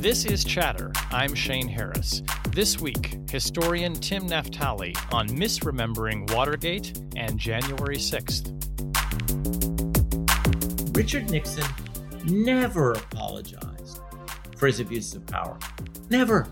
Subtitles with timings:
[0.00, 0.92] This is Chatter.
[1.10, 2.22] I'm Shane Harris.
[2.50, 8.54] This week, historian Tim Naftali on misremembering Watergate and January 6th.
[10.96, 11.66] Richard Nixon
[12.26, 13.98] never apologized
[14.56, 15.58] for his abuse of power.
[16.10, 16.44] Never.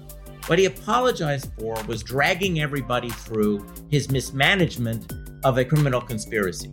[0.48, 5.12] What he apologized for was dragging everybody through his mismanagement
[5.44, 6.72] of a criminal conspiracy.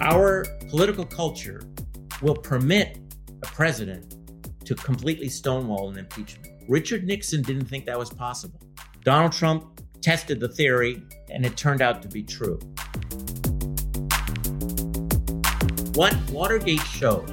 [0.00, 1.62] Our political culture
[2.20, 2.98] will permit
[3.54, 4.16] president
[4.66, 6.52] to completely stonewall an impeachment.
[6.68, 8.60] Richard Nixon didn't think that was possible.
[9.04, 12.58] Donald Trump tested the theory, and it turned out to be true.
[15.94, 17.30] What Watergate showed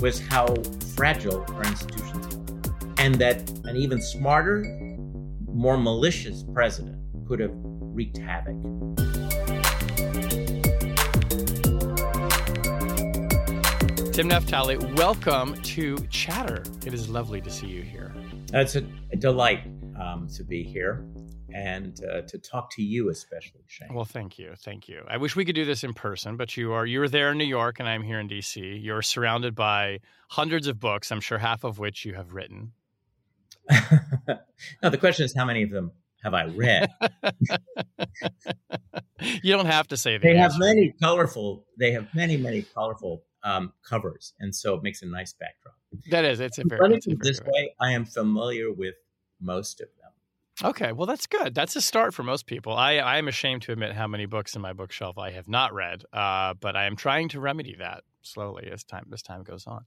[0.00, 0.54] was how
[0.94, 4.62] fragile our institutions are, and that an even smarter,
[5.48, 8.54] more malicious president could have wreaked havoc.
[14.14, 16.62] Tim Naftali, welcome to Chatter.
[16.86, 18.14] It is lovely to see you here.
[18.52, 18.82] It's a,
[19.18, 19.64] delight
[20.00, 21.04] um, to be here
[21.52, 23.92] and uh, to talk to you, especially Shane.
[23.92, 25.02] Well, thank you, thank you.
[25.08, 27.44] I wish we could do this in person, but you are you're there in New
[27.44, 28.60] York, and I'm here in D.C.
[28.60, 31.10] You're surrounded by hundreds of books.
[31.10, 32.70] I'm sure half of which you have written.
[34.80, 35.90] no, the question is how many of them
[36.22, 36.88] have I read?
[39.42, 40.22] you don't have to say that.
[40.22, 41.66] They have many colorful.
[41.76, 45.76] They have many, many colorful um, covers, and so it makes a nice backdrop.
[46.10, 46.96] That is, it's a very.
[46.96, 48.94] It this way: I am familiar with
[49.40, 50.70] most of them.
[50.70, 51.54] Okay, well that's good.
[51.54, 52.72] That's a start for most people.
[52.72, 55.74] I I am ashamed to admit how many books in my bookshelf I have not
[55.74, 59.66] read, uh, but I am trying to remedy that slowly as time as time goes
[59.66, 59.84] on.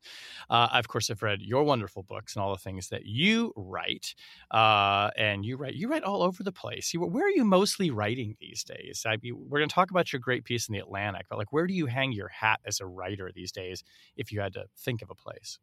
[0.49, 3.53] Uh, I of course have read your wonderful books and all the things that you
[3.55, 4.15] write,
[4.51, 6.93] uh, and you write you write all over the place.
[6.93, 9.03] You, where are you mostly writing these days?
[9.05, 11.67] I, we're going to talk about your great piece in the Atlantic, but like where
[11.67, 13.83] do you hang your hat as a writer these days?
[14.15, 15.59] If you had to think of a place,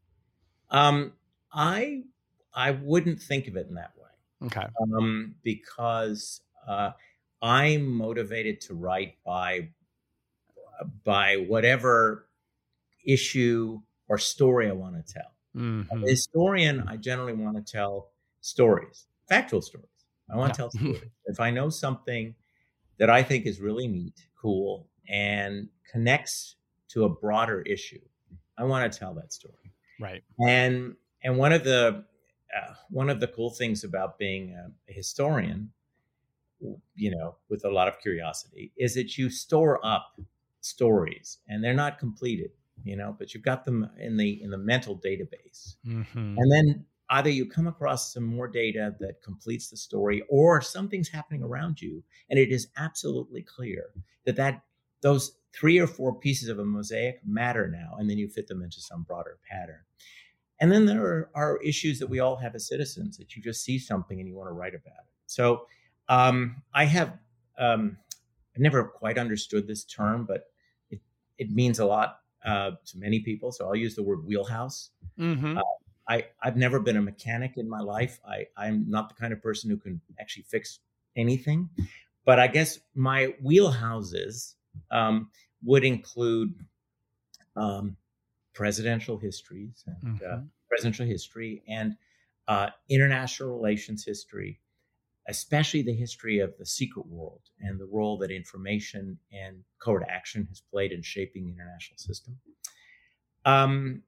[0.70, 1.14] Um,
[1.52, 2.04] I
[2.52, 4.10] I wouldn't think of it in that way.
[4.42, 6.92] okay, um, because uh,
[7.42, 9.70] I'm motivated to write by
[11.04, 12.28] by whatever
[13.04, 15.34] issue or story I want to tell.
[15.56, 15.86] Mhm.
[15.90, 18.10] A historian, I generally want to tell
[18.40, 19.88] stories, factual stories.
[20.30, 21.10] I want to tell stories.
[21.26, 22.34] if I know something
[22.98, 26.56] that I think is really neat, cool, and connects
[26.88, 28.00] to a broader issue,
[28.58, 32.04] I want to tell that story right, and and one of the
[32.56, 35.72] uh, one of the cool things about being a, a historian
[36.94, 40.18] you know with a lot of curiosity is that you store up
[40.60, 42.50] stories and they're not completed
[42.84, 45.76] you know but you've got them in the in the mental database.
[45.84, 50.60] Hmm and then either you come across some more data that completes the story or
[50.60, 53.90] something's happening around you and it is absolutely clear
[54.24, 54.62] that that
[55.02, 58.62] those three or four pieces of a mosaic matter now and then you fit them
[58.62, 59.80] into some broader pattern.
[60.60, 63.62] And then there are, are issues that we all have as citizens that you just
[63.62, 65.12] see something and you want to write about it.
[65.26, 65.66] So
[66.08, 67.18] um, i have
[67.58, 67.96] um,
[68.54, 70.44] i've never quite understood this term but
[70.90, 71.00] it,
[71.38, 75.58] it means a lot uh, to many people so i'll use the word wheelhouse hmm
[76.06, 78.20] I, I've never been a mechanic in my life.
[78.28, 80.80] I, I'm not the kind of person who can actually fix
[81.16, 81.70] anything.
[82.26, 84.54] But I guess my wheelhouses
[84.90, 85.30] um,
[85.62, 86.54] would include
[87.56, 87.96] um,
[88.54, 90.50] presidential histories and uh, Mhm.
[90.68, 91.96] presidential history and
[92.48, 94.60] uh, international relations history,
[95.28, 100.46] especially the history of the secret world and the role that information and covert action
[100.48, 102.38] has played in shaping the international system.
[103.44, 104.02] Um,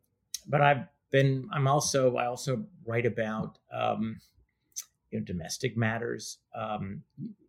[0.46, 4.20] but I've been, I'm also, I also write about, um,
[5.10, 6.38] you know, domestic matters.
[6.54, 7.02] Um,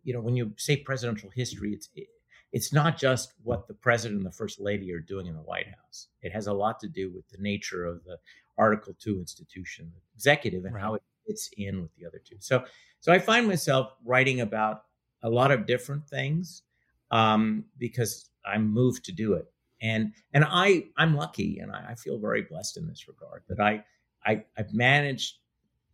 [0.04, 2.08] you know, when you say presidential history, it's, it,
[2.52, 5.66] it's not just what the president and the first lady are doing in the White
[5.66, 6.08] House.
[6.22, 8.18] It has a lot to do with the nature of the
[8.56, 12.36] Article Two institution, the executive, and how it fits in with the other two.
[12.40, 12.64] So,
[13.00, 14.84] so I find myself writing about
[15.22, 16.62] a lot of different things
[17.10, 19.46] um, because I'm moved to do it,
[19.80, 23.60] and and I I'm lucky, and I, I feel very blessed in this regard that
[23.60, 23.84] I,
[24.24, 25.38] I I've managed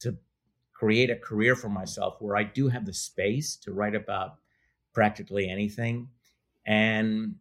[0.00, 0.16] to
[0.72, 4.36] create a career for myself where I do have the space to write about
[4.92, 6.08] practically anything.
[6.66, 7.36] And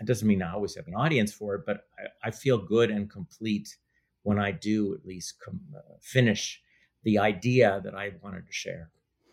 [0.00, 2.90] it doesn't mean I always have an audience for it, but I, I feel good
[2.90, 3.76] and complete
[4.22, 6.62] when I do at least com- uh, finish
[7.04, 8.90] the idea that I wanted to share.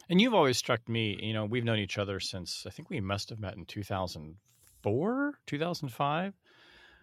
[0.09, 2.99] And you've always struck me, you know, we've known each other since I think we
[2.99, 6.33] must have met in 2004, 2005.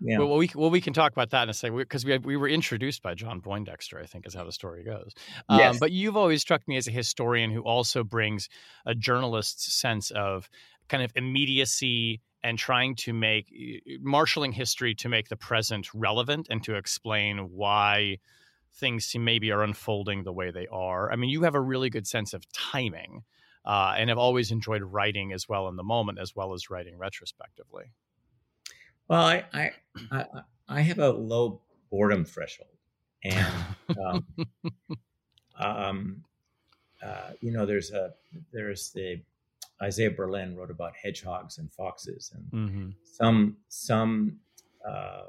[0.01, 0.19] Yeah.
[0.19, 2.49] Well, we well we can talk about that in a second because we we were
[2.49, 5.13] introduced by John Poindexter, I think, is how the story goes.
[5.49, 5.79] Um, Yes.
[5.79, 8.49] But you've always struck me as a historian who also brings
[8.85, 10.51] a journalist's sense of
[10.89, 13.53] kind of immediacy and trying to make
[14.01, 18.19] marshaling history to make the present relevant and to explain why
[18.77, 21.11] things maybe are unfolding the way they are.
[21.11, 23.23] I mean, you have a really good sense of timing,
[23.65, 26.97] uh, and have always enjoyed writing as well in the moment as well as writing
[26.99, 27.93] retrospectively.
[29.09, 29.71] Well, I I
[30.11, 30.25] I,
[30.69, 32.77] I have a low boredom threshold,
[33.25, 33.55] and
[34.05, 34.27] um,
[35.59, 36.25] um,
[37.03, 38.13] uh, you know, there's a
[38.53, 39.21] there's the
[39.83, 42.89] Isaiah Berlin wrote about hedgehogs and foxes, and mm-hmm.
[43.05, 44.39] some some
[44.87, 45.25] uh,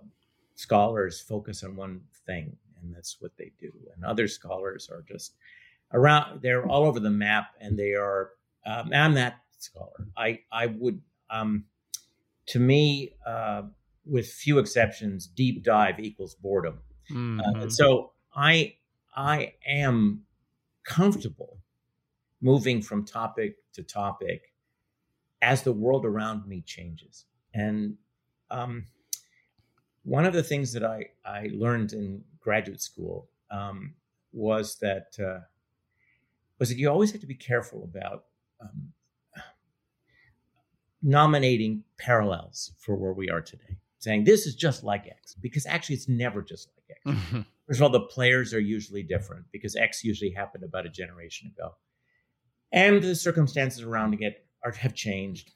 [0.55, 5.35] scholars focus on one thing, and that's what they do, and other scholars are just
[5.93, 6.41] around.
[6.41, 8.31] They're all over the map, and they are.
[8.65, 10.07] Um, I'm that scholar.
[10.17, 11.65] I I would um,
[12.47, 13.63] to me, uh,
[14.05, 16.79] with few exceptions, deep dive equals boredom.
[17.11, 17.39] Mm-hmm.
[17.63, 18.75] Uh, so I
[19.15, 20.23] I am
[20.83, 21.59] comfortable
[22.41, 24.53] moving from topic to topic
[25.41, 27.25] as the world around me changes.
[27.53, 27.95] And
[28.49, 28.85] um,
[30.03, 33.93] one of the things that I, I learned in graduate school um,
[34.31, 35.41] was that uh,
[36.59, 38.23] was that you always have to be careful about
[38.61, 38.93] um,
[41.01, 45.95] nominating parallels for where we are today, saying this is just like X, because actually
[45.95, 47.01] it's never just like X.
[47.17, 47.41] Mm-hmm.
[47.67, 51.51] First of all, the players are usually different because X usually happened about a generation
[51.53, 51.73] ago
[52.71, 55.51] and the circumstances around it are, have changed.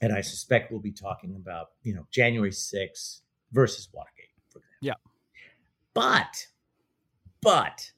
[0.00, 3.20] And I suspect we'll be talking about, you know, January 6th
[3.52, 4.78] versus Watergate, for example.
[4.80, 5.09] Yeah.
[5.94, 6.46] But,
[7.42, 7.92] but,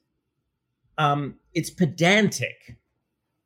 [0.97, 2.77] um, it's pedantic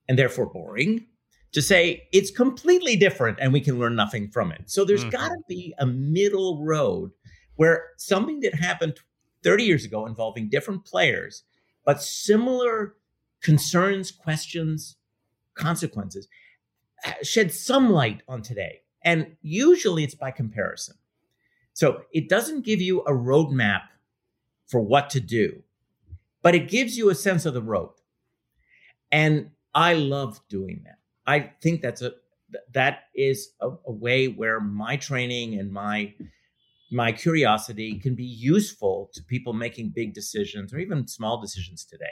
[0.08, 1.06] and therefore boring
[1.54, 4.70] to say it's completely different and we can learn nothing from it.
[4.70, 5.10] So there's mm-hmm.
[5.10, 7.12] got to be a middle road
[7.56, 9.00] where something that happened
[9.44, 11.44] 30 years ago involving different players,
[11.86, 12.96] but similar
[13.42, 14.98] concerns, questions,
[15.56, 16.28] consequences,
[17.06, 18.82] uh, shed some light on today.
[19.04, 20.96] And usually it's by comparison.
[21.74, 23.84] So it doesn't give you a roadmap
[24.68, 25.64] for what to do,
[26.42, 27.94] but it gives you a sense of the road.
[29.12, 31.00] And I love doing that.
[31.26, 32.14] I think that's a
[32.74, 36.14] that is a, a way where my training and my
[36.92, 42.06] my curiosity can be useful to people making big decisions or even small decisions today.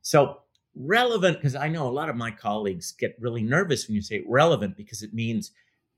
[0.00, 0.38] So
[0.74, 4.24] relevant, because I know a lot of my colleagues get really nervous when you say
[4.26, 5.52] relevant because it means,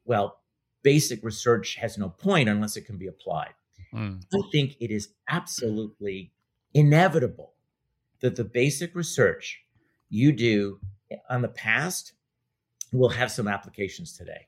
[0.05, 0.41] well,
[0.83, 3.55] basic research has no point unless it can be applied.
[3.95, 4.23] Mm.
[4.33, 6.33] I think it is absolutely
[6.73, 7.53] inevitable
[8.21, 9.63] that the basic research
[10.09, 10.81] you do
[11.29, 12.13] on the past
[12.93, 14.47] will have some applications today.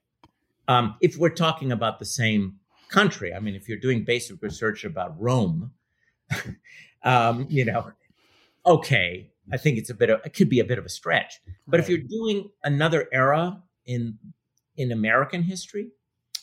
[0.68, 2.56] Um, if we're talking about the same
[2.88, 5.72] country, I mean, if you're doing basic research about Rome,
[7.02, 7.92] um, you know,
[8.64, 11.40] okay, I think it's a bit of it could be a bit of a stretch.
[11.66, 11.84] But right.
[11.84, 14.18] if you're doing another era in
[14.76, 15.90] in American history,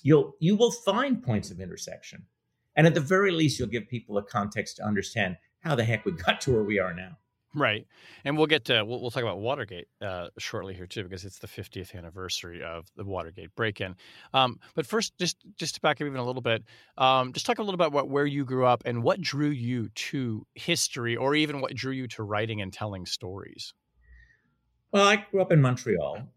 [0.04, 2.26] you'll you will find points of intersection.
[2.76, 6.06] And at the very least, you'll give people a context to understand how the heck
[6.06, 7.18] we got to where we are now.
[7.56, 7.86] Right,
[8.26, 11.38] and we'll get to we'll, we'll talk about Watergate uh, shortly here too, because it's
[11.38, 13.96] the 50th anniversary of the Watergate break-in.
[14.34, 16.64] Um, but first, just just to back up even a little bit,
[16.98, 19.90] um, just talk a little about what where you grew up and what drew you
[19.90, 23.76] to history, or even what drew you to writing and telling stories.
[24.92, 26.28] Well, I grew up in Montreal,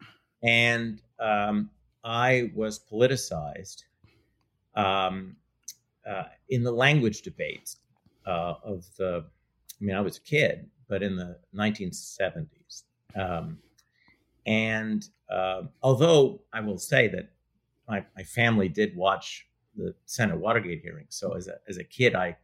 [0.42, 1.70] and um,
[2.04, 3.84] I was politicized
[4.74, 5.36] um,
[6.08, 7.76] uh, in the language debates
[8.26, 9.24] uh, of the.
[9.80, 12.84] I mean, I was a kid but in the 1970s.
[13.14, 13.58] Um,
[14.46, 17.30] and uh, although I will say that
[17.88, 19.46] my, my family did watch
[19.76, 22.36] the Senate Watergate hearings, so as a, as a kid, I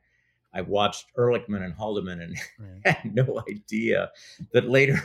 [0.55, 2.81] I watched Ehrlichman and Haldeman and right.
[3.03, 4.11] had no idea
[4.53, 5.01] that later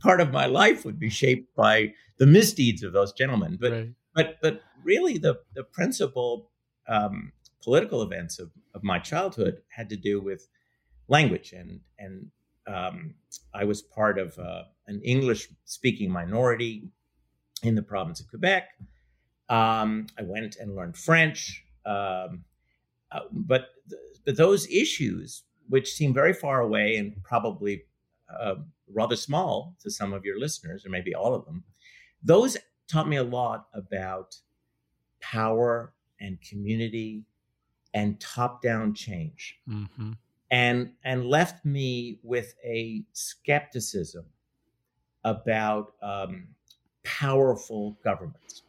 [0.00, 3.58] part of my life would be shaped by the misdeeds of those gentlemen.
[3.60, 3.90] But right.
[4.14, 6.48] but but really, the the principal
[6.88, 10.48] um, political events of, of my childhood had to do with
[11.08, 12.30] language and and
[12.66, 13.14] um,
[13.54, 16.88] I was part of uh, an English speaking minority
[17.62, 18.68] in the province of Quebec.
[19.48, 21.64] Um, I went and learned French.
[21.84, 22.44] Um,
[23.12, 27.82] uh, but, th- but those issues, which seem very far away and probably
[28.38, 28.56] uh,
[28.92, 31.64] rather small to some of your listeners, or maybe all of them,
[32.22, 34.36] those taught me a lot about
[35.20, 37.24] power and community
[37.94, 39.58] and top down change.
[39.68, 40.12] Mm-hmm
[40.50, 44.24] and and left me with a skepticism
[45.24, 46.48] about um,
[47.04, 48.62] powerful governments.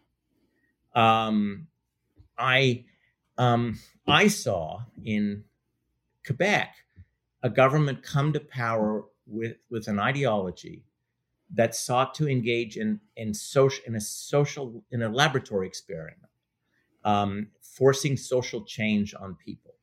[0.94, 1.68] Um,
[2.38, 2.86] I
[3.38, 5.44] um, I saw in
[6.26, 6.76] Quebec
[7.44, 10.84] a government come to power with with an ideology
[11.54, 16.20] that sought to engage in in social in a social in a laboratory experiment,
[17.04, 19.74] um, forcing social change on people.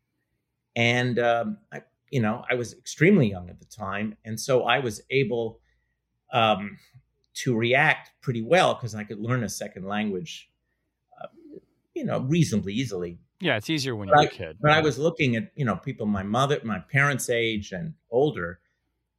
[0.76, 4.78] And um, I, you know, I was extremely young at the time, and so I
[4.78, 5.60] was able
[6.32, 6.78] um,
[7.34, 10.50] to react pretty well because I could learn a second language,
[11.20, 11.26] uh,
[11.94, 13.18] you know, reasonably easily.
[13.40, 14.58] Yeah, it's easier when you're I, a kid.
[14.60, 18.60] But I was looking at you know people my mother, my parents' age and older,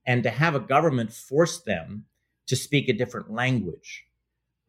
[0.06, 2.06] and to have a government force them
[2.48, 4.06] to speak a different language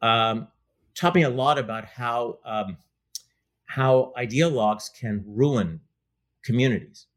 [0.01, 0.47] um,
[0.95, 2.77] taught me a lot about how um,
[3.71, 5.79] how ideologues can ruin
[6.43, 7.07] communities.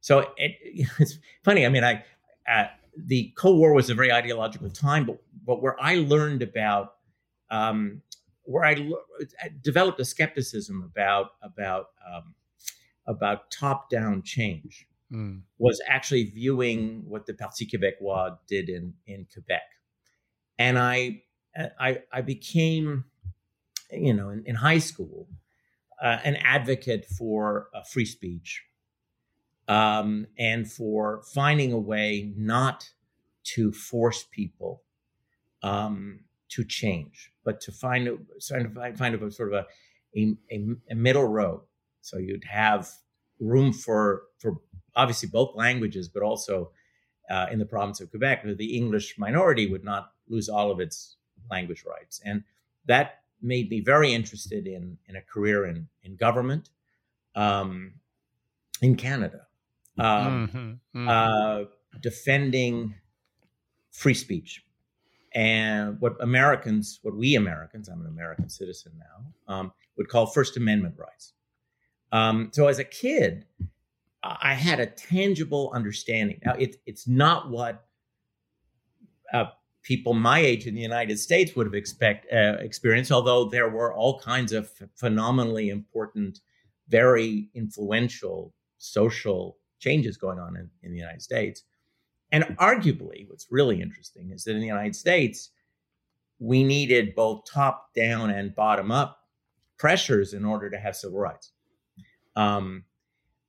[0.00, 0.56] So it,
[0.98, 1.64] it's funny.
[1.64, 2.04] I mean, I
[2.46, 2.66] uh,
[2.96, 6.96] the Cold War was a very ideological time, but but where I learned about
[7.50, 8.02] um,
[8.42, 8.72] where I,
[9.42, 12.34] I, developed a skepticism about about um,
[13.06, 15.40] about top down change mm.
[15.58, 19.62] was actually viewing what the Parti Québécois did in in Quebec,
[20.58, 21.22] and I
[21.80, 23.04] I, I became
[23.90, 25.26] you know in, in high school
[26.04, 28.62] uh, an advocate for uh, free speech
[29.68, 32.86] um, and for finding a way not
[33.42, 34.82] to force people
[35.62, 36.20] um,
[36.50, 39.64] to change, but to find a, find a, find a sort of
[40.14, 41.62] a, a, a middle road.
[42.02, 42.90] So you'd have
[43.40, 44.58] room for for
[44.94, 46.70] obviously both languages, but also
[47.30, 51.16] uh, in the province of Quebec, the English minority would not lose all of its
[51.50, 52.44] language rights, and
[52.84, 56.70] that made me very interested in in a career in in government
[57.34, 57.94] um,
[58.80, 59.46] in Canada,
[59.98, 60.58] um, mm-hmm,
[60.98, 61.08] mm-hmm.
[61.08, 61.64] Uh,
[62.00, 62.94] defending
[63.90, 64.64] free speech
[65.34, 70.56] and what Americans, what we Americans, I'm an American citizen now, um, would call First
[70.56, 71.32] Amendment rights.
[72.12, 73.46] Um, so as a kid,
[74.22, 76.40] I had a tangible understanding.
[76.44, 77.84] Now, it, it's not what
[79.32, 79.46] uh,
[79.84, 83.94] people my age in the United States would have expect uh, experienced, although there were
[83.94, 86.40] all kinds of phenomenally important,
[86.88, 91.62] very influential social changes going on in, in the United States.
[92.32, 95.50] And arguably, what's really interesting is that in the United States,
[96.40, 99.20] we needed both top down and bottom up
[99.78, 101.52] pressures in order to have civil rights.
[102.34, 102.84] Um,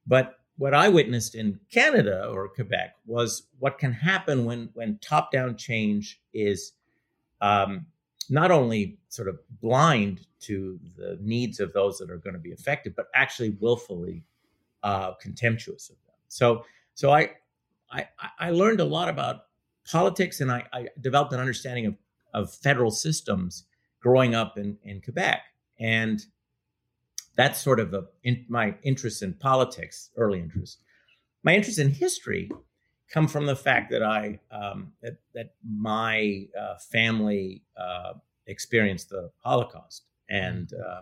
[0.06, 5.32] but what I witnessed in Canada or Quebec was what can happen when when top
[5.32, 6.74] down change is
[7.42, 7.86] um,
[8.30, 12.54] not only sort of blind to the needs of those that are going to be
[12.54, 14.24] affected, but actually willfully
[14.84, 16.16] uh, contemptuous of them.
[16.28, 17.32] So so I,
[17.92, 18.08] I
[18.40, 19.48] I learned a lot about
[19.90, 21.96] politics, and I, I developed an understanding of
[22.34, 23.66] of federal systems
[24.00, 25.42] growing up in in Quebec
[25.80, 26.26] and
[27.36, 30.80] that's sort of a, in, my interest in politics, early interest.
[31.44, 32.50] My interest in history
[33.12, 38.14] come from the fact that I um, that, that my uh, family uh,
[38.48, 41.02] experienced the Holocaust, and uh,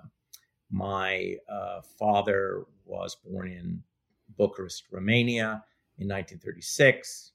[0.70, 3.84] my uh, father was born in
[4.38, 5.64] Bucharest, Romania,
[5.98, 7.32] in 1936.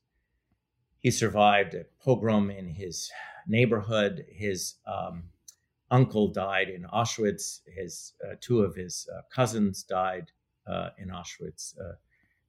[0.98, 3.10] He survived a pogrom in his
[3.46, 4.26] neighborhood.
[4.28, 5.24] His um,
[5.90, 7.60] uncle died in Auschwitz.
[7.66, 10.30] His uh, two of his uh, cousins died
[10.66, 11.78] uh, in Auschwitz.
[11.78, 11.94] Uh,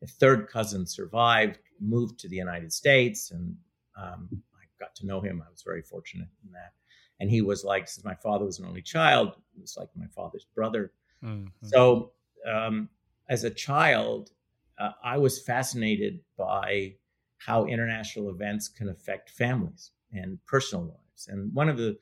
[0.02, 3.56] a third cousin survived, moved to the United States, and
[3.98, 5.44] um, I got to know him.
[5.46, 6.74] I was very fortunate in that.
[7.20, 10.08] And he was like, since my father was an only child, he was like my
[10.08, 10.94] father's brother.
[11.24, 11.68] Mm-hmm.
[11.68, 12.12] So,
[12.50, 12.88] um,
[13.30, 14.32] as a child,
[14.80, 16.96] uh, I was fascinated by
[17.38, 21.28] how international events can affect families and personal lives.
[21.28, 21.98] And one of the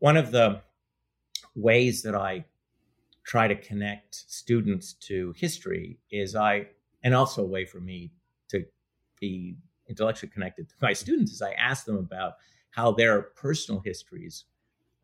[0.00, 0.60] one of the
[1.54, 2.44] ways that I
[3.24, 6.68] try to connect students to history is I,
[7.02, 8.12] and also a way for me
[8.48, 8.64] to
[9.20, 9.56] be
[9.88, 12.34] intellectually connected to my students is I ask them about
[12.70, 14.44] how their personal histories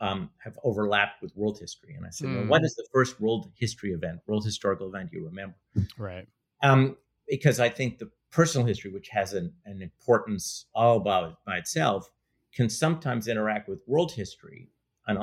[0.01, 1.95] um, have overlapped with world history.
[1.95, 2.37] And I said, mm.
[2.37, 2.67] well, what hmm.
[2.67, 5.57] the first world history event, world historical event you remember?
[5.97, 6.27] Right.
[6.63, 6.97] Um,
[7.29, 12.11] because I think the personal history, which has an, an importance all about by itself,
[12.55, 14.69] can sometimes interact with world history
[15.07, 15.19] and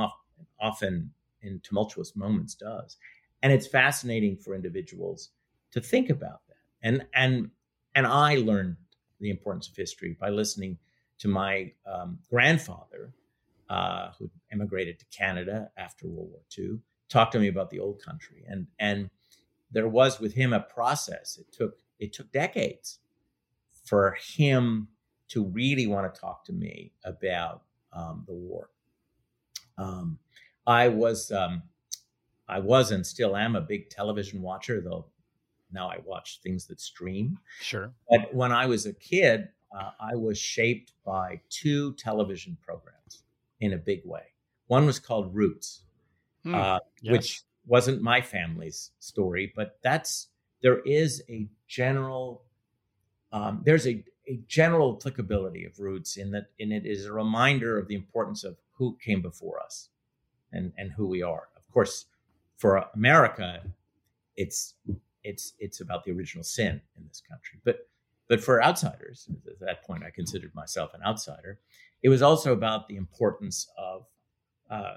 [0.59, 2.97] often in tumultuous moments does.
[3.43, 5.29] And it's fascinating for individuals
[5.71, 6.57] to think about that.
[6.83, 7.49] And and
[7.95, 8.77] and I learned
[9.19, 10.77] the importance of history by listening
[11.19, 13.13] to my um, grandfather,
[13.69, 16.79] uh, who immigrated to Canada after World War II,
[17.09, 18.43] talk to me about the old country.
[18.47, 19.09] And and
[19.71, 21.37] there was with him a process.
[21.37, 22.99] It took it took decades
[23.85, 24.87] for him
[25.29, 28.69] to really want to talk to me about um, the war.
[29.77, 30.19] Um,
[30.65, 31.63] I was um,
[32.47, 35.05] I was and still am a big television watcher, though
[35.71, 37.39] now I watch things that stream.
[37.61, 37.93] Sure.
[38.09, 43.23] But when I was a kid, uh, I was shaped by two television programs
[43.61, 44.23] in a big way.
[44.67, 45.83] One was called Roots,
[46.43, 47.11] Hmm, uh, yes.
[47.11, 50.27] which wasn't my family's story, but that's
[50.63, 52.43] there is a general
[53.31, 57.77] um, there's a, a general applicability of Roots in that in it is a reminder
[57.77, 59.89] of the importance of who came before us
[60.51, 61.47] and and who we are.
[61.55, 62.05] Of course,
[62.57, 63.61] for America,
[64.35, 64.75] it's
[65.23, 67.87] it's it's about the original sin in this country, but
[68.27, 71.59] but for outsiders, at that point, I considered myself an outsider.
[72.01, 74.05] It was also about the importance of
[74.69, 74.95] uh,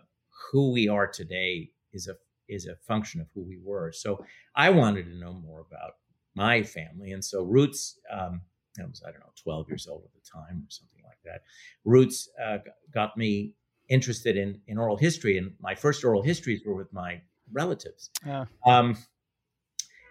[0.53, 2.17] who we are today is a
[2.49, 3.91] is a function of who we were.
[3.93, 5.93] So I wanted to know more about
[6.35, 7.99] my family, and so Roots.
[8.11, 8.43] Um,
[8.81, 11.43] I was I don't know twelve years old at the time or something like that.
[11.85, 12.59] Roots uh,
[12.93, 13.55] got me
[13.89, 17.21] interested in in oral history, and my first oral histories were with my
[17.53, 18.11] relatives.
[18.27, 18.47] Yeah.
[18.67, 18.97] Um,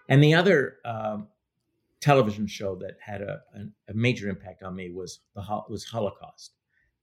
[0.10, 1.27] and the other um,
[2.01, 6.56] television show that had a, a, a major impact on me was the was Holocaust,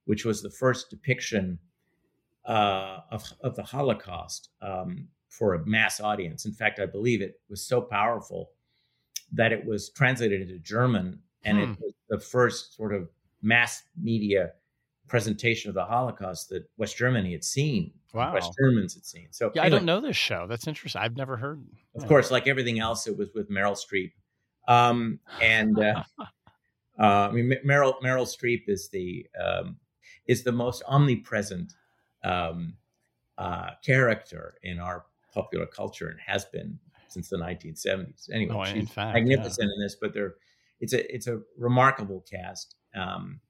[0.05, 1.59] which was the first depiction
[2.45, 6.45] uh, of of the Holocaust um, for a mass audience.
[6.45, 8.51] In fact, I believe it was so powerful
[9.33, 11.65] that it was translated into German, and Hmm.
[11.65, 13.09] it was the first sort of
[13.43, 14.53] mass media
[15.11, 17.93] presentation of the Holocaust that West Germany had seen.
[18.15, 18.33] Wow.
[18.33, 19.27] West Germans had seen.
[19.33, 20.47] So Yeah, I don't know this show.
[20.49, 21.03] That's interesting.
[21.03, 21.61] I've never heard.
[21.97, 22.09] of yeah.
[22.09, 24.13] course, like everything else, it was with Meryl Streep.
[24.69, 26.05] Um, and uh,
[26.99, 29.77] uh, I mean, Meryl Meryl Streep is the um,
[30.27, 31.73] is the most omnipresent
[32.25, 32.75] um,
[33.37, 38.31] uh, character in our popular culture and has been since the 1970s.
[38.33, 40.35] Anyway, Oh, she's fact, magnificent in this, but they're
[40.81, 42.77] it's a it's a remarkable cast.
[42.95, 43.41] Um,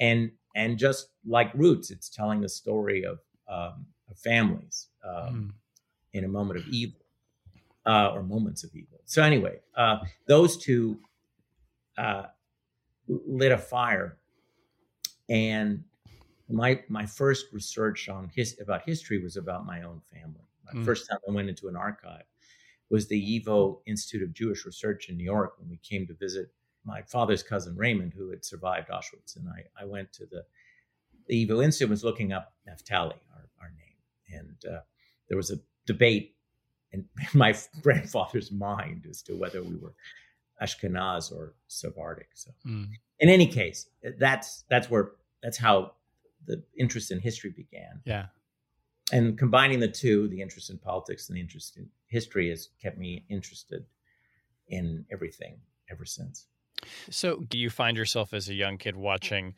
[0.00, 4.88] and and just like Roots, it's telling the story of, um, of families.
[5.04, 5.50] Um, Hmm.
[6.14, 7.00] in a moment of evil
[7.86, 9.00] uh, or moments of evil.
[9.06, 11.00] So anyway, uh, those two
[11.98, 12.26] uh,
[13.08, 14.18] lit a fire,
[15.28, 15.84] and
[16.48, 20.42] my my first research on his about history was about my own family.
[20.64, 20.84] My Mm.
[20.84, 22.24] first time I went into an archive
[22.90, 26.54] was the YIVO Institute of Jewish Research in New York when we came to visit
[26.84, 30.44] my father's cousin Raymond, who had survived Auschwitz, and I, I went to the
[31.28, 34.80] the YIVO Institute was looking up Naftali, our, our name, and uh,
[35.28, 36.34] there was a debate
[36.90, 39.94] in my grandfather's mind as to whether we were
[40.60, 42.28] Ashkenaz or Sephardic.
[42.34, 42.84] So, Hmm.
[43.20, 43.86] in any case,
[44.18, 45.92] that's that's where that's how
[46.46, 48.00] the interest in history began.
[48.04, 48.26] Yeah.
[49.12, 52.98] And combining the two, the interest in politics and the interest in history, has kept
[52.98, 53.84] me interested
[54.68, 56.46] in everything ever since.
[57.10, 59.54] So, you find yourself as a young kid watching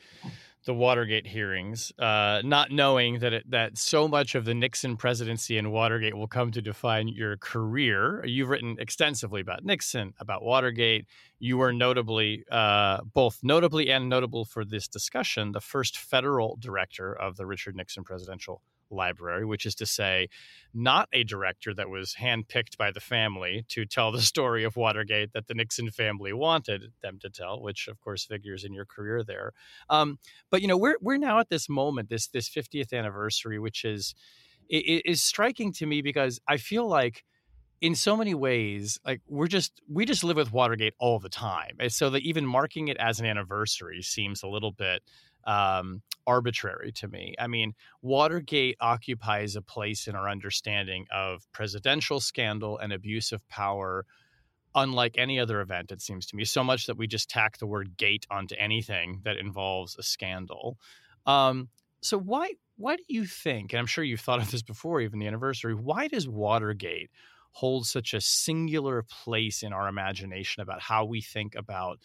[0.64, 5.58] the Watergate hearings, uh, not knowing that it, that so much of the Nixon presidency
[5.58, 8.24] and Watergate will come to define your career?
[8.24, 11.06] You've written extensively about Nixon, about Watergate.
[11.38, 17.12] You were notably, uh, both notably and notable for this discussion, the first federal director
[17.12, 18.62] of the Richard Nixon Presidential
[18.94, 20.28] Library, which is to say,
[20.72, 25.32] not a director that was handpicked by the family to tell the story of Watergate
[25.32, 29.22] that the Nixon family wanted them to tell, which of course figures in your career
[29.22, 29.52] there.
[29.88, 30.18] Um,
[30.50, 34.14] but you know, we're we're now at this moment, this this 50th anniversary, which is
[34.68, 37.24] is striking to me because I feel like
[37.80, 41.76] in so many ways, like we're just we just live with Watergate all the time,
[41.78, 45.02] and so that even marking it as an anniversary seems a little bit
[45.46, 47.34] um, arbitrary to me.
[47.38, 53.46] I mean, Watergate occupies a place in our understanding of presidential scandal and abuse of
[53.48, 54.06] power,
[54.74, 55.92] unlike any other event.
[55.92, 59.20] It seems to me so much that we just tack the word "gate" onto anything
[59.24, 60.78] that involves a scandal.
[61.26, 61.68] Um,
[62.00, 63.72] so why why do you think?
[63.72, 65.74] And I'm sure you've thought of this before, even the anniversary.
[65.74, 67.10] Why does Watergate
[67.52, 72.00] hold such a singular place in our imagination about how we think about,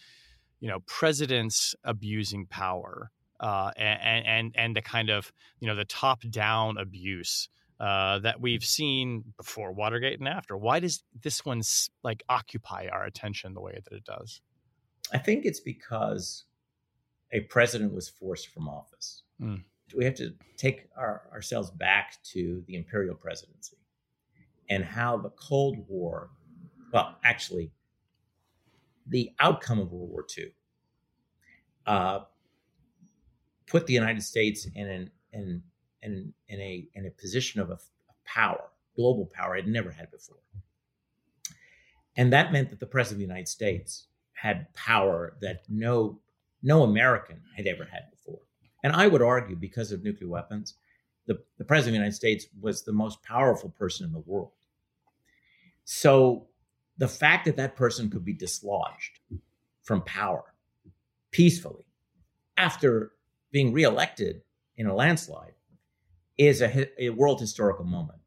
[0.59, 3.09] you know, presidents abusing power?
[3.39, 7.49] Uh, and and and the kind of you know the top down abuse
[7.79, 10.57] uh, that we've seen before Watergate and after.
[10.57, 11.61] Why does this one
[12.03, 14.41] like occupy our attention the way that it does?
[15.13, 16.43] I think it's because
[17.31, 19.23] a president was forced from office.
[19.41, 19.63] Mm.
[19.95, 23.77] We have to take our, ourselves back to the imperial presidency
[24.69, 26.29] and how the Cold War,
[26.93, 27.71] well, actually,
[29.07, 30.51] the outcome of World War II
[31.87, 32.19] uh,
[33.69, 35.63] put the United States in an in
[36.01, 40.11] in in a in a position of a, a power, global power it never had
[40.11, 40.43] before,
[42.17, 46.19] and that meant that the president of the United States had power that no
[46.61, 48.41] no American had ever had before,
[48.83, 50.73] and I would argue because of nuclear weapons,
[51.27, 54.51] the the president of the United States was the most powerful person in the world.
[55.85, 56.47] So
[56.97, 59.19] the fact that that person could be dislodged
[59.83, 60.53] from power
[61.31, 61.85] peacefully
[62.57, 63.13] after
[63.51, 64.41] being reelected
[64.77, 65.53] in a landslide,
[66.37, 68.19] is a, a world historical moment.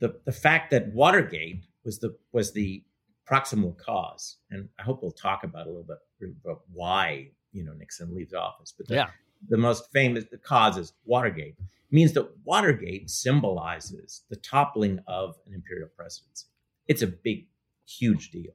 [0.00, 2.84] The, the fact that Watergate was the was the
[3.30, 7.72] proximal cause, and I hope we'll talk about a little bit about why you know
[7.72, 8.74] Nixon leaves office.
[8.76, 9.10] But the, yeah.
[9.48, 11.56] the most famous the cause is Watergate.
[11.90, 16.46] means that Watergate symbolizes the toppling of an imperial presidency.
[16.86, 17.46] It's a big,
[17.86, 18.52] huge deal.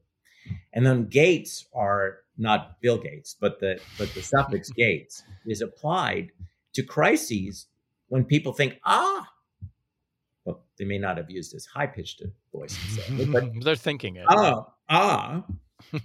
[0.74, 6.32] And then gates are not Bill Gates, but the but the suffix gates is applied
[6.74, 7.67] to crises
[8.08, 9.28] when people think, ah,
[10.43, 12.78] well, they may not have used as high pitched a voice,
[13.32, 14.26] but they're thinking it.
[14.28, 15.43] Ah, ah.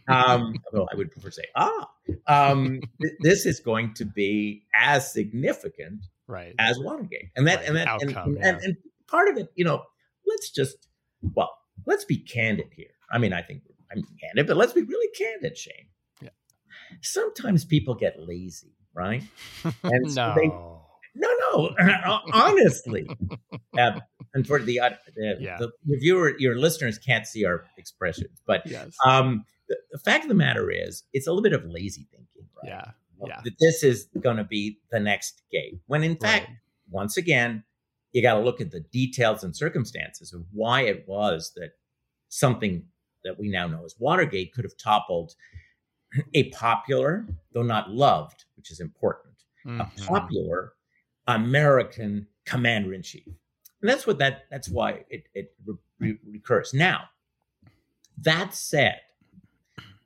[0.09, 1.91] um, although I would prefer to say, ah,
[2.27, 6.55] um, th- this is going to be as significant right.
[6.59, 7.69] as Watergate, and that right.
[7.69, 8.49] and that Outcome, and, yeah.
[8.49, 9.83] and, and part of it, you know,
[10.27, 10.89] let's just
[11.35, 11.51] well,
[11.87, 12.91] let's be candid here.
[13.13, 13.63] I mean, I think
[13.93, 15.87] I'm candid, but let's be really candid, Shane.
[17.03, 19.23] Sometimes people get lazy, right?
[19.83, 20.35] And so no.
[20.35, 20.53] they-
[21.15, 23.09] No, no, honestly.
[23.77, 24.01] Uh,
[24.35, 25.59] and for the, uh, Yeah.
[25.59, 28.95] the your viewer, your listeners can't see our expressions, but yes.
[29.05, 32.47] um, the, the fact of the matter is, it's a little bit of lazy thinking,
[32.63, 32.69] right?
[32.71, 32.91] yeah.
[33.27, 33.41] yeah.
[33.43, 35.81] That this is going to be the next gate.
[35.87, 36.57] When in fact, Right.
[36.91, 37.65] once again,
[38.13, 41.71] you got to look at the details and circumstances of why it was that
[42.29, 42.85] something
[43.25, 45.35] that we now know as Watergate could have toppled
[46.35, 50.07] a popular, though not loved, which is important, a Mhm.
[50.07, 50.75] popular
[51.29, 53.27] American commander in chief.
[53.27, 56.75] And that's what that that's why it, it re- re- recurs.
[56.75, 57.09] Now,
[58.19, 59.01] that said,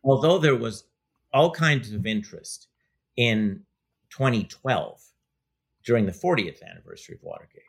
[0.04, 0.84] although there was
[1.32, 2.68] all kinds of interest
[3.16, 3.64] in
[4.10, 5.02] 2012
[5.82, 7.62] during the 40th anniversary of Watergate,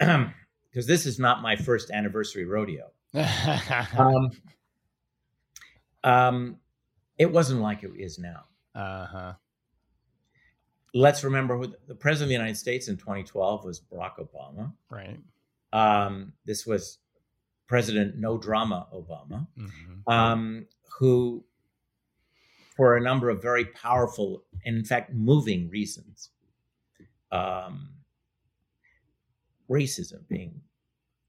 [0.70, 2.90] because this is not my first anniversary rodeo.
[3.96, 4.30] Um,
[6.02, 6.58] um,
[7.18, 8.44] it wasn't like it is now.
[8.74, 9.34] uh-huh.
[10.96, 14.72] Let's remember who the president of the United States in 2012 was Barack Obama.
[14.88, 15.18] Right.
[15.72, 16.98] Um, this was
[17.66, 20.02] President No Drama Obama, Mhm.
[20.12, 20.66] um,
[20.98, 21.44] who,
[22.76, 26.30] for a number of very powerful and, in fact, moving reasons,
[27.32, 27.88] um,
[29.68, 30.62] racism being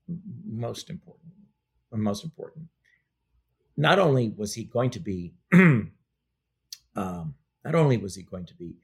[0.08, 1.34] most important,
[1.91, 2.67] most important.
[3.78, 5.92] Not only was he going to be, um,
[6.96, 8.76] not only was he going to be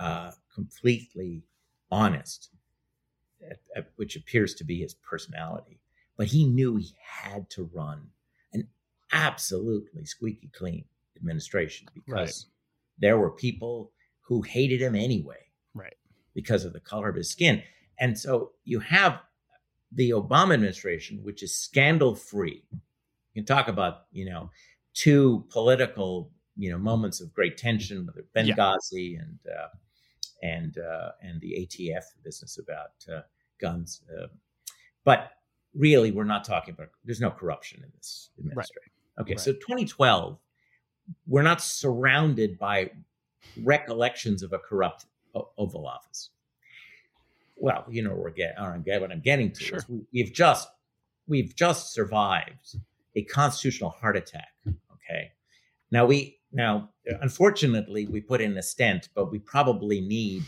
[0.00, 1.42] uh, completely
[1.90, 2.50] honest,
[3.48, 5.80] at, at- which appears to be his personality,
[6.16, 8.08] but he knew he had to run
[8.52, 8.68] an
[9.12, 10.84] absolutely squeaky clean
[11.16, 12.46] administration because
[12.98, 15.36] there were people who hated him anyway,
[15.74, 15.94] Right.
[16.34, 17.62] because of the color of his skin.
[17.98, 19.20] And so you have
[19.92, 22.62] the Obama administration, which is scandal free.
[23.38, 24.50] You can talk about, you know,
[24.94, 28.54] two political, you know, moments of great tension, whether Yeah.
[28.56, 29.68] Benghazi and uh,
[30.42, 33.20] and uh, and the ATF business about uh,
[33.60, 34.02] guns.
[34.12, 34.26] Uh,
[35.04, 35.30] but
[35.72, 36.88] really, we're not talking about.
[37.04, 38.92] There's no corruption in this administration.
[39.20, 39.40] Okay, Right.
[39.40, 40.36] so 2012,
[41.28, 42.90] we're not surrounded by
[43.62, 46.30] recollections of a corrupt O- Oval Office.
[47.54, 49.78] Well, you know, we're getting, or I'm get, what I'm getting to Sure.
[49.78, 50.68] is we, we've just
[51.28, 52.74] we've just survived
[53.16, 54.48] a constitutional heart attack.
[54.66, 55.32] Okay,
[55.90, 56.90] now we now
[57.20, 60.42] unfortunately we put in a stent, but we probably need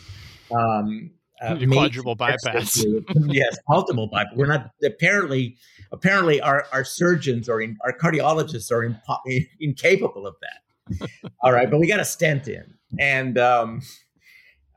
[0.51, 2.83] um, uh, a quadruple bypass.
[3.27, 4.33] yes, multiple bypass.
[4.35, 5.57] We're not apparently
[5.91, 11.09] apparently our, our surgeons or in, our cardiologists are impo- incapable of that.
[11.41, 13.81] All right, but we got a stent in, and um,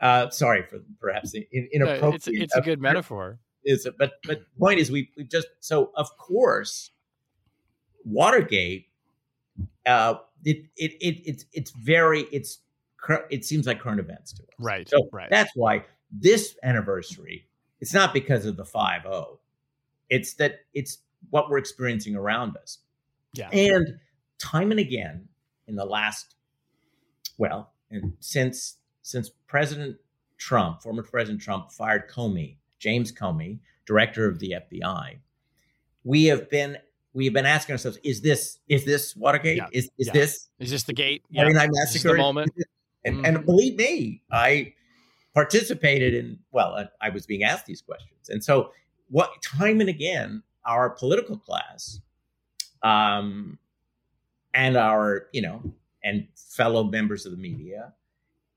[0.00, 2.14] uh, sorry for perhaps in, No, inappropriate.
[2.14, 3.38] it's it's a good metaphor.
[3.64, 3.94] Is it?
[3.98, 6.90] But but point is, we we just so of course,
[8.04, 8.88] Watergate.
[9.86, 10.14] Uh,
[10.44, 12.58] it it it it's it's very it's
[13.30, 14.48] it seems like current events to us.
[14.58, 14.88] Right.
[14.88, 15.28] So right.
[15.30, 17.46] that's why this anniversary,
[17.80, 19.38] it's not because of the 5-0.
[20.08, 20.98] It's that it's
[21.30, 22.78] what we're experiencing around us.
[23.32, 23.48] yeah.
[23.50, 23.98] And
[24.38, 25.28] time and again
[25.66, 26.34] in the last,
[27.38, 29.96] well, and since since President
[30.38, 35.18] Trump, former President Trump, fired Comey, James Comey, director of the FBI,
[36.04, 36.78] we have been
[37.14, 39.56] we have been asking ourselves: Is this is this Watergate?
[39.56, 40.12] Yeah, Is is yeah.
[40.12, 41.22] this Is this the gate?
[41.30, 41.46] Yeah.
[41.48, 42.12] Is this Massacre?
[42.12, 42.52] the moment?
[43.06, 44.72] And, and believe me, I
[45.34, 48.30] participated in, well, I, I was being asked these questions.
[48.30, 48.72] And so,
[49.10, 52.00] what time and again, our political class
[52.82, 53.58] um,
[54.54, 55.62] and our, you know,
[56.02, 57.92] and fellow members of the media,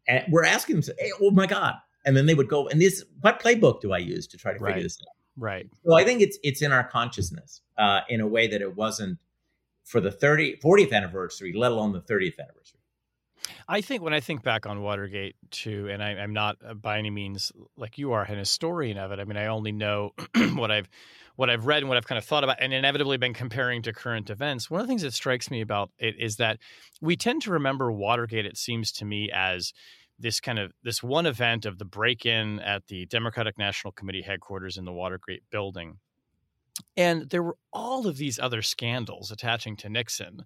[0.07, 1.75] and we're asking them, hey, oh my God.
[2.05, 4.59] And then they would go, and this, what playbook do I use to try to
[4.59, 4.75] Right.
[4.75, 5.16] figure this out?
[5.37, 5.69] Right.
[5.85, 9.19] So I think it's it's in our consciousness uh, in a way that it wasn't
[9.83, 12.77] for the 30, 40th anniversary, let alone the 30th anniversary.
[13.69, 16.97] I think when I think back on Watergate too, and I, am not uh, by
[16.97, 19.19] any means like you are an historian of it.
[19.19, 20.11] I mean, I only know
[20.55, 20.89] what I've
[21.35, 23.93] what I've read and what I've kind of thought about, and inevitably been comparing to
[23.93, 24.71] current events.
[24.71, 26.57] One of the things that strikes me about it is that
[26.99, 28.45] we tend to remember Watergate.
[28.45, 29.71] It seems to me as
[30.19, 34.77] this kind of this one event of the break-in at the Democratic National Committee headquarters
[34.77, 35.99] in the Watergate building.
[36.95, 40.45] And there were all of these other scandals attaching to Nixon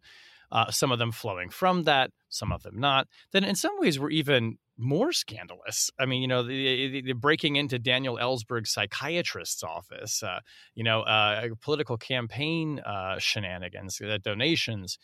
[0.51, 3.97] uh, some of them flowing from that, some of them not, then in some ways
[3.97, 5.89] were even more scandalous.
[5.99, 10.39] I mean, you know, the, the, the breaking into Daniel Ellsberg's psychiatrist's office, uh,
[10.75, 14.97] you know, uh, political campaign uh, shenanigans, uh, donations.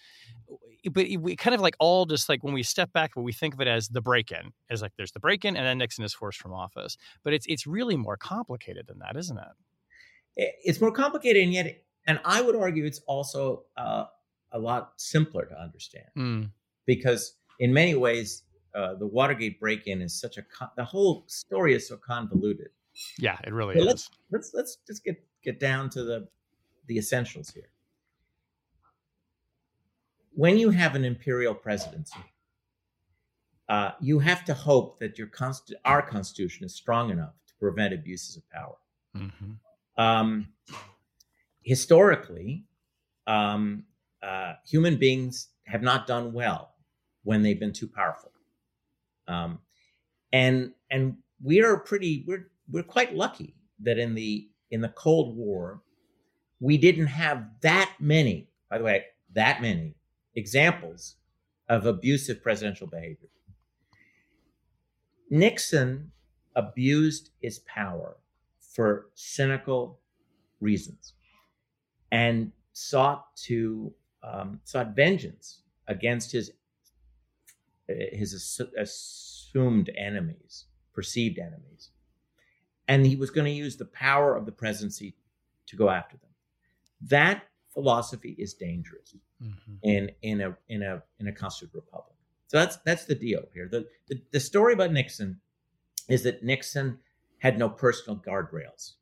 [0.92, 3.62] But we kind of like all just like when we step back, we think of
[3.62, 6.54] it as the break-in, as like there's the break-in, and then Nixon is forced from
[6.54, 6.98] office.
[7.24, 10.54] But it's it's really more complicated than that, isn't it?
[10.64, 14.06] It's more complicated, and yet, and I would argue it's also uh,
[14.52, 16.52] a lot simpler to understand mm.
[16.86, 18.44] because in many ways
[18.78, 22.70] uh, the Watergate break-in is such a con- the whole story is so convoluted.
[23.18, 23.88] Yeah, it really so is.
[23.88, 26.28] Let's let's let's just get get down to the
[26.86, 27.70] the essentials here.
[30.34, 32.20] When you have an imperial presidency,
[33.68, 37.96] uh, you have to hope that your const- our constitution is strong enough to prevent
[37.96, 38.78] abuses of power.
[39.16, 40.02] Mm-hmm.
[40.02, 40.50] Um,
[41.64, 42.66] historically,
[43.26, 43.86] um,
[44.22, 46.76] uh, human beings have not done well
[47.24, 48.32] when they've been too powerful.
[49.28, 49.60] Um,
[50.32, 55.36] and and we are pretty we're we're quite lucky that in the in the Cold
[55.36, 55.82] War
[56.60, 59.96] we didn't have that many, by the way, that many
[60.36, 61.16] examples
[61.70, 63.30] of abusive presidential behavior.
[65.30, 66.12] Nixon
[66.56, 68.18] abused his power
[68.60, 70.00] for cynical
[70.62, 71.14] reasons
[72.12, 76.52] and sought to um, sought vengeance against his
[77.88, 81.92] his assumed enemies, perceived enemies,
[82.88, 85.16] and he was going to use the power of the presidency
[85.68, 86.30] to go after them.
[87.02, 89.74] That philosophy is dangerous mm-hmm.
[89.84, 92.16] in in a in a in a constitutional republic.
[92.48, 93.68] So that's that's the deal here.
[93.70, 95.40] The, the the story about Nixon
[96.08, 97.00] is that Nixon
[97.40, 98.94] had no personal guardrails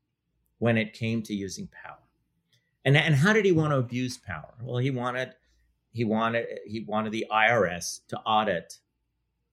[0.60, 1.98] when it came to using power.
[2.84, 4.54] And and how did he want to abuse power?
[4.62, 5.34] Well, he wanted
[5.96, 8.80] he wanted he wanted the IRS to audit,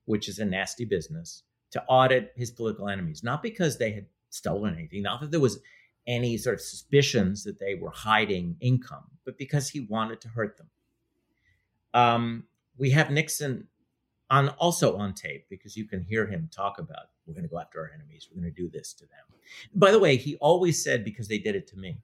[0.06, 4.74] which is a nasty business, to audit his political enemies, not because they had stolen
[4.74, 5.60] anything, not that there was
[6.08, 10.58] any sort of suspicions that they were hiding income, but because he wanted to hurt
[10.58, 10.68] them.
[11.94, 12.44] Um,
[12.76, 13.68] we have Nixon
[14.28, 17.60] on also on tape because you can hear him talk about we're going to go
[17.60, 19.38] after our enemies, we're going to do this to them.
[19.76, 21.98] By the way, he always said because they did it to me.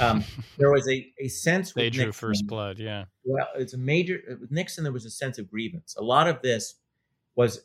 [0.00, 0.24] Um,
[0.58, 2.78] there was a, a sense they drew Nixon, first blood.
[2.78, 3.04] Yeah.
[3.24, 4.84] Well, it's a major with Nixon.
[4.84, 5.96] There was a sense of grievance.
[5.96, 6.74] A lot of this
[7.34, 7.64] was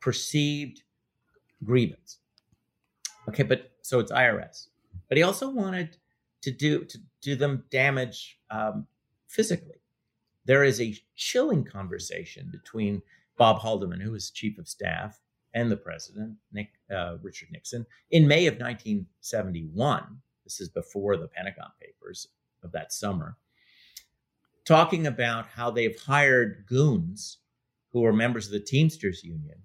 [0.00, 0.82] perceived
[1.64, 2.18] grievance.
[3.28, 4.68] Okay, but so it's IRS,
[5.08, 5.96] but he also wanted
[6.42, 8.86] to do to do them damage um,
[9.28, 9.80] physically.
[10.44, 13.02] There is a chilling conversation between
[13.36, 15.20] Bob Haldeman, who was chief of staff,
[15.54, 21.26] and the president, Nick uh, Richard Nixon, in May of 1971 this is before the
[21.26, 22.28] Pentagon Papers
[22.62, 23.36] of that summer.
[24.64, 27.38] Talking about how they've hired goons
[27.92, 29.58] who are members of the Teamsters Union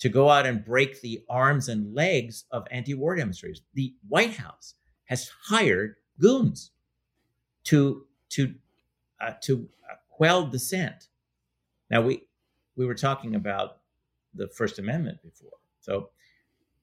[0.00, 3.62] to go out and break the arms and legs of anti war demonstrators.
[3.74, 6.72] The White House has hired goons
[7.64, 8.54] to, to,
[9.20, 9.68] uh, to
[10.10, 11.08] quell dissent.
[11.90, 12.24] Now, we,
[12.76, 13.78] we were talking about
[14.34, 15.58] the First Amendment before.
[15.80, 16.10] So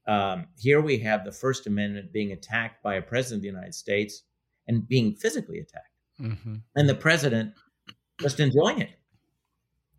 [0.07, 3.73] um, here we have the First Amendment being attacked by a president of the United
[3.73, 4.23] States
[4.67, 5.89] and being physically attacked,
[6.19, 6.55] mm-hmm.
[6.75, 7.53] and the president
[8.19, 8.99] just enjoying it.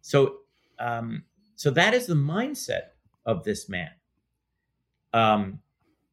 [0.00, 0.36] So,
[0.78, 1.24] um,
[1.56, 2.88] so that is the mindset
[3.24, 3.90] of this man.
[5.12, 5.60] Um,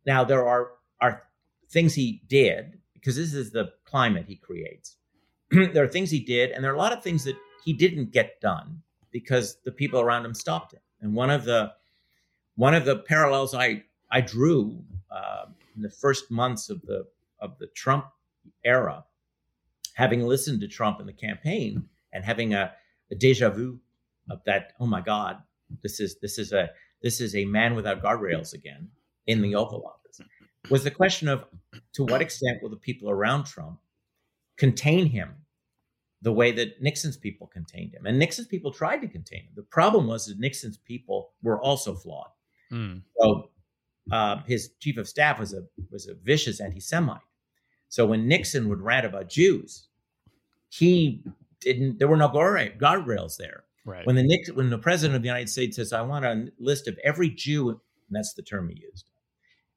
[0.05, 1.23] now there are are
[1.69, 4.97] things he did because this is the climate he creates.
[5.51, 8.11] there are things he did, and there are a lot of things that he didn't
[8.11, 10.79] get done because the people around him stopped him.
[11.01, 11.73] And one of the
[12.55, 17.07] one of the parallels I I drew uh, in the first months of the
[17.39, 18.05] of the Trump
[18.63, 19.05] era,
[19.95, 22.71] having listened to Trump in the campaign and having a,
[23.11, 23.79] a deja vu
[24.29, 24.73] of that.
[24.79, 25.37] Oh my God,
[25.81, 26.69] this is this is a
[27.01, 28.89] this is a man without guardrails again
[29.27, 30.21] in the Oval Office.
[30.69, 31.45] Was the question of
[31.93, 33.79] to what extent will the people around Trump
[34.57, 35.35] contain him
[36.21, 38.05] the way that Nixon's people contained him.
[38.05, 39.51] And Nixon's people tried to contain him.
[39.55, 42.29] The problem was that Nixon's people were also flawed.
[42.73, 43.01] Mm.
[43.19, 43.49] So
[44.11, 47.21] um, his chief of staff was a was a vicious anti-Semite.
[47.89, 49.87] So when Nixon would rant about Jews,
[50.69, 51.23] he
[51.61, 51.99] didn't.
[51.99, 53.63] There were no guardrails there.
[53.85, 54.05] Right.
[54.05, 56.87] When the Nix- when the president of the United States says, "I want a list
[56.87, 59.05] of every Jew," and that's the term he used,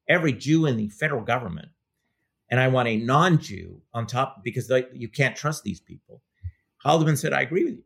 [0.09, 1.69] every Jew in the federal government,
[2.49, 6.23] and I want a non-Jew on top because they, you can't trust these people.
[6.83, 7.83] Haldeman said, "I agree with you."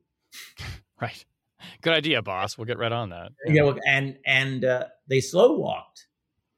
[1.01, 1.25] Right.
[1.81, 2.57] Good idea, boss.
[2.57, 3.31] We'll get right on that.
[3.45, 6.07] Yeah, well, and and uh, they slow walked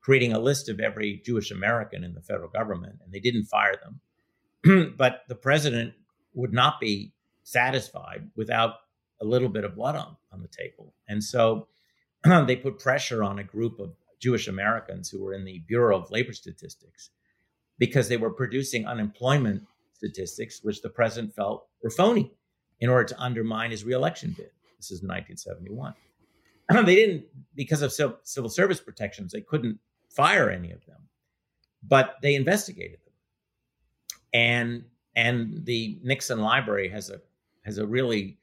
[0.03, 3.75] creating a list of every Jewish American in the federal government, and they didn't fire
[3.81, 4.93] them.
[4.97, 5.93] but the president
[6.33, 7.13] would not be
[7.43, 8.75] satisfied without
[9.21, 10.93] a little bit of blood on, on the table.
[11.07, 11.67] And so
[12.45, 16.11] they put pressure on a group of Jewish Americans who were in the Bureau of
[16.11, 17.09] Labor Statistics
[17.77, 19.63] because they were producing unemployment
[19.93, 22.31] statistics, which the president felt were phony
[22.79, 24.51] in order to undermine his reelection bid.
[24.83, 25.93] This is 1971.
[26.85, 27.23] they didn't,
[27.55, 27.93] because of
[28.23, 30.99] civil service protections, they couldn't fire any of them,
[31.87, 33.13] but they investigated them.
[34.33, 34.83] And
[35.15, 37.21] and the Nixon Library has a
[37.63, 38.37] has a really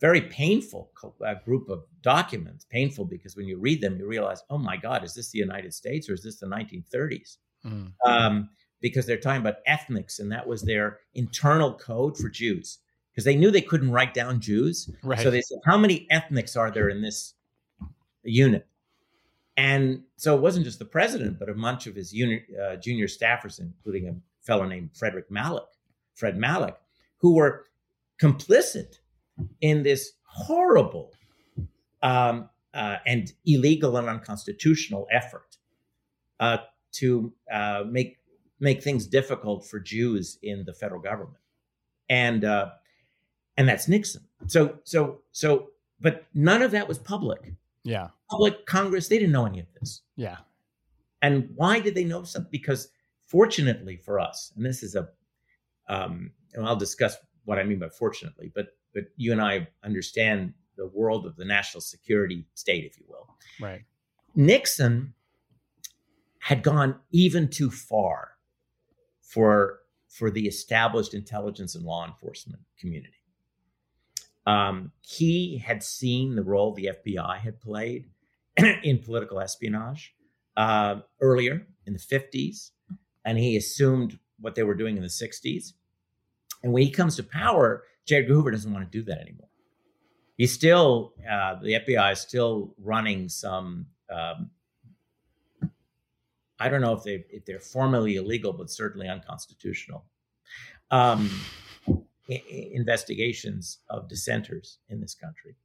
[0.00, 0.90] very painful
[1.26, 2.66] uh, group of documents.
[2.70, 5.74] Painful because when you read them, you realize, oh my God, is this the United
[5.74, 7.38] States or is this the 1930s?
[7.66, 7.92] Mm.
[8.06, 8.50] Um,
[8.80, 12.78] because they're talking about ethnics, and that was their internal code for Jews.
[13.20, 15.20] Because they knew they couldn't write down Jews, right.
[15.20, 17.34] so they said, "How many ethnics are there in this
[18.22, 18.66] unit?"
[19.58, 23.60] And so it wasn't just the president, but a bunch of his uh, junior staffers,
[23.60, 25.66] including a fellow named Frederick Malek,
[26.14, 26.76] Fred Malek,
[27.18, 27.66] who were
[28.18, 29.00] complicit
[29.60, 31.12] in this horrible
[32.02, 35.58] um, uh, and illegal and unconstitutional effort
[36.38, 36.56] uh,
[36.92, 38.16] to uh, make
[38.60, 41.36] make things difficult for Jews in the federal government,
[42.08, 42.70] and uh,
[43.60, 44.22] and that's Nixon.
[44.46, 45.68] So so so,
[46.00, 47.52] but none of that was public.
[47.84, 50.00] Yeah, public Congress they didn't know any of this.
[50.16, 50.38] Yeah,
[51.20, 52.50] and why did they know something?
[52.50, 52.88] Because
[53.26, 55.10] fortunately for us, and this is a,
[55.90, 60.54] um, and I'll discuss what I mean by fortunately, but but you and I understand
[60.78, 63.28] the world of the national security state, if you will.
[63.60, 63.82] Right.
[64.34, 65.12] Nixon
[66.38, 68.30] had gone even too far
[69.20, 73.19] for for the established intelligence and law enforcement community.
[74.46, 78.06] Um, he had seen the role the FBI had played
[78.82, 80.14] in political espionage
[80.56, 82.70] uh, earlier in the 50s,
[83.24, 85.72] and he assumed what they were doing in the 60s.
[86.62, 88.16] And when he comes to power, J.
[88.16, 89.48] Edgar Hoover doesn't want to do that anymore.
[90.36, 94.50] He's still, uh, the FBI is still running some, um,
[96.58, 100.04] I don't know if, they, if they're formally illegal, but certainly unconstitutional.
[100.90, 101.30] Um,
[102.72, 105.56] investigations of dissenters in this country.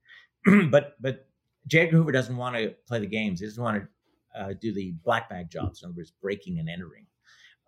[0.72, 1.28] but but
[1.68, 1.82] J.
[1.82, 3.40] Edgar Hoover doesn't want to play the games.
[3.40, 6.70] He doesn't want to uh, do the black bag jobs, in other words, breaking and
[6.70, 7.06] entering,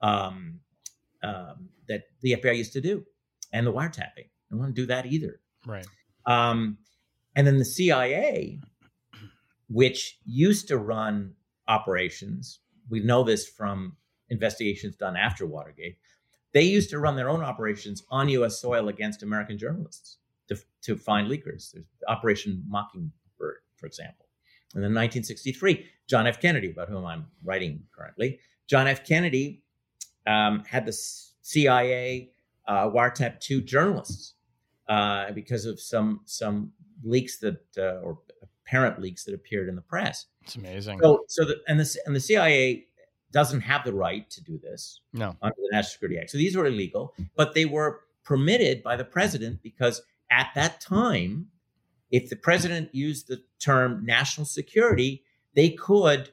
[0.01, 0.59] um,
[1.23, 3.05] um, that the FBI used to do,
[3.53, 4.27] and the wiretapping.
[4.27, 5.39] I don't want to do that either.
[5.65, 5.87] Right.
[6.25, 6.77] Um,
[7.35, 8.59] and then the CIA,
[9.69, 11.33] which used to run
[11.67, 13.95] operations, we know this from
[14.29, 15.97] investigations done after Watergate,
[16.57, 18.59] they used to run their own operations on U.S.
[18.59, 20.17] soil against American journalists
[20.47, 21.71] to, to find leakers.
[21.71, 24.25] There's Operation Mockingbird, for example.
[24.73, 26.41] And then 1963, John F.
[26.41, 29.05] Kennedy, about whom I'm writing currently, John F.
[29.05, 29.61] Kennedy
[30.25, 32.31] um, had the CIA
[32.67, 34.33] uh, wiretap two journalists
[34.89, 36.71] uh, because of some some
[37.03, 38.17] leaks that uh, or
[38.65, 40.25] apparent leaks that appeared in the press.
[40.41, 40.97] It's amazing.
[41.03, 42.87] So, so the and the and the CIA
[43.31, 45.35] doesn't have the right to do this no.
[45.41, 46.29] under the National Security Act.
[46.29, 51.47] So these were illegal, but they were permitted by the president because at that time,
[52.11, 55.23] if the president used the term national security,
[55.55, 56.29] they could,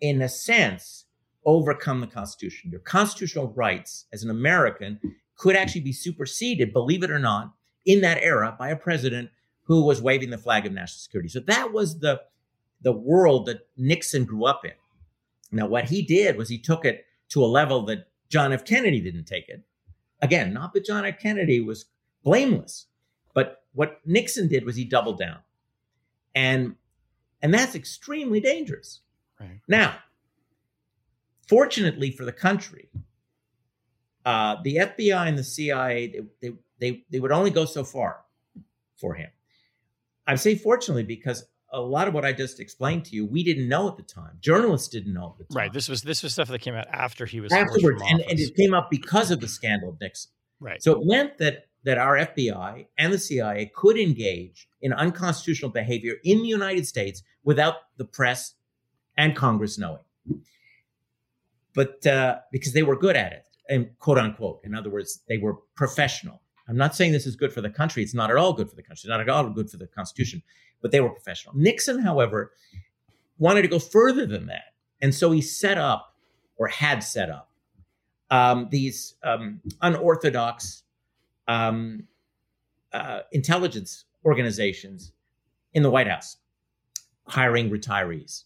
[0.00, 1.06] in a sense,
[1.44, 2.70] overcome the Constitution.
[2.70, 5.00] Your constitutional rights as an American
[5.36, 7.54] could actually be superseded, believe it or not,
[7.86, 9.30] in that era by a president
[9.64, 11.28] who was waving the flag of national security.
[11.28, 12.20] So that was the
[12.82, 14.72] the world that Nixon grew up in.
[15.52, 18.64] Now, what he did was he took it to a level that John F.
[18.64, 19.62] Kennedy didn't take it.
[20.22, 21.18] Again, not that John F.
[21.18, 21.86] Kennedy was
[22.22, 22.86] blameless,
[23.34, 25.38] but what Nixon did was he doubled down.
[26.34, 26.76] And
[27.42, 29.00] and that's extremely dangerous.
[29.40, 29.60] Right.
[29.66, 29.96] Now,
[31.48, 32.90] fortunately for the country,
[34.24, 38.20] uh, the FBI and the CIA they, they, they they would only go so far
[38.96, 39.30] for him.
[40.26, 43.68] I say fortunately because a lot of what I just explained to you, we didn't
[43.68, 44.38] know at the time.
[44.40, 45.62] Journalists didn't know at the time.
[45.62, 45.72] Right.
[45.72, 48.54] This was this was stuff that came out after he was afterwards, and, and it
[48.56, 50.32] came up because of the scandal of Nixon.
[50.58, 50.82] Right.
[50.82, 56.16] So it meant that that our FBI and the CIA could engage in unconstitutional behavior
[56.24, 58.54] in the United States without the press
[59.16, 60.04] and Congress knowing.
[61.74, 65.38] But uh, because they were good at it, and quote unquote, in other words, they
[65.38, 66.42] were professional.
[66.68, 68.02] I'm not saying this is good for the country.
[68.02, 69.00] It's not at all good for the country.
[69.02, 70.42] It's not at all good for the Constitution.
[70.82, 71.54] But they were professional.
[71.56, 72.52] Nixon, however,
[73.38, 76.14] wanted to go further than that, and so he set up,
[76.56, 77.50] or had set up,
[78.30, 80.84] um, these um, unorthodox
[81.48, 82.04] um,
[82.92, 85.12] uh, intelligence organizations
[85.72, 86.36] in the White House,
[87.26, 88.44] hiring retirees.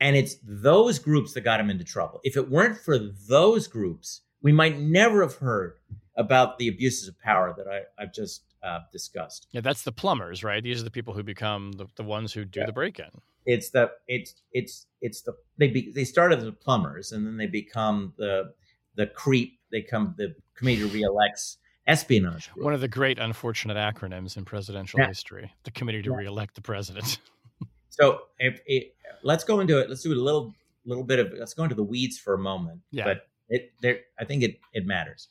[0.00, 2.20] And it's those groups that got him into trouble.
[2.22, 5.74] If it weren't for those groups, we might never have heard
[6.16, 9.46] about the abuses of power that I, have just uh, discussed.
[9.52, 10.62] Yeah, that's the plumbers, right?
[10.62, 12.66] These are the people who become the, the ones who do yeah.
[12.66, 13.10] the break-in.
[13.46, 17.46] It's the it's it's it's the they be, they started as plumbers and then they
[17.46, 18.52] become the
[18.96, 19.60] the creep.
[19.70, 22.64] They come the committee reelects espionage group.
[22.64, 25.06] One of the great unfortunate acronyms in presidential yeah.
[25.06, 26.16] history: the committee to yeah.
[26.16, 27.20] reelect the president.
[27.88, 28.84] so if, if,
[29.22, 29.88] let's go into it.
[29.88, 30.52] Let's do a little
[30.84, 32.80] little bit of let's go into the weeds for a moment.
[32.90, 33.04] Yeah.
[33.04, 35.28] But it there I think it it matters.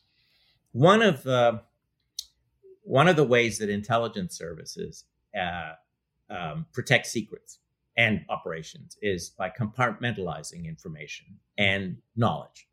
[0.72, 1.62] One of the
[2.86, 5.06] one of the ways that intelligence services
[5.38, 5.74] uh,
[6.30, 7.60] um, protect secrets
[7.98, 11.26] and operations is by compartmentalizing information
[11.58, 12.68] and knowledge.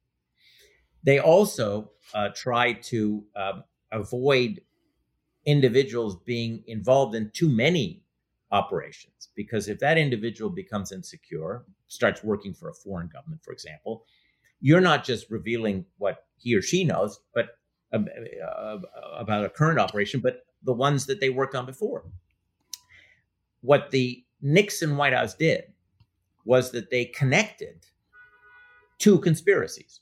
[1.02, 3.52] They also uh, try to uh,
[3.90, 4.60] avoid
[5.46, 8.04] individuals being involved in too many
[8.50, 14.04] operations because if that individual becomes insecure, starts working for a foreign government, for example,
[14.60, 17.56] you're not just revealing what he or she knows, but
[17.92, 22.04] about a current operation, but the ones that they worked on before.
[23.60, 25.64] What the Nixon White House did
[26.44, 27.86] was that they connected
[28.98, 30.00] two conspiracies.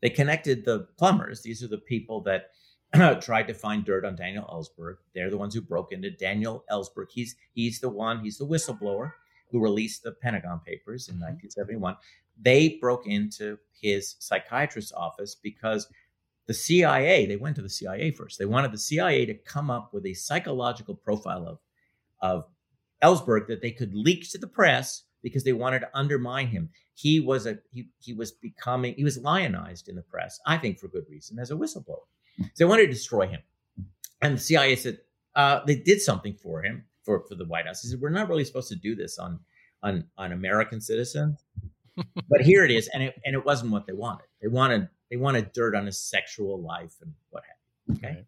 [0.00, 1.42] They connected the plumbers.
[1.42, 2.50] These are the people that
[3.22, 4.96] tried to find dirt on Daniel Ellsberg.
[5.14, 7.06] They're the ones who broke into Daniel Ellsberg.
[7.10, 8.20] He's he's the one.
[8.20, 9.12] He's the whistleblower
[9.50, 11.94] who released the Pentagon Papers in 1971.
[11.94, 12.42] Mm-hmm.
[12.42, 15.88] They broke into his psychiatrist's office because
[16.46, 17.26] the CIA.
[17.26, 18.38] They went to the CIA first.
[18.38, 21.58] They wanted the CIA to come up with a psychological profile of
[22.20, 22.46] of
[23.02, 26.70] Ellsberg that they could leak to the press because they wanted to undermine him.
[26.94, 30.78] He was a he, he was becoming he was lionized in the press, I think
[30.78, 32.06] for good reason, as a whistleblower.
[32.38, 33.40] So they wanted to destroy him.
[34.22, 34.98] And the CIA said
[35.34, 37.82] uh, they did something for him for, for the White House.
[37.82, 39.40] He said, We're not really supposed to do this on
[39.82, 41.44] on on American citizens.
[42.28, 44.26] but here it is, and it and it wasn't what they wanted.
[44.42, 47.56] They wanted they wanted dirt on his sexual life and what have
[47.86, 47.94] you.
[47.94, 48.14] Okay.
[48.16, 48.26] Right.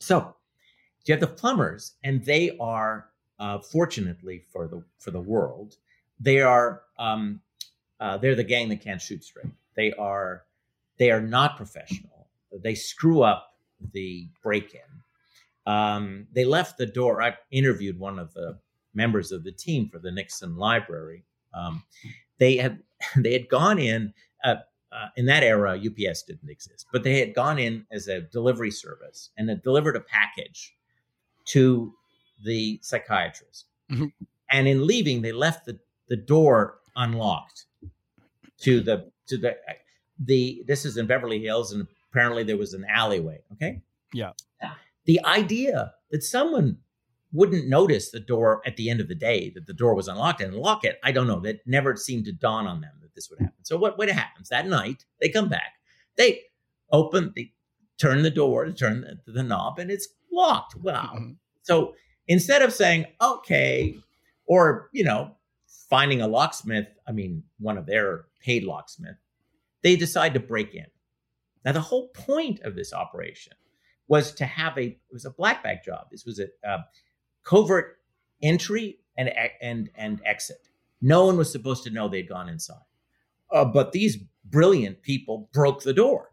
[0.00, 0.36] So
[1.06, 3.08] you have the plumbers, and they are
[3.38, 5.76] uh, fortunately for the for the world,
[6.20, 7.40] they are um,
[8.00, 9.50] uh, they're the gang that can't shoot straight.
[9.76, 10.42] They are
[10.98, 12.28] they are not professional.
[12.52, 13.54] They screw up
[13.94, 14.80] the break-in.
[15.64, 17.22] Um, they left the door.
[17.22, 18.58] I interviewed one of the
[18.92, 21.24] members of the team for the Nixon Library.
[21.54, 21.82] Um,
[22.36, 22.82] they had
[23.16, 24.12] they had gone in
[24.44, 24.56] uh,
[24.92, 25.78] uh, in that era.
[25.78, 29.96] UPS didn't exist, but they had gone in as a delivery service and had delivered
[29.96, 30.74] a package
[31.46, 31.94] to
[32.44, 33.66] the psychiatrist.
[33.90, 34.06] Mm-hmm.
[34.50, 35.78] And in leaving, they left the
[36.08, 37.66] the door unlocked
[38.62, 39.56] to the to the
[40.18, 43.80] the this is in Beverly Hills and apparently there was an alleyway, okay?
[44.12, 44.32] Yeah.
[45.06, 46.78] The idea that someone
[47.32, 50.40] wouldn't notice the door at the end of the day that the door was unlocked
[50.40, 53.38] and lock it, I don't know, that never seemed to dawn on them this would
[53.38, 53.64] happen.
[53.64, 55.04] So what what happens that night?
[55.20, 55.74] They come back.
[56.16, 56.40] They
[56.90, 57.52] open they
[57.98, 60.74] turn the door to turn the, the knob and it's locked.
[60.76, 61.12] Wow.
[61.14, 61.32] Mm-hmm.
[61.60, 61.94] So
[62.26, 63.98] instead of saying, okay,
[64.46, 65.36] or, you know,
[65.90, 69.16] finding a locksmith, I mean, one of their paid locksmith,
[69.82, 70.86] they decide to break in.
[71.62, 73.52] Now, the whole point of this operation
[74.08, 76.06] was to have a, it was a black bag job.
[76.10, 76.78] This was a uh,
[77.44, 77.98] covert
[78.42, 80.68] entry and, and, and exit.
[81.02, 82.78] No one was supposed to know they'd gone inside.
[83.52, 86.30] Uh, but these brilliant people broke the door.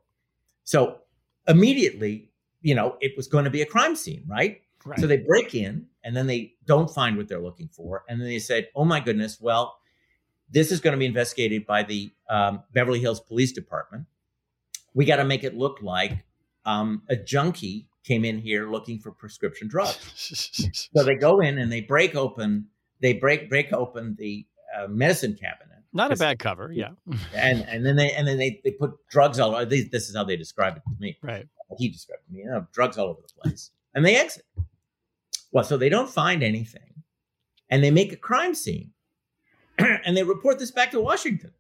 [0.64, 1.00] So
[1.48, 4.62] immediately, you know, it was going to be a crime scene, right?
[4.86, 5.00] Right.
[5.00, 8.04] So they break in and then they don't find what they're looking for.
[8.08, 9.78] And then they said, oh my goodness, well,
[10.50, 14.06] this is going to be investigated by the um, Beverly Hills Police Department.
[14.94, 16.24] We got to make it look like
[16.66, 20.90] um, a junkie came in here looking for prescription drugs.
[20.94, 22.68] so they go in and they break open,
[23.02, 24.46] they break break open the
[24.78, 25.77] uh, medicine cabinet.
[25.98, 26.92] Not a bad cover, yeah.
[27.34, 29.66] and and then they and then they, they put drugs all over.
[29.66, 31.18] This is how they describe it to me.
[31.22, 31.48] Right.
[31.78, 32.44] He described it to me.
[32.44, 34.46] You know, drugs all over the place, and they exit.
[35.52, 36.88] Well, so they don't find anything
[37.70, 38.92] and they make a crime scene
[39.78, 41.52] and they report this back to Washington.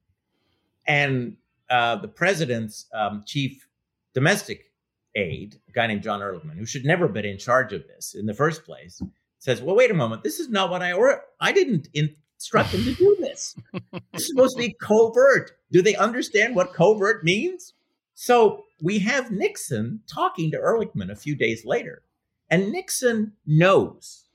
[0.88, 1.38] And
[1.69, 3.67] uh, the president's um, chief
[4.13, 4.71] domestic
[5.15, 8.15] aide, a guy named John Ehrlichman, who should never have been in charge of this
[8.15, 9.01] in the first place,
[9.39, 10.23] says, "Well, wait a moment.
[10.23, 11.89] This is not what I or I didn't
[12.38, 13.55] instruct them to do this.
[14.13, 15.51] This is supposed to be covert.
[15.71, 17.73] Do they understand what covert means?"
[18.13, 22.03] So we have Nixon talking to Ehrlichman a few days later.
[22.49, 24.25] And Nixon knows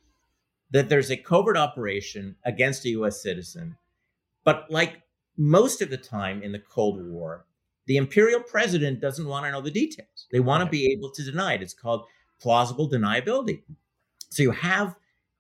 [0.71, 3.77] that there's a covert operation against a US citizen.
[4.45, 5.03] But like
[5.37, 7.47] most of the time in the Cold War,
[7.87, 10.27] the imperial president doesn't want to know the details.
[10.31, 11.63] They want to be able to deny it.
[11.63, 12.07] It's called
[12.41, 13.63] plausible deniability.
[14.31, 14.97] So you have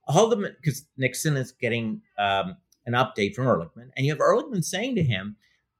[0.08, 4.96] the because Nixon is getting um, an update from Ehrlichman, and you have Ehrlichman saying
[4.96, 5.36] to him,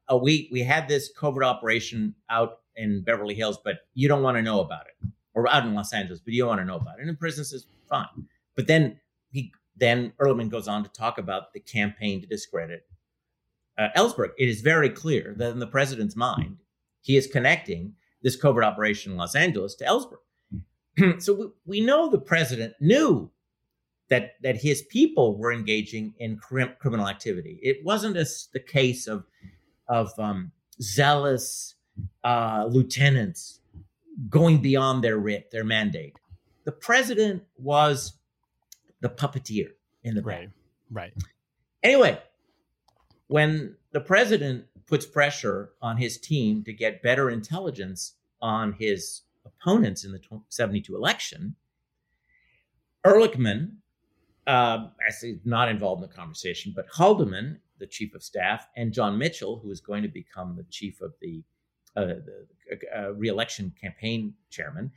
[0.09, 4.37] oh, "We we had this covert operation out in Beverly Hills, but you don't want
[4.37, 6.77] to know about it, or out in Los Angeles, but you don't want to know
[6.77, 9.01] about it." And the president says, "Fine," but then
[9.31, 12.87] he then Ehrlichman goes on to talk about the campaign to discredit
[13.79, 14.31] uh, Ellsberg.
[14.39, 16.59] It is very clear that in the president's mind,
[17.01, 21.21] he is connecting this covert operation in Los Angeles to Ellsberg.
[21.23, 21.47] so we,
[21.79, 23.31] we know the president knew
[24.13, 27.59] that that his people were engaging in crim- criminal activity.
[27.63, 29.25] It wasn't a, the case of
[29.89, 30.53] of um,
[30.83, 31.77] zealous
[32.23, 33.61] uh, lieutenants
[34.29, 36.15] going beyond their writ, their mandate.
[36.65, 38.13] The president was
[39.01, 39.71] the puppeteer
[40.05, 40.51] in the right,
[40.91, 41.15] right.
[41.83, 42.21] Anyway,
[43.29, 50.05] when the president puts pressure on his team to get better intelligence on his opponents
[50.05, 51.57] in the 72 election,
[53.07, 53.77] Ehrlichman,
[54.47, 59.19] uh, actually not involved in the conversation, but Haldeman, the chief of staff, and John
[59.19, 61.43] Mitchell, who is going to become the chief of the,
[61.97, 62.47] uh, the
[62.97, 64.91] uh, reelection campaign chairman,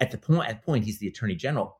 [0.00, 1.78] at the point, at point he's the attorney general.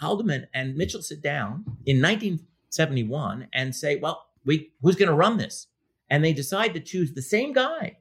[0.00, 5.38] Haldeman and Mitchell sit down in 1971 and say, "Well, we who's going to run
[5.38, 5.66] this?"
[6.08, 7.98] And they decide to choose the same guy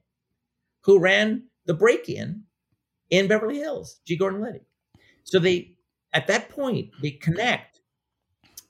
[0.82, 2.43] who ran the break-in
[3.09, 4.15] in Beverly Hills, G.
[4.15, 4.61] Gordon Liddy.
[5.24, 5.76] So they,
[6.13, 7.76] at that point, they connect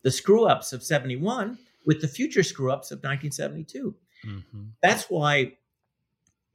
[0.08, 3.94] the screw ups of 71 with the future screw ups of 1972.
[4.26, 4.64] Mm-hmm.
[4.82, 5.58] That's why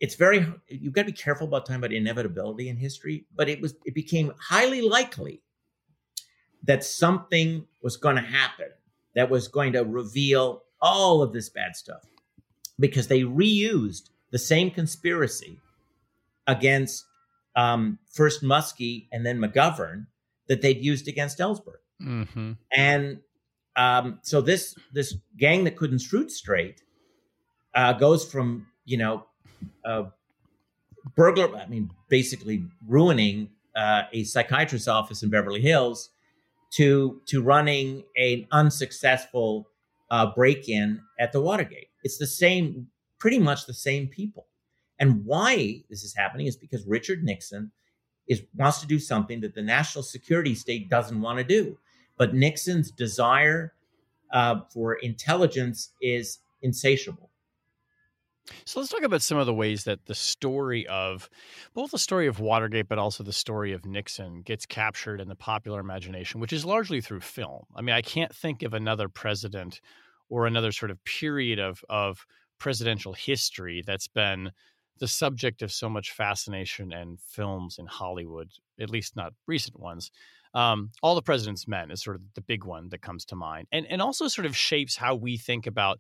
[0.01, 3.61] it's very, you've got to be careful about talking about inevitability in history, but it
[3.61, 5.43] was, it became highly likely
[6.63, 8.69] that something was going to happen
[9.15, 12.07] that was going to reveal all of this bad stuff
[12.81, 15.61] because they reused the same conspiracy
[16.47, 17.05] against
[17.55, 20.07] um, first Muskie and then McGovern
[20.49, 21.83] that they'd used against Ellsberg.
[22.01, 22.53] Mm-hmm.
[22.75, 23.21] And
[23.77, 26.83] um, so this this gang that couldn't shoot straight
[27.75, 29.27] uh, goes from you know
[29.85, 30.05] uh,
[31.17, 31.55] burglar.
[31.57, 36.11] I mean, basically ruining uh, a psychiatrist's office in Beverly Hills
[36.73, 39.69] to to running an unsuccessful
[40.11, 41.89] uh, break in at the Watergate.
[42.05, 44.47] It's the same, pretty much the same people.
[44.99, 47.73] And why this is happening is because Richard Nixon
[48.29, 51.79] is wants to do something that the national security state doesn't want to do.
[52.23, 53.73] But Nixon's desire
[54.33, 57.31] uh, for intelligence is insatiable.
[58.65, 61.29] So let's talk about some of the ways that the story of
[61.75, 65.35] both the story of Watergate, but also the story of Nixon gets captured in the
[65.35, 67.65] popular imagination, which is largely through film.
[67.75, 69.81] I mean, I can't think of another president
[70.29, 72.25] or another sort of period of of
[72.61, 74.53] presidential history that's been
[75.01, 80.13] the subject of so much fascination and films in Hollywood, at least not recent ones.
[80.55, 83.69] Um, All the President's Men is sort of the big one that comes to mind,
[83.73, 85.99] and and also sort of shapes how we think about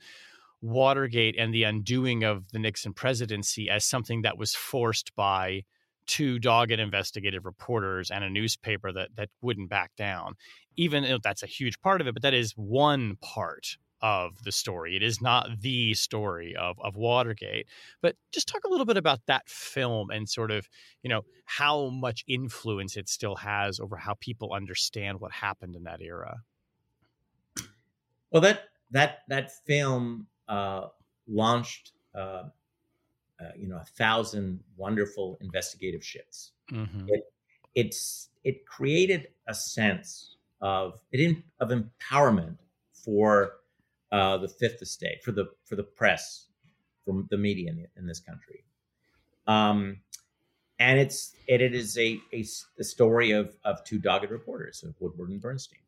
[0.61, 5.64] Watergate and the undoing of the Nixon presidency as something that was forced by
[6.07, 10.34] two dogged investigative reporters and a newspaper that that wouldn't back down.
[10.76, 14.53] Even though that's a huge part of it, but that is one part of the
[14.53, 14.96] story.
[14.96, 17.66] It is not the story of of Watergate.
[18.00, 20.68] But just talk a little bit about that film and sort of,
[21.03, 25.84] you know, how much influence it still has over how people understand what happened in
[25.84, 26.42] that era.
[28.30, 30.88] Well, that that that film uh,
[31.28, 36.53] launched, uh, uh, you know, a thousand wonderful investigative ships.
[36.72, 37.07] Mm-hmm.
[37.09, 37.22] It,
[37.74, 42.57] it's it created a sense of it in, of empowerment
[42.92, 43.55] for
[44.12, 46.46] uh, the fifth estate, for the for the press,
[47.04, 48.62] for the media in, in this country.
[49.48, 49.98] Um,
[50.78, 52.44] and it's it, it is a, a,
[52.78, 55.80] a story of of two dogged reporters of Woodward and Bernstein.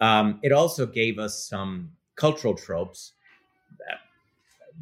[0.00, 3.12] Um, it also gave us some cultural tropes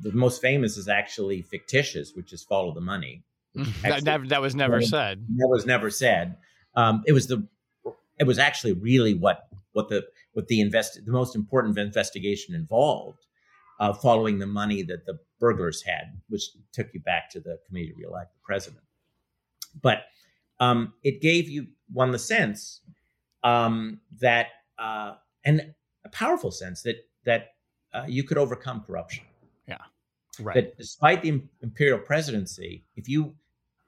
[0.00, 3.22] the most famous is actually fictitious, which is follow the money.
[3.82, 5.24] That, never, that was never said.
[5.36, 6.36] That was never said.
[6.74, 7.46] Um, it was the
[8.18, 10.04] it was actually really what what the
[10.36, 13.24] what the invest the most important investigation involved,
[13.80, 17.88] uh, following the money that the burglars had, which took you back to the committee
[17.88, 18.84] to reelect the president.
[19.80, 20.04] But
[20.60, 22.82] um, it gave you one the sense
[23.44, 25.14] um, that uh,
[25.46, 25.72] and
[26.04, 27.54] a powerful sense that that
[27.94, 29.24] uh, you could overcome corruption.
[29.66, 29.78] Yeah.
[30.38, 30.54] Right.
[30.54, 33.34] That despite the imperial presidency, if you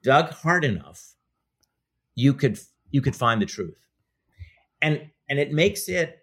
[0.01, 1.13] dug hard enough,
[2.15, 2.57] you could
[2.89, 3.77] you could find the truth,
[4.81, 6.18] and and it makes it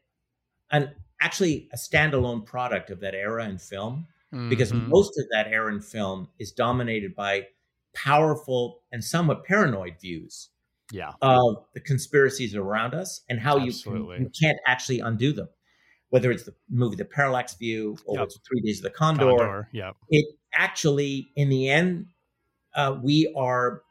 [0.71, 4.49] an actually a standalone product of that era in film mm-hmm.
[4.49, 7.47] because most of that era in film is dominated by
[7.95, 10.51] powerful and somewhat paranoid views
[10.93, 11.13] yeah.
[11.23, 15.49] of the conspiracies around us and how you, can, you can't actually undo them.
[16.11, 18.27] Whether it's the movie The Parallax View or yep.
[18.27, 19.91] it's Three Days of the Condor, Condor yeah.
[20.09, 22.07] it actually, in the end,
[22.77, 23.83] uh, we are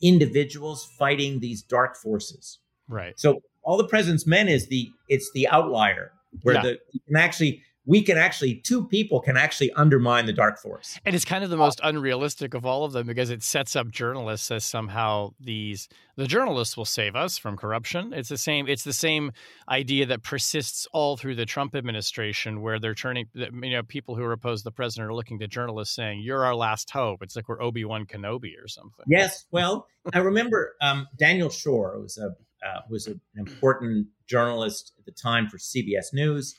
[0.00, 2.60] individuals fighting these dark forces.
[2.88, 3.18] Right.
[3.18, 6.12] So all the president's men is the it's the outlier
[6.42, 10.58] where the you can actually we can actually two people can actually undermine the dark
[10.58, 10.98] force.
[11.04, 13.90] And it's kind of the most unrealistic of all of them because it sets up
[13.90, 18.12] journalists as somehow these the journalists will save us from corruption.
[18.14, 19.32] It's the same it's the same
[19.68, 24.22] idea that persists all through the trump administration where they're turning you know people who
[24.22, 27.22] are opposed to the president are looking to journalists saying you're our last hope.
[27.22, 29.04] It's like we're obi-wan kenobi or something.
[29.08, 32.34] Yes well i remember um, daniel schorr was a
[32.64, 36.54] uh, was an important journalist at the time for cbs news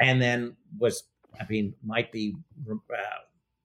[0.00, 1.04] and then was
[1.40, 2.36] I mean might be
[2.70, 2.74] uh,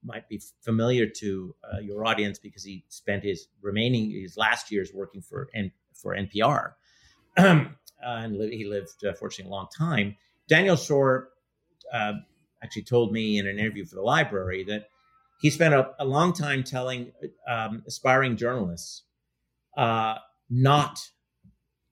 [0.04, 4.92] might be familiar to uh, your audience because he spent his remaining his last years
[4.94, 6.74] working for N- for NPR,
[7.38, 10.16] um, and li- he lived uh, fortunately a long time.
[10.48, 11.30] Daniel Schorr
[11.94, 12.14] uh,
[12.64, 14.88] actually told me in an interview for the library that
[15.42, 17.12] he spent a, a long time telling
[17.48, 19.04] um, aspiring journalists
[19.78, 20.16] uh,
[20.50, 21.00] not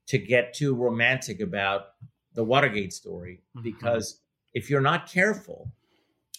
[0.07, 1.87] to get too romantic about
[2.33, 3.63] the Watergate story mm-hmm.
[3.63, 4.21] because
[4.53, 5.71] if you're not careful,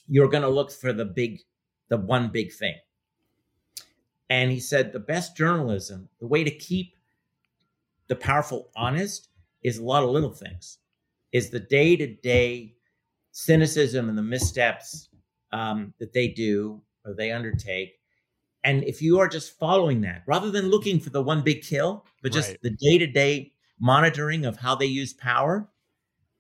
[0.07, 1.41] you're going to look for the big,
[1.89, 2.77] the one big thing.
[4.31, 6.95] And he said the best journalism, the way to keep
[8.09, 9.29] the powerful honest
[9.63, 10.79] is a lot of little things,
[11.33, 12.75] is the day to day
[13.33, 15.09] cynicism and the missteps
[15.53, 17.95] um, that they do or they undertake.
[18.65, 22.05] And if you are just following that, rather than looking for the one big kill,
[22.23, 22.63] but just right.
[22.63, 25.69] the day to day monitoring of how they use power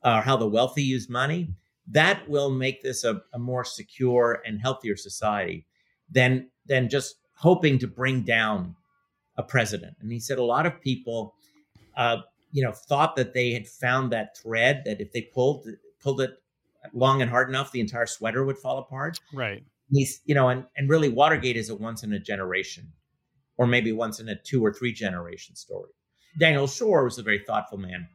[0.04, 1.48] or uh, how the wealthy use money,
[1.90, 5.66] that will make this a, a more secure and healthier society
[6.10, 8.76] than than just hoping to bring down
[9.36, 9.96] a president.
[10.00, 11.34] And he said a lot of people,
[11.96, 12.18] uh,
[12.52, 15.66] you know, thought that they had found that thread that if they pulled
[16.00, 16.32] pulled it
[16.92, 19.18] long and hard enough, the entire sweater would fall apart.
[19.32, 19.64] Right.
[19.90, 22.92] He's, you know, and and really, Watergate is a once in a generation,
[23.56, 25.90] or maybe once in a two or three generation story.
[26.38, 28.08] Daniel Schorr was a very thoughtful man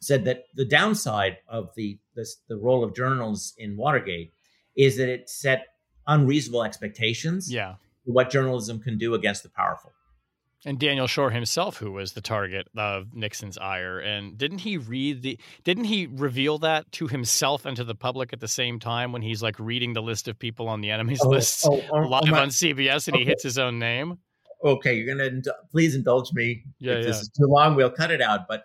[0.00, 4.32] said that the downside of the, the, the role of journals in Watergate
[4.76, 5.66] is that it set
[6.06, 7.52] unreasonable expectations.
[7.52, 7.74] Yeah.
[8.04, 9.92] What journalism can do against the powerful.
[10.64, 15.22] And Daniel Schorr himself, who was the target of Nixon's ire, and didn't he read
[15.22, 15.38] the?
[15.62, 19.22] Didn't he reveal that to himself and to the public at the same time when
[19.22, 22.08] he's like reading the list of people on the enemies oh, list oh, oh, oh
[22.08, 23.22] live oh on CBS and okay.
[23.22, 24.18] he hits his own name?
[24.64, 25.40] Okay, you're gonna
[25.70, 26.64] please indulge me.
[26.78, 27.06] Yeah, if yeah.
[27.06, 28.48] this is too long, we'll cut it out.
[28.48, 28.64] But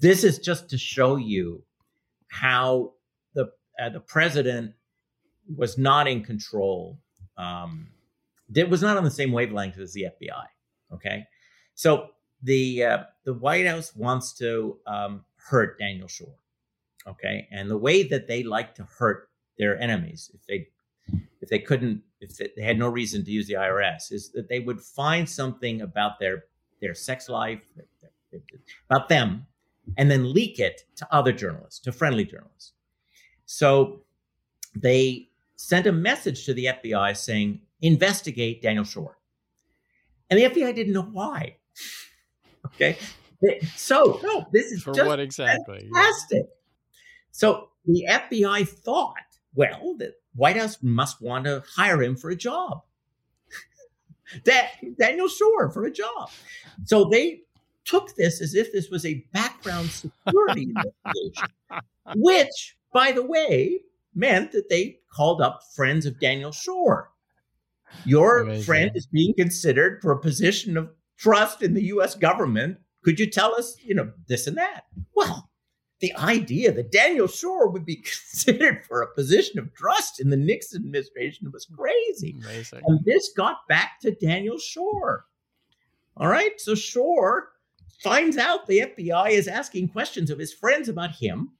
[0.00, 1.62] this is just to show you
[2.28, 2.92] how
[3.34, 4.74] the uh, the president
[5.56, 6.98] was not in control.
[7.36, 7.88] Um,
[8.54, 10.44] it was not on the same wavelength as the FBI.
[10.92, 11.24] Okay,
[11.74, 12.08] so
[12.42, 16.34] the uh, the White House wants to um, hurt Daniel Schorr.
[17.06, 20.68] Okay, and the way that they like to hurt their enemies, if they
[21.40, 24.60] if they couldn't, if they had no reason to use the IRS, is that they
[24.60, 26.44] would find something about their
[26.80, 27.60] their sex life,
[28.88, 29.46] about them
[29.96, 32.72] and then leak it to other journalists, to friendly journalists.
[33.46, 34.02] So
[34.74, 39.16] they sent a message to the FBI saying, investigate Daniel Schorr.
[40.30, 41.56] And the FBI didn't know why.
[42.66, 42.98] okay.
[43.76, 45.88] So, no, this is for just what exactly?
[45.92, 46.42] Fantastic.
[46.42, 46.54] Yeah.
[47.30, 49.14] So the FBI thought,
[49.54, 52.82] well, the White House must want to hire him for a job.
[54.44, 56.30] that Daniel Schorr for a job.
[56.84, 57.42] So they
[57.84, 61.48] took this as if this was a background security investigation,
[62.16, 63.80] which, by the way,
[64.14, 67.10] meant that they called up friends of Daniel Schorr.
[68.04, 68.64] Your Amazing.
[68.64, 72.78] friend is being considered for a position of trust in the US government.
[73.02, 74.84] Could you tell us, you know, this and that?
[75.14, 75.48] Well,
[76.00, 80.36] the idea that Daniel Schorr would be considered for a position of trust in the
[80.36, 82.36] Nixon administration was crazy.
[82.42, 82.82] Amazing.
[82.86, 85.24] And this got back to Daniel Schorr.
[86.16, 86.60] All right.
[86.60, 87.48] So Schorr
[88.02, 91.52] finds out the FBI is asking questions of his friends about him.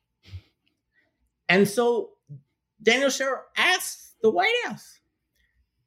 [1.49, 2.11] And so
[2.83, 5.01] Daniel Schorr asks the White House.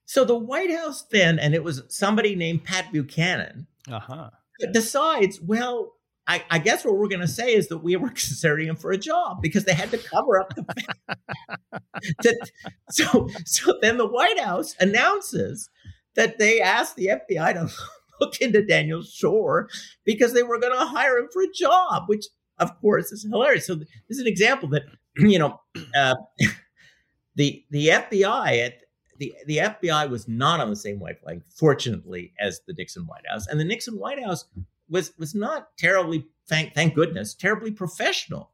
[0.06, 4.30] So the White House then, and it was somebody named Pat Buchanan, uh-huh.
[4.74, 5.93] decides, well,
[6.28, 8.92] I, I, guess what we're going to say is that we were considering him for
[8.92, 12.52] a job because they had to cover up the fact.
[12.92, 15.70] so, so then the White House announces
[16.16, 17.70] that they asked the FBI to
[18.22, 19.68] look into Daniel Schorr
[20.06, 22.26] because they were going to hire him for a job, which
[22.60, 23.66] of course is hilarious.
[23.66, 24.84] So this is an example that
[25.18, 25.60] you know
[25.96, 26.16] uh,
[27.36, 28.74] the the FBI at
[29.18, 33.46] the, the FBI was not on the same wavelength, fortunately, as the Nixon White House.
[33.46, 34.46] And the Nixon White House
[34.92, 38.52] was was not terribly, thank thank goodness, terribly professional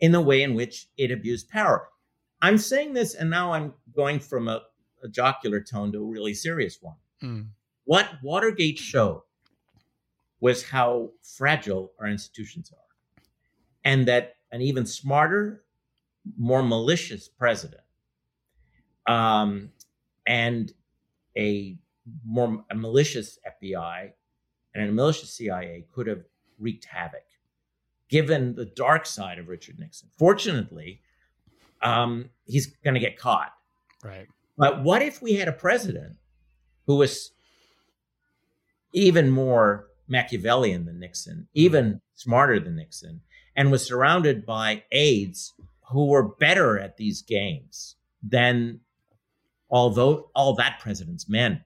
[0.00, 1.88] in the way in which it abused power.
[2.40, 4.62] I'm saying this, and now I'm going from a,
[5.02, 6.96] a jocular tone to a really serious one.
[7.22, 7.46] Mm.
[7.84, 9.22] What Watergate showed
[10.40, 13.22] was how fragile our institutions are,
[13.84, 15.64] and that an even smarter,
[16.38, 17.82] more malicious president
[19.06, 19.70] um,
[20.26, 20.72] and
[21.36, 21.76] a
[22.24, 24.12] more a malicious FBI
[24.74, 26.24] and a malicious CIA could have
[26.58, 27.24] wreaked havoc,
[28.08, 30.08] given the dark side of Richard Nixon.
[30.18, 31.00] Fortunately,
[31.82, 33.52] um, he's going to get caught.
[34.04, 34.28] Right.
[34.56, 36.16] But what if we had a president
[36.86, 37.32] who was
[38.92, 43.20] even more Machiavellian than Nixon, even smarter than Nixon,
[43.56, 45.54] and was surrounded by aides
[45.90, 48.80] who were better at these games than
[49.70, 51.64] although all that president's men.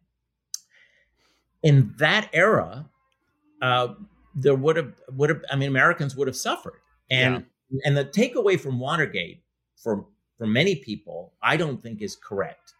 [1.62, 2.88] In that era,
[3.62, 3.88] uh,
[4.34, 6.80] there would have would have I mean Americans would have suffered.
[7.10, 7.80] And yeah.
[7.84, 9.42] and the takeaway from Watergate
[9.76, 12.74] for for many people, I don't think is correct,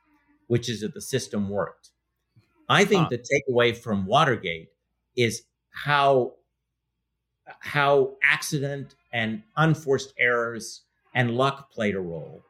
[0.46, 1.90] which is that the system worked.
[2.68, 3.08] I think huh.
[3.10, 4.68] the takeaway from Watergate
[5.16, 6.34] is how
[7.60, 10.82] how accident and unforced errors
[11.14, 12.44] and luck played a role,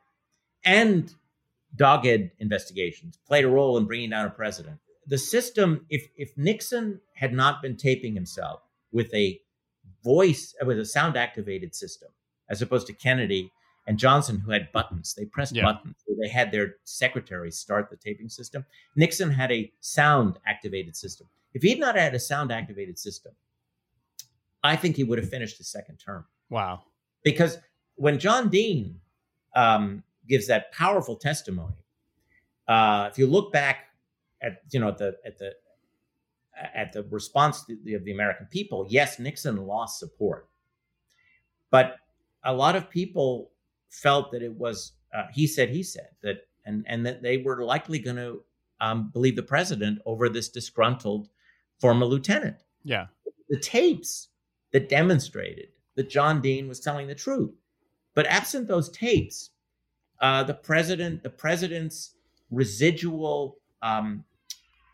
[0.64, 1.14] and
[1.76, 4.78] dogged investigations played a role in bringing down a president.
[5.06, 8.60] The system, if if Nixon had not been taping himself
[8.92, 9.40] with a
[10.02, 12.08] voice with a sound activated system,
[12.48, 13.52] as opposed to Kennedy
[13.86, 15.64] and Johnson, who had buttons, they pressed yeah.
[15.64, 15.94] buttons.
[16.20, 18.64] They had their secretaries start the taping system.
[18.96, 21.28] Nixon had a sound activated system.
[21.54, 23.32] If he had not had a sound activated system,
[24.64, 26.24] I think he would have finished his second term.
[26.50, 26.82] Wow.
[27.22, 27.58] Because
[27.94, 29.00] when John Dean
[29.56, 31.84] um, gives that powerful testimony.
[32.68, 33.86] Uh, if you look back
[34.42, 35.52] at you know at the at the
[36.74, 40.48] at the response the, of the American people, yes, Nixon lost support,
[41.70, 41.96] but
[42.44, 43.50] a lot of people
[43.90, 47.64] felt that it was uh, he said he said that and and that they were
[47.64, 48.42] likely going to
[48.80, 51.28] um, believe the president over this disgruntled
[51.80, 52.56] former lieutenant.
[52.84, 53.06] Yeah,
[53.48, 54.28] the tapes
[54.72, 57.54] that demonstrated that John Dean was telling the truth,
[58.14, 59.50] but absent those tapes,
[60.20, 62.14] uh, the president, the president's
[62.50, 64.24] residual um,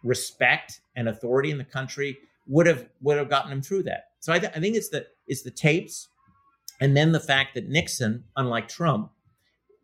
[0.03, 4.05] respect and authority in the country would have would have gotten him through that.
[4.20, 6.09] So I, th- I think it's the it's the tapes,
[6.80, 9.11] and then the fact that Nixon, unlike Trump,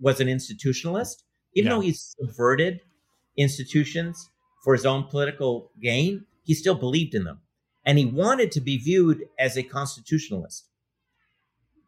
[0.00, 1.22] was an institutionalist,
[1.54, 1.76] even yeah.
[1.76, 2.80] though he subverted
[3.36, 4.30] institutions
[4.64, 7.40] for his own political gain, he still believed in them,
[7.84, 10.66] and he wanted to be viewed as a constitutionalist.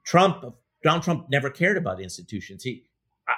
[0.04, 0.44] Trump,
[0.82, 2.62] Donald Trump, never cared about institutions.
[2.62, 2.84] He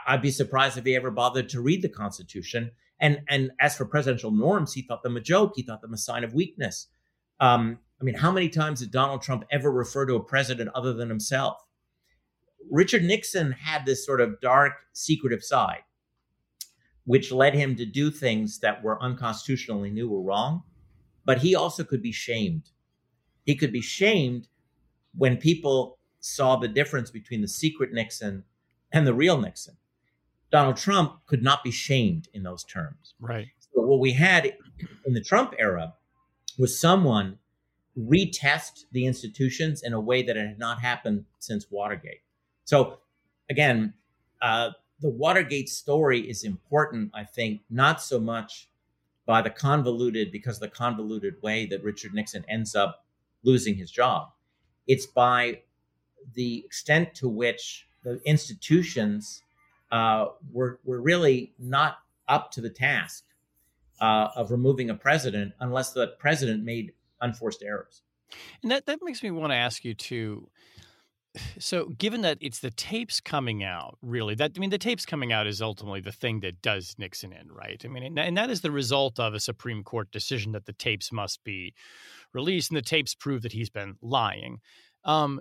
[0.06, 2.70] I'd be surprised if he ever bothered to read the Constitution.
[3.02, 5.52] And and as for presidential norms, he thought them a joke.
[5.56, 6.86] He thought them a sign of weakness.
[7.40, 10.94] Um, I mean, how many times did Donald Trump ever refer to a president other
[10.94, 11.58] than himself?
[12.70, 15.82] Richard Nixon had this sort of dark, secretive side,
[17.04, 19.82] which led him to do things that were unconstitutional.
[19.82, 20.62] He knew were wrong,
[21.24, 22.70] but he also could be shamed.
[23.44, 24.46] He could be shamed
[25.16, 28.44] when people saw the difference between the secret Nixon
[28.92, 29.76] and the real Nixon.
[30.52, 33.14] Donald Trump could not be shamed in those terms.
[33.18, 33.48] Right.
[33.74, 34.52] So what we had
[35.06, 35.94] in the Trump era
[36.58, 37.38] was someone
[37.98, 42.20] retest the institutions in a way that it had not happened since Watergate.
[42.64, 42.98] So
[43.50, 43.94] again,
[44.42, 48.68] uh, the Watergate story is important, I think, not so much
[49.26, 53.04] by the convoluted, because of the convoluted way that Richard Nixon ends up
[53.42, 54.28] losing his job.
[54.86, 55.62] It's by
[56.34, 59.42] the extent to which the institutions
[59.92, 63.24] uh, were were really not up to the task
[64.00, 68.02] uh, of removing a president unless the president made unforced errors.
[68.62, 70.48] And that that makes me want to ask you to.
[71.58, 75.32] So, given that it's the tapes coming out, really, that I mean, the tapes coming
[75.32, 77.80] out is ultimately the thing that does Nixon in, right?
[77.82, 81.10] I mean, and that is the result of a Supreme Court decision that the tapes
[81.10, 81.72] must be
[82.34, 84.60] released, and the tapes prove that he's been lying.
[85.04, 85.40] Um,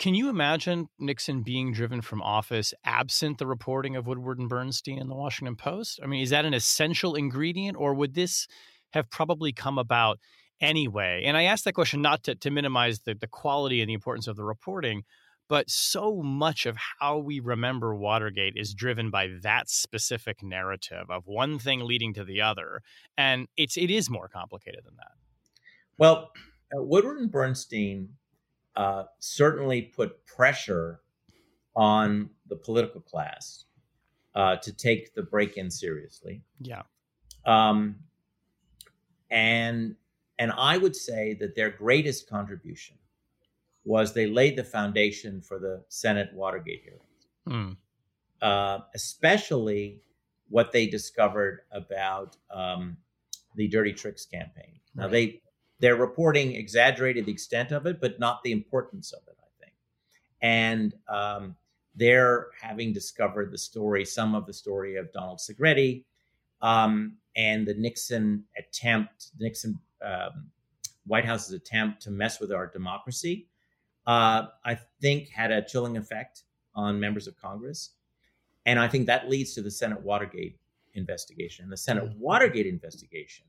[0.00, 4.98] can you imagine Nixon being driven from office absent the reporting of Woodward and Bernstein
[4.98, 6.00] in the Washington Post?
[6.02, 8.48] I mean, is that an essential ingredient, or would this
[8.94, 10.18] have probably come about
[10.58, 11.24] anyway?
[11.26, 14.26] And I ask that question not to, to minimize the, the quality and the importance
[14.26, 15.02] of the reporting,
[15.50, 21.24] but so much of how we remember Watergate is driven by that specific narrative of
[21.26, 22.80] one thing leading to the other.
[23.18, 25.12] And it's it is more complicated than that.
[25.98, 26.30] Well,
[26.74, 28.14] uh, Woodward and Bernstein
[28.76, 31.00] uh, certainly put pressure
[31.76, 33.64] on the political class
[34.34, 36.42] uh, to take the break-in seriously.
[36.60, 36.82] Yeah.
[37.46, 37.96] Um,
[39.30, 39.96] and
[40.38, 42.96] and I would say that their greatest contribution
[43.84, 47.76] was they laid the foundation for the Senate Watergate hearings, Mm.
[48.42, 50.00] uh, especially
[50.48, 52.96] what they discovered about um,
[53.54, 54.80] the Dirty Tricks campaign.
[54.94, 55.40] Now they
[55.80, 59.36] their reporting exaggerated the extent of it, but not the importance of it.
[59.40, 59.74] I think,
[60.40, 61.56] and um,
[61.94, 66.04] they're having discovered the story, some of the story of Donald Segretti,
[66.62, 70.50] um, and the Nixon attempt, Nixon um,
[71.06, 73.48] White House's attempt to mess with our democracy,
[74.06, 77.90] uh, I think had a chilling effect on members of Congress.
[78.66, 80.58] And I think that leads to the Senate Watergate
[80.94, 81.64] investigation.
[81.64, 82.18] And the Senate Mhm.
[82.18, 83.46] Watergate investigation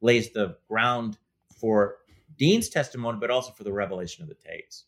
[0.00, 1.18] lays the ground
[1.60, 1.96] for
[2.38, 4.84] Dean's testimony, but also for the revelation of the tapes.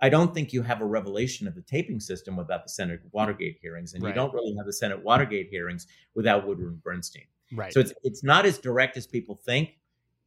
[0.00, 3.58] I don't think you have a revelation of the taping system without the Senate Watergate
[3.60, 4.10] hearings, and Right.
[4.10, 7.26] you don't really have the Senate Watergate hearings without Woodward and Bernstein.
[7.52, 7.72] Right.
[7.72, 9.76] So it's it's not as direct as people think,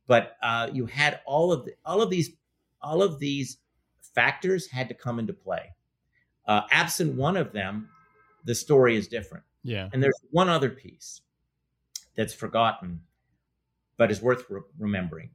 [0.07, 2.31] but uh, you had all of the, all of these
[2.81, 3.57] all of these
[4.13, 5.73] factors had to come into play.
[6.47, 7.87] Uh, absent one of them,
[8.43, 9.43] the story is different.
[9.63, 9.87] yeah.
[9.93, 11.21] And there's one other piece
[12.15, 12.99] that's forgotten,
[13.97, 15.29] but is worth re- remembering.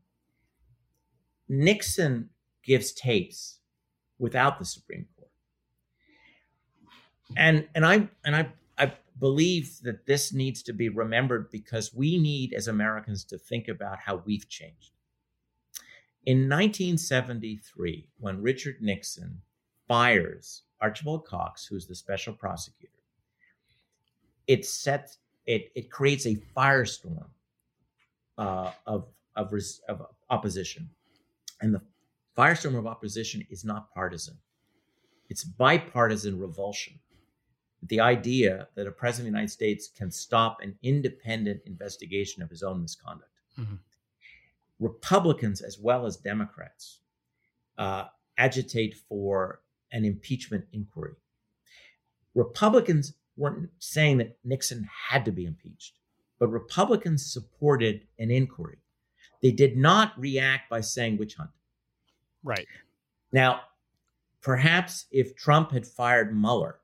[1.49, 2.31] Nixon
[2.63, 3.61] gives tapes
[4.19, 5.31] without the Supreme Court,
[7.37, 12.19] and and I and I I believe that this needs to be remembered because we
[12.19, 14.93] need as Americans to think about how we've changed.
[16.27, 19.41] In 1973, when Richard Nixon
[19.87, 22.93] fires Archibald Cox, who's the special prosecutor,
[24.47, 27.29] it sets it it creates a firestorm
[28.39, 30.89] uh, of of, res, of opposition,
[31.61, 31.83] and the
[32.37, 34.39] firestorm of opposition is not partisan;
[35.29, 37.01] it's bipartisan revulsion.
[37.83, 42.51] The idea that a president of the United States can stop an independent investigation of
[42.51, 43.31] his own misconduct.
[43.59, 43.79] Mhm.
[44.79, 47.01] Republicans as well as Democrats
[47.79, 51.15] uh, agitate for an impeachment inquiry.
[52.35, 55.99] Republicans weren't saying that Nixon had to be impeached,
[56.39, 58.79] but Republicans supported an inquiry.
[59.43, 61.51] They did not react by saying witch hunt.
[62.43, 62.67] Right.
[63.33, 63.61] Now,
[64.41, 66.81] perhaps if Trump had fired Mueller,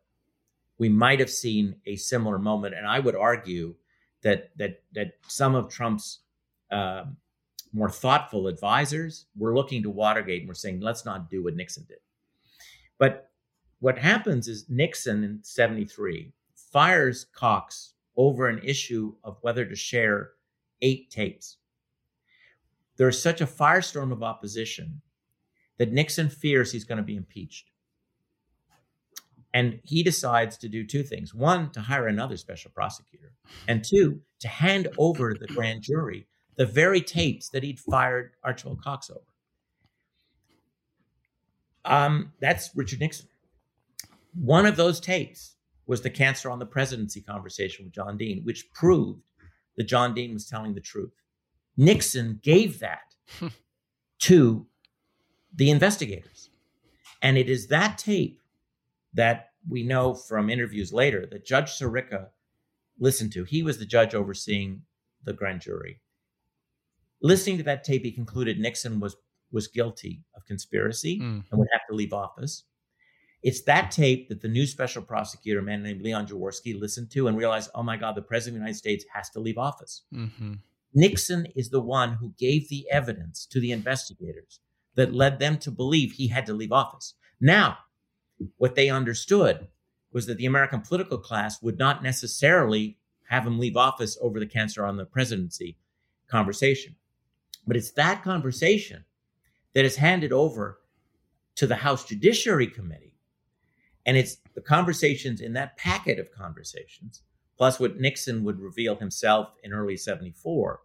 [0.78, 2.74] we might have seen a similar moment.
[2.74, 3.74] And I would argue
[4.22, 6.20] that that that some of Trump's
[6.70, 7.16] um,
[7.72, 11.84] more thoughtful advisors were looking to Watergate and were saying, let's not do what Nixon
[11.88, 11.98] did.
[12.98, 13.30] But
[13.80, 20.32] what happens is Nixon in 73 fires Cox over an issue of whether to share
[20.82, 21.56] eight tapes.
[23.02, 25.02] There's such a firestorm of opposition
[25.78, 27.72] that Nixon fears he's going to be impeached.
[29.52, 33.32] And he decides to do two things one, to hire another special prosecutor,
[33.66, 38.34] and two, to hand over to the grand jury the very tapes that he'd fired
[38.44, 39.20] Archibald Cox over.
[41.84, 43.26] Um, that's Richard Nixon.
[44.32, 45.56] One of those tapes
[45.88, 49.24] was the cancer on the presidency conversation with John Dean, which proved
[49.76, 51.10] that John Dean was telling the truth.
[51.76, 53.14] Nixon gave that
[54.20, 54.66] to
[55.54, 56.50] the investigators.
[57.20, 58.40] And it is that tape
[59.14, 62.28] that we know from interviews later that Judge Sirica
[62.98, 63.44] listened to.
[63.44, 64.82] He was the judge overseeing
[65.24, 66.00] the grand jury.
[67.22, 69.16] Listening to that tape, he concluded Nixon was
[69.52, 71.44] was guilty of conspiracy Mm.
[71.50, 72.64] and would have to leave office.
[73.42, 77.28] It's that tape that the new special prosecutor, a man named Leon Jaworski, listened to
[77.28, 80.02] and realized, oh my God, the president of the United States has to leave office.
[80.10, 80.54] hmm
[80.94, 84.60] Nixon is the one who gave the evidence to the investigators
[84.94, 87.14] that led them to believe he had to leave office.
[87.40, 87.78] Now,
[88.56, 89.68] what they understood
[90.12, 94.46] was that the American political class would not necessarily have him leave office over the
[94.46, 95.78] cancer on the presidency
[96.28, 96.96] conversation.
[97.66, 99.04] But it's that conversation
[99.74, 100.80] that is handed over
[101.56, 103.14] to the House Judiciary Committee.
[104.04, 107.22] And it's the conversations in that packet of conversations,
[107.56, 110.80] plus what Nixon would reveal himself in early 74,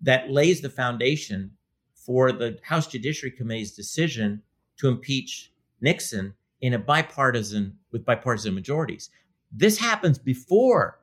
[0.00, 1.50] that lays the foundation
[1.94, 4.42] for the House Judiciary Committee's decision
[4.78, 9.10] to impeach Nixon in a bipartisan with bipartisan majorities.
[9.52, 11.00] This happens before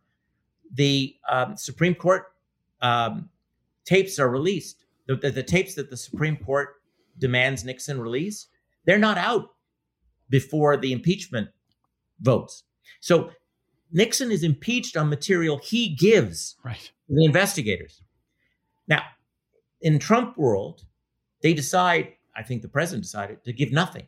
[0.74, 2.34] the um, Supreme Court
[2.82, 3.30] um,
[3.86, 4.86] tapes are released.
[5.08, 6.76] The, the, the tapes that the Supreme Court
[7.18, 8.48] demands Nixon release,
[8.86, 9.54] they're not out
[10.30, 11.50] before the impeachment
[12.22, 12.64] votes.
[13.00, 13.32] So
[13.94, 16.92] Nixon is impeached on material he gives Right.
[17.08, 18.02] the investigators.
[18.88, 19.04] Now,
[19.82, 20.86] in Trump world,
[21.42, 24.08] they decide, I think the president decided to give nothing.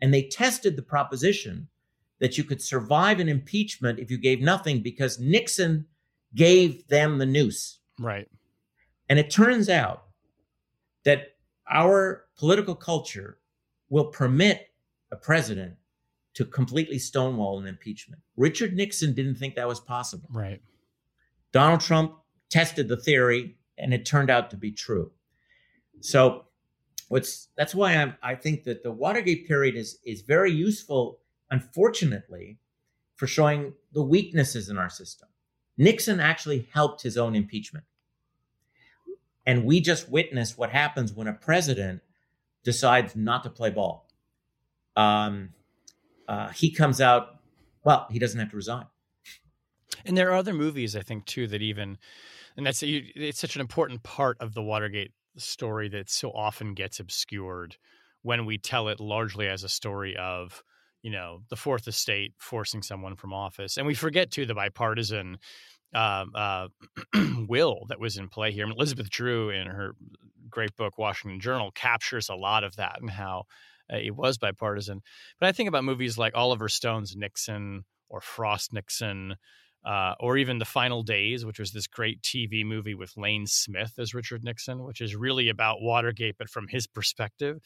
[0.00, 1.68] And they tested the proposition
[2.20, 5.86] that you could survive an impeachment if you gave nothing because Nixon
[6.34, 7.80] gave them the noose.
[7.98, 8.28] Right.
[9.08, 10.04] And it turns out
[11.04, 11.36] that
[11.70, 13.38] our political culture
[13.88, 14.68] will permit
[15.10, 15.74] a president
[16.34, 18.20] to completely stonewall an impeachment.
[18.36, 20.28] Richard Nixon didn't think that was possible.
[20.32, 20.60] Right.
[21.52, 22.16] Donald Trump
[22.50, 25.12] tested the theory and it turned out to be true.
[26.00, 26.44] So
[27.08, 31.20] what's that's why I'm I think that the Watergate period is is very useful,
[31.50, 32.58] unfortunately,
[33.16, 35.28] for showing the weaknesses in our system.
[35.76, 37.84] Nixon actually helped his own impeachment.
[39.46, 42.00] And we just witnessed what happens when a president
[42.62, 44.08] decides not to play ball.
[44.96, 45.50] Um,
[46.28, 47.40] uh, he comes out,
[47.84, 48.86] well, he doesn't have to resign.
[50.04, 51.98] And there are other movies, I think, too, that even,
[52.56, 57.00] and that's it's such an important part of the Watergate story that so often gets
[57.00, 57.76] obscured
[58.22, 60.62] when we tell it largely as a story of,
[61.02, 63.76] you know, the fourth estate forcing someone from office.
[63.76, 65.38] And we forget, too, the bipartisan
[65.94, 66.68] uh, uh,
[67.48, 68.64] will that was in play here.
[68.64, 69.94] I mean, Elizabeth Drew, in her
[70.50, 73.44] great book, Washington Journal, captures a lot of that and how
[73.92, 75.02] uh, it was bipartisan.
[75.38, 79.36] But I think about movies like Oliver Stone's Nixon or Frost Nixon.
[79.84, 83.92] Uh, or even The Final Days, which was this great TV movie with Lane Smith
[83.98, 87.58] as Richard Nixon, which is really about Watergate, but from his perspective.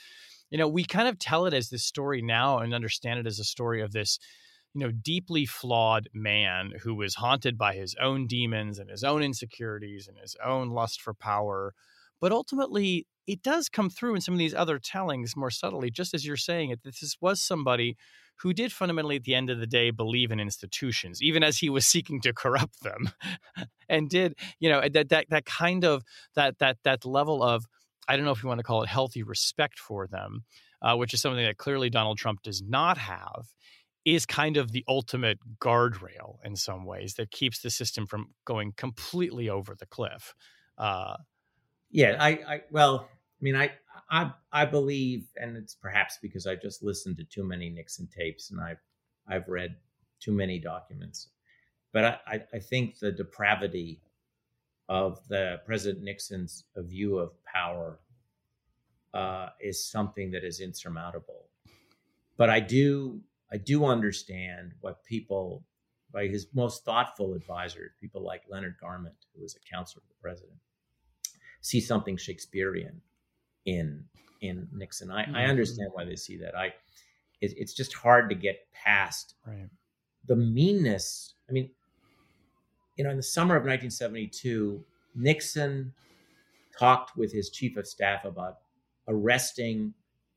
[0.51, 3.39] You know, we kind of tell it as this story now and understand it as
[3.39, 4.19] a story of this,
[4.75, 9.23] you know, deeply flawed man who was haunted by his own demons and his own
[9.23, 11.73] insecurities and his own lust for power.
[12.21, 16.15] But ultimately, it does come through in some of these other tellings more subtly, just
[16.15, 16.83] as you're saying it.
[16.83, 17.97] That this was somebody
[18.37, 21.69] who did fundamentally, at the end of the day, believe in institutions, even as he
[21.69, 23.11] was seeking to corrupt them,
[23.89, 26.03] and did you know that that that kind of
[26.35, 27.67] that that that level of
[28.09, 30.45] I don't know if you want to call it healthy respect for them,
[30.81, 33.53] uh, which is something that clearly Donald Trump does not have,
[34.07, 38.73] is kind of the ultimate guardrail in some ways that keeps the system from going
[38.75, 40.35] completely over the cliff.
[40.79, 41.19] Uh,
[41.91, 43.09] yeah, I, I well,
[43.41, 43.71] I mean, I,
[44.11, 48.51] I, I believe, and it's perhaps because I've just listened to too many Nixon tapes
[48.51, 48.81] and I've,
[49.29, 49.77] I've read
[50.19, 51.29] too many documents,
[51.93, 54.01] but I, I think the depravity
[54.89, 58.01] of the President Nixon's view of power
[59.15, 61.45] uh, is something that is insurmountable.
[62.37, 63.21] But I do,
[63.53, 65.65] I do understand what people,
[66.13, 70.23] by his most thoughtful advisors, people like Leonard Garment, who was a counselor to the
[70.23, 70.59] president,
[71.61, 73.01] see something Shakespearean
[73.69, 74.03] in
[74.41, 75.11] in Nixon.
[75.11, 75.37] I, mm-hmm.
[75.37, 76.57] I understand why they see that.
[76.57, 76.67] I
[77.41, 79.69] it, it's just hard to get past right.
[80.27, 81.35] the meanness.
[81.49, 81.71] I mean,
[82.97, 84.83] you know, in the summer of 1972,
[85.15, 85.93] Nixon
[86.77, 88.59] talked with his chief of staff about
[89.07, 89.93] arresting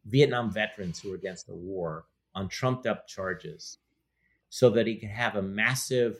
[0.06, 2.06] Vietnam veterans who were against the war
[2.36, 3.78] on trumped up charges
[4.50, 6.20] so that he could have a massive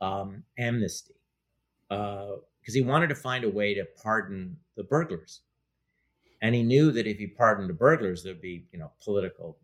[0.00, 1.14] um, amnesty
[1.88, 5.40] because uh, he wanted to find a way to pardon the burglars
[6.42, 9.58] and he knew that if he pardoned the burglars, there'd be, you know, political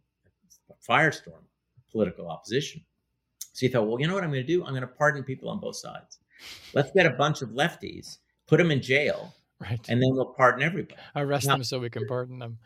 [0.88, 1.42] firestorm,
[1.90, 2.82] political opposition.
[3.52, 4.64] So he thought, well, you know what I'm going to do?
[4.64, 6.18] I'm going to pardon people on both sides.
[6.74, 10.62] Let's get a bunch of lefties, put them in jail, right, and then we'll pardon
[10.62, 11.00] everybody.
[11.14, 12.58] Arrest now, them so we can pardon them.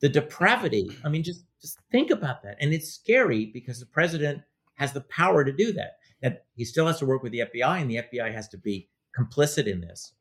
[0.00, 0.90] The depravity.
[1.04, 4.42] I mean, just just think about that, and it's scary because the president
[4.74, 5.98] has the power to do that.
[6.20, 8.88] That he still has to work with the FBI, and the FBI has to be
[9.18, 10.12] complicit in this.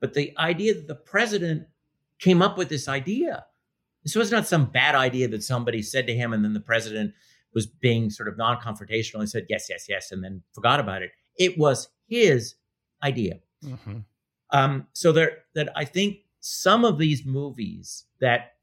[0.00, 1.66] But the idea that the president
[2.20, 3.44] came up with this idea.
[4.02, 7.14] This was not some bad idea that somebody said to him, and then the president
[7.52, 11.02] was being sort of non confrontational and said, yes, yes, yes, and then forgot about
[11.02, 11.10] it.
[11.36, 12.54] It was his
[13.02, 13.40] idea.
[13.64, 13.98] Mm-hmm.
[14.50, 18.54] Um, so there, that I think some of these movies that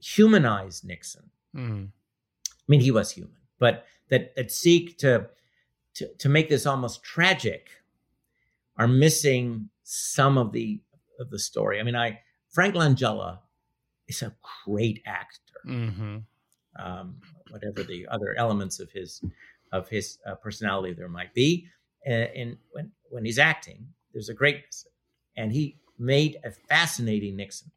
[0.00, 1.88] humanize Nixon, mm.
[1.88, 5.28] I mean, he was human, but that, that seek to,
[5.94, 7.70] to, to make this almost tragic
[8.76, 10.80] are missing some of the
[11.18, 11.80] of the story.
[11.80, 12.20] I mean, I
[12.58, 13.38] Frank Langella
[14.08, 14.34] is a
[14.64, 15.60] great actor.
[15.64, 16.16] Mm-hmm.
[16.76, 19.22] Um, whatever the other elements of his
[19.70, 21.68] of his uh, personality there might be,
[22.04, 24.88] and, and when when he's acting, there's a greatness,
[25.36, 27.70] and he made a fascinating Nixon.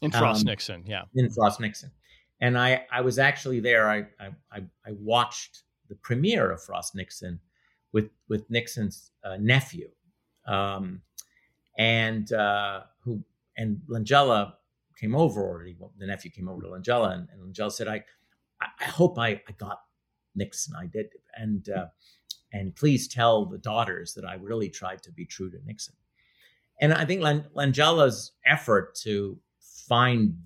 [0.00, 1.02] In Frost um, Nixon, yeah.
[1.16, 1.90] In Frost Nixon,
[2.40, 3.90] and I I was actually there.
[3.90, 7.40] I I I watched the premiere of Frost Nixon
[7.90, 9.90] with with Nixon's uh, nephew,
[10.46, 11.02] um,
[11.76, 13.24] and uh, who
[13.56, 14.54] and Langella
[14.98, 15.66] came over, or
[15.98, 18.02] the nephew came over to Langella, and, and Langella said, "I,
[18.60, 19.80] I hope I, I got
[20.34, 20.74] Nixon.
[20.76, 21.86] I did, and uh,
[22.52, 25.94] and please tell the daughters that I really tried to be true to Nixon."
[26.80, 30.36] And I think Langella's effort to find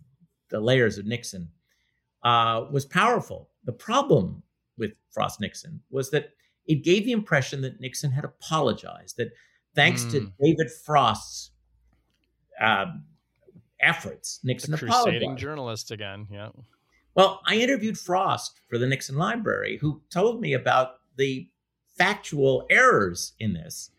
[0.50, 1.48] the layers of Nixon
[2.22, 3.48] uh, was powerful.
[3.64, 4.42] The problem
[4.76, 6.30] with Frost Nixon was that
[6.66, 9.30] it gave the impression that Nixon had apologized, that
[9.74, 10.10] thanks mm.
[10.12, 10.26] to hmm.
[10.42, 11.52] David Frost's
[12.60, 12.86] uh,
[13.80, 15.40] efforts, Nixon the crusading apologized.
[15.40, 16.48] journalist again, yeah.
[17.14, 21.48] Well, I interviewed Frost for the Nixon Library, who told me about the
[21.96, 23.90] factual errors in this,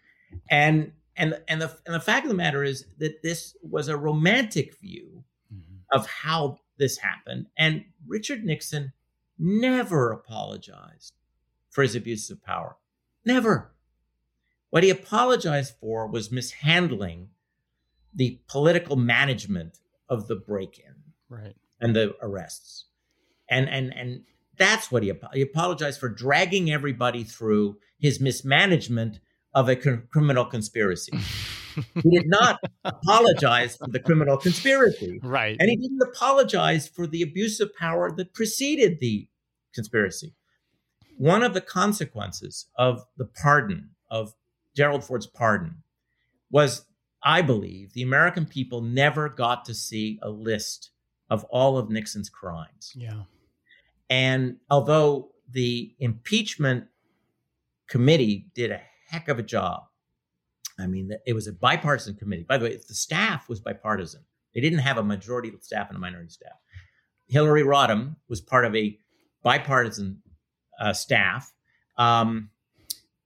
[0.49, 3.97] and and and the and the fact of the matter is that this was a
[3.97, 5.77] romantic view mm-hmm.
[5.91, 8.93] of how this happened, and Richard Nixon
[9.39, 11.13] never apologized
[11.69, 12.77] for his abuse of power.
[13.25, 13.71] Never.
[14.69, 17.29] What he apologized for was mishandling
[18.17, 20.95] the political management of the break-in
[21.29, 21.55] right.
[21.79, 22.85] and the arrests.
[23.49, 24.23] And and and
[24.57, 29.19] that's what he, he apologized for dragging everybody through his mismanagement
[29.53, 31.17] of a criminal conspiracy.
[32.03, 35.19] he did not apologize for the criminal conspiracy.
[35.23, 35.55] Right.
[35.59, 39.27] And he didn't apologize for the abuse of power that preceded the
[39.73, 40.33] conspiracy.
[41.17, 44.33] One of the consequences of the pardon, of
[44.75, 45.83] Gerald Ford's pardon,
[46.51, 46.85] was,
[47.23, 50.91] I believe, the American people never got to see a list
[51.29, 52.93] of all of Nixon's crimes.
[52.95, 53.23] Yeah.
[54.09, 56.85] And although the impeachment
[57.89, 59.83] committee did a heck of a job,
[60.79, 62.45] I mean, it was a bipartisan committee.
[62.47, 64.23] By the way, the staff was bipartisan.
[64.53, 66.53] They didn't have a majority staff and a minority staff.
[67.27, 68.97] Hillary Rodham was part of a
[69.43, 70.21] bipartisan
[70.79, 71.51] uh, staff
[71.97, 72.49] um,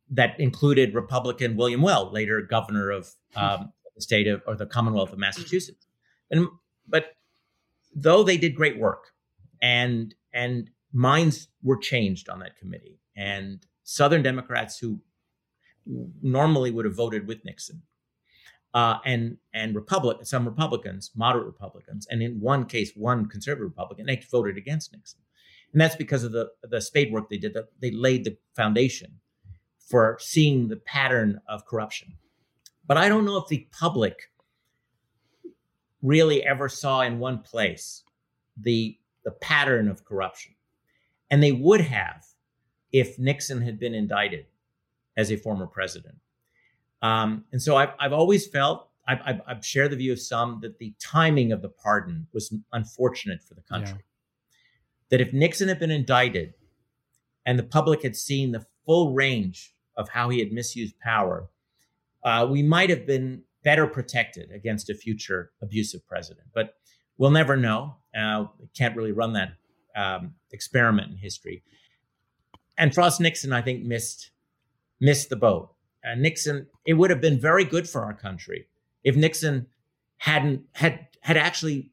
[0.09, 5.11] that included Republican William Weld, later governor of um, the state of or the Commonwealth
[5.11, 5.85] of Massachusetts.
[6.29, 6.47] And
[6.87, 7.15] but
[7.93, 9.11] though they did great work,
[9.61, 14.99] and and minds were changed on that committee, and Southern Democrats who
[16.21, 17.81] normally would have voted with Nixon,
[18.73, 24.05] uh, and and Republic some Republicans, moderate Republicans, and in one case, one conservative Republican,
[24.05, 25.19] they voted against Nixon,
[25.73, 27.53] and that's because of the the spade work they did.
[27.53, 29.19] That they laid the foundation
[29.89, 32.13] for seeing the pattern of corruption.
[32.91, 34.33] But I don't know if the public
[36.01, 38.03] really ever saw in one place
[38.57, 40.55] the the pattern of corruption,
[41.29, 42.25] and they would have
[42.91, 44.47] if Nixon had been indicted
[45.15, 46.15] as a former president.
[47.01, 50.59] Um, and so I've, I've always felt, I've, I've, I've, shared the view of some
[50.59, 53.99] that the timing of the pardon was unfortunate for the country.
[53.99, 55.11] Yeah.
[55.11, 56.55] That if Nixon had been indicted
[57.45, 61.47] and the public had seen the full range of how he had misused power,
[62.23, 66.47] uh, we might have been better protected against a future abusive president.
[66.53, 66.75] But
[67.17, 67.97] we'll never know.
[68.17, 68.45] Uh,
[68.75, 69.53] can't really run that
[69.95, 71.63] um, experiment in history.
[72.77, 74.31] And Frost Nixon, I think, missed
[74.99, 75.73] missed the boat.
[76.05, 78.67] Uh, Nixon, it would have been very good for our country
[79.03, 79.67] if Nixon
[80.17, 81.91] hadn't had had actually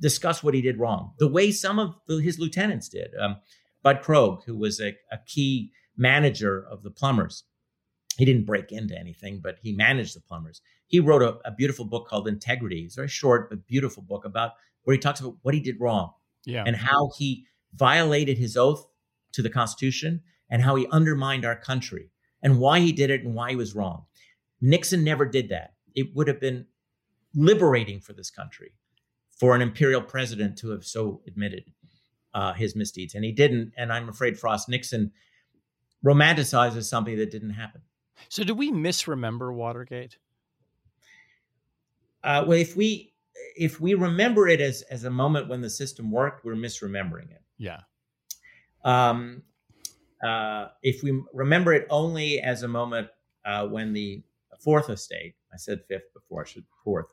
[0.00, 3.12] discussed what he did wrong, the way some of the, his lieutenants did.
[3.20, 3.36] Um,
[3.82, 7.44] Bud Krogh, who was a, a key manager of the plumbers,
[8.16, 10.60] he didn't break into anything, but he managed the plumbers.
[10.86, 12.82] He wrote a, a, beautiful book called Integrity.
[12.82, 14.52] It's a very short but beautiful book about
[14.84, 16.12] where he talks about what he did wrong,
[16.44, 18.86] yeah, and how he violated his oath
[19.32, 22.10] to the Constitution and how he undermined our country
[22.42, 24.04] and why he did it and why he was wrong.
[24.60, 25.74] Nixon never did that.
[25.94, 26.66] It would have been
[27.34, 28.72] liberating for this country
[29.30, 31.64] for an imperial president to have so admitted
[32.34, 33.72] uh, his misdeeds, and he didn't.
[33.76, 35.12] And I'm afraid Frost Nixon
[36.04, 37.82] romanticizes something that didn't happen.
[38.28, 40.18] So, do we misremember Watergate?
[42.24, 43.12] Uh, well, if we
[43.56, 47.42] if we remember it as as a moment when the system worked, we're misremembering it.
[47.58, 47.80] Yeah.
[48.84, 49.42] Um,
[50.22, 53.08] uh, if we remember it only as a moment
[53.44, 54.22] uh, when the
[54.60, 57.06] fourth estate, I said fifth before, I should fourth,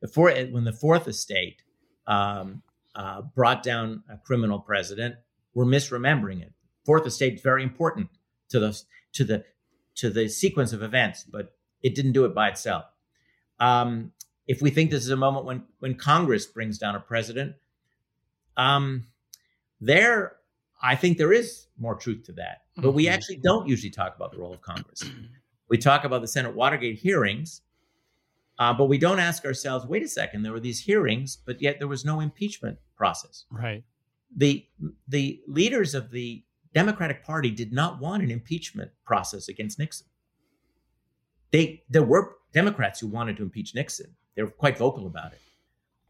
[0.00, 1.62] the fourth when the fourth estate
[2.06, 2.62] um,
[2.94, 5.16] uh, brought down a criminal president,
[5.54, 6.52] we're misremembering it.
[6.84, 8.08] Fourth estate is very important
[8.48, 8.82] to the
[9.12, 9.44] to the
[9.96, 12.84] to the sequence of events, but it didn't do it by itself.
[13.60, 14.12] Um,
[14.46, 17.56] if we think this is a moment when when Congress brings down a president,
[18.56, 19.06] um,
[19.80, 20.36] there
[20.82, 22.62] I think there is more truth to that.
[22.76, 23.14] But we mm-hmm.
[23.14, 25.02] actually don't usually talk about the role of Congress.
[25.68, 27.62] We talk about the Senate Watergate hearings,
[28.58, 31.78] uh, but we don't ask ourselves, wait a second, there were these hearings, but yet
[31.78, 33.44] there was no impeachment process.
[33.50, 33.82] Right.
[34.36, 34.66] The
[35.08, 36.44] the leaders of the
[36.76, 40.08] Democratic Party did not want an impeachment process against Nixon.
[41.50, 44.14] They there were Democrats who wanted to impeach Nixon.
[44.34, 45.40] They were quite vocal about it.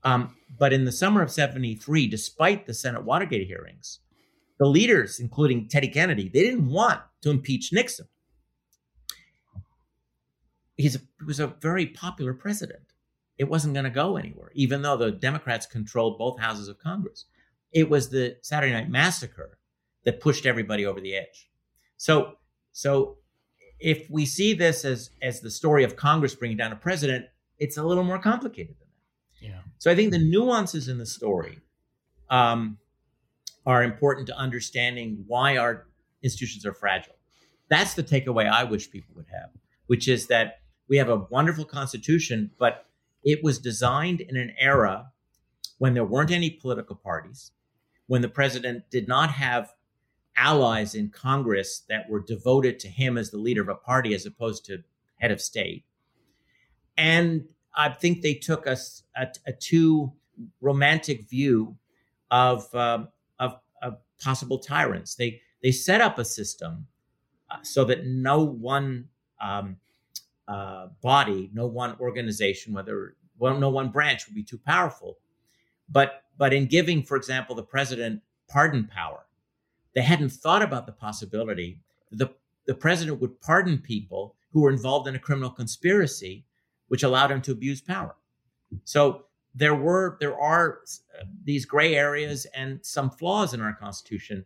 [0.02, 4.00] Um, but in the summer of 73, despite the Senate Watergate hearings,
[4.58, 8.08] the leaders, including Teddy Kennedy, they didn't want to impeach Nixon.
[9.54, 9.60] A,
[10.82, 10.90] he
[11.24, 12.92] was a very popular president.
[13.38, 17.26] it wasn't going to go anywhere, even though the Democrats controlled both houses of Congress.
[17.70, 19.58] It was the Saturday Night Massacre
[20.06, 21.50] that pushed everybody over the edge.
[21.98, 22.38] So,
[22.72, 23.18] so
[23.78, 27.26] if we see this as as the story of Congress bringing down a president,
[27.58, 29.48] it's a little more complicated than that.
[29.48, 29.60] Yeah.
[29.78, 31.58] So I think the nuances in the story
[32.30, 32.78] um,
[33.66, 35.86] are important to understanding why our
[36.22, 37.14] institutions are fragile.
[37.68, 39.50] That's the takeaway I wish people would have,
[39.86, 42.86] which is that we have a wonderful constitution, but
[43.24, 45.10] it was designed in an era
[45.78, 47.50] when there weren't any political parties,
[48.06, 49.74] when the president did not have
[50.36, 54.26] allies in Congress that were devoted to him as the leader of a party as
[54.26, 54.82] opposed to
[55.20, 55.84] head of state.
[56.96, 58.76] And I think they took a,
[59.16, 60.12] a, a too
[60.60, 61.76] romantic view
[62.30, 63.08] of, um,
[63.38, 65.14] of, of possible tyrants.
[65.14, 66.86] They they set up a system
[67.50, 69.08] uh, so that no one
[69.40, 69.76] um,
[70.48, 75.18] uh, body, no one organization, whether well, no one branch would be too powerful.
[75.88, 79.26] But but in giving, for example, the president pardon power,
[79.96, 82.30] they hadn't thought about the possibility that the,
[82.66, 86.44] the president would pardon people who were involved in a criminal conspiracy,
[86.88, 88.14] which allowed him to abuse power.
[88.84, 89.24] So
[89.54, 90.80] there were there are
[91.18, 94.44] uh, these gray areas and some flaws in our constitution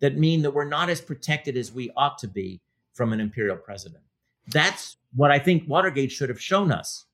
[0.00, 2.60] that mean that we're not as protected as we ought to be
[2.92, 4.02] from an imperial president.
[4.48, 7.04] That's what I think Watergate should have shown us.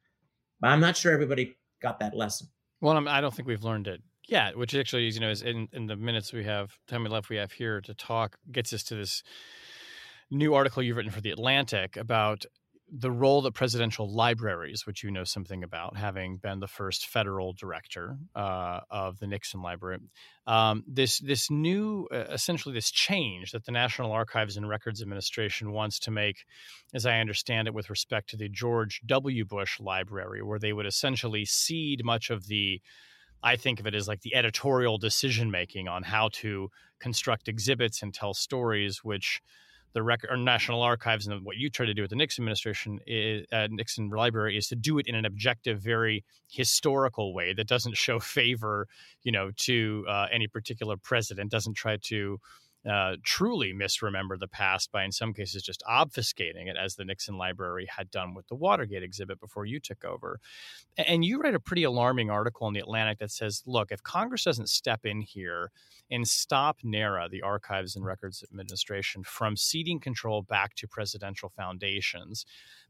[0.58, 2.48] But I'm not sure everybody got that lesson.
[2.80, 5.68] Well, I don't think we've learned it yeah, which actually is, you know, is in,
[5.72, 8.94] in the minutes we have, time left we have here to talk, gets us to
[8.94, 9.22] this
[10.30, 12.44] new article you've written for The Atlantic about
[12.96, 17.52] the role that presidential libraries, which you know something about, having been the first federal
[17.52, 19.98] director uh, of the Nixon Library,
[20.46, 25.72] um, this this new, uh, essentially this change that the National Archives and Records Administration
[25.72, 26.44] wants to make,
[26.92, 29.44] as I understand it, with respect to the George W.
[29.44, 32.80] Bush Library, where they would essentially cede much of the
[33.44, 38.02] I think of it as like the editorial decision making on how to construct exhibits
[38.02, 39.42] and tell stories, which
[39.92, 42.98] the record or National Archives and what you try to do with the Nixon administration,
[43.06, 47.68] is, uh, Nixon Library, is to do it in an objective, very historical way that
[47.68, 48.88] doesn't show favor,
[49.22, 52.40] you know, to uh, any particular president, doesn't try to
[52.88, 57.38] uh, truly misremember the past by, in some cases, just obfuscating it, as the Nixon
[57.38, 60.38] Library had done with the Watergate exhibit before you took over.
[60.96, 64.44] And you write a pretty alarming article in the Atlantic that says, look, if Congress
[64.44, 65.70] doesn't step in here
[66.10, 72.44] and stop NARA, the Archives and Records Administration, from ceding control back to presidential foundations,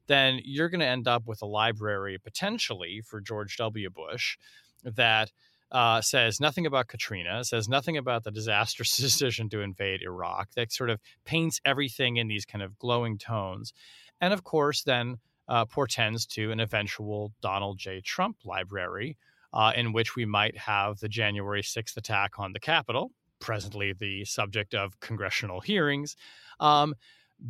[0.06, 3.88] then you're going to end up with a library potentially for George W.
[3.90, 4.36] Bush
[4.82, 5.30] that
[5.74, 10.48] uh, says nothing about Katrina, says nothing about the disastrous decision to invade Iraq.
[10.54, 13.72] That sort of paints everything in these kind of glowing tones.
[14.20, 15.16] And of course, then
[15.48, 18.00] uh, portends to an eventual Donald J.
[18.00, 19.18] Trump library
[19.52, 23.10] uh, in which we might have the January 6th attack on the Capitol,
[23.40, 26.16] presently the subject of congressional hearings.
[26.60, 26.94] Um,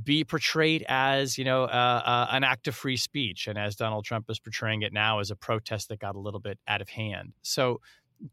[0.03, 4.03] be portrayed as you know uh, uh, an act of free speech and as donald
[4.03, 6.89] trump is portraying it now as a protest that got a little bit out of
[6.89, 7.81] hand so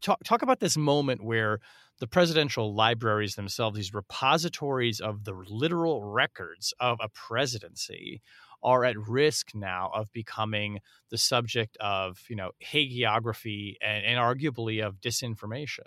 [0.00, 1.58] talk talk about this moment where
[1.98, 8.22] the presidential libraries themselves, these repositories of the literal records of a presidency,
[8.62, 14.84] are at risk now of becoming the subject of you know hagiography and, and arguably
[14.84, 15.86] of disinformation.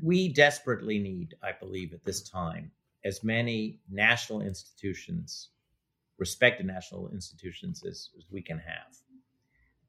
[0.00, 2.70] We desperately need, I believe, at this time,
[3.04, 5.48] as many national institutions,
[6.18, 8.96] respected national institutions, as, as we can have.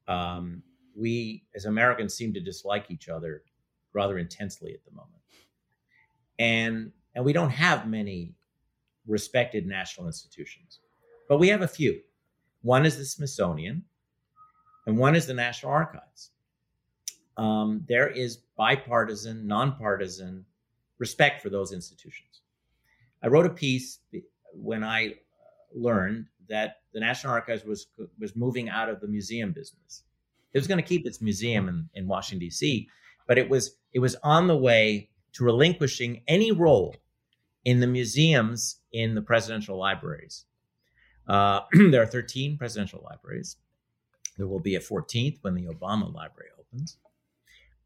[0.08, 0.62] Um,
[1.00, 3.42] we as Americans seem to dislike each other
[3.92, 5.22] rather intensely at the moment.
[6.38, 8.34] And and we don't have many
[9.06, 10.78] respected national institutions.
[11.28, 12.00] But we have a few.
[12.62, 13.84] One is the Smithsonian,
[14.86, 16.30] and one is the National Archives.
[17.36, 20.44] Um, there is bipartisan, nonpartisan
[20.98, 22.42] respect for those institutions.
[23.22, 24.00] I wrote a piece
[24.52, 25.14] when I
[25.74, 27.86] learned that the National Archives was
[28.18, 30.04] was moving out of the museum business
[30.52, 32.88] it was going to keep its museum in, in Washington D.C.,
[33.26, 36.94] but it was it was on the way to relinquishing any role
[37.64, 40.44] in the museums in the presidential libraries.
[41.28, 41.60] Uh,
[41.90, 43.56] there are 13 presidential libraries.
[44.36, 46.96] There will be a 14th when the Obama Library opens.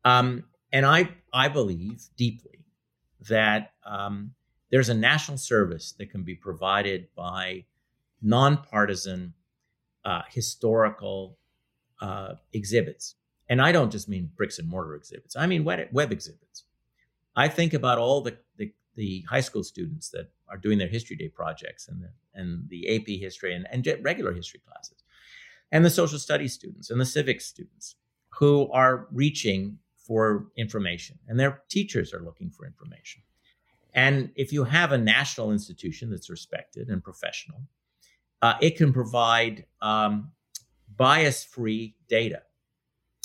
[0.04, 2.64] Um, and I I believe deeply
[3.28, 4.32] that um,
[4.70, 7.64] there's a national service that can be provided by
[8.22, 9.34] nonpartisan
[10.04, 11.38] uh, historical
[12.00, 13.16] uh, exhibits.
[13.48, 16.64] And I don't just mean bricks and mortar exhibits, I mean web, web exhibits.
[17.36, 21.16] I think about all the, the, the, high school students that are doing their History
[21.16, 25.02] Day projects and the, and the AP history and, and regular history classes.
[25.72, 27.96] and the social studies students and the civics students
[28.38, 33.22] who are reaching for information, and their teachers are looking for information.
[33.94, 37.62] And if you have a national institution that's respected and professional,
[38.42, 40.32] uh, it can provide um,
[40.96, 42.42] bias free data.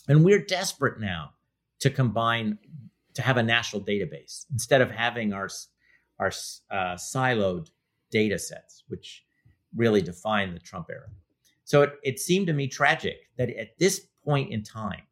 [0.08, 1.32] And we're desperate now
[1.80, 2.58] to combine,
[3.14, 5.50] to have a national database instead of having our,
[6.20, 6.32] our
[6.72, 7.70] uh, siloed
[8.12, 9.24] data sets, which
[9.76, 11.08] really define the Trump era.
[11.64, 15.04] So it, it seemed to me tragic that at this point in time,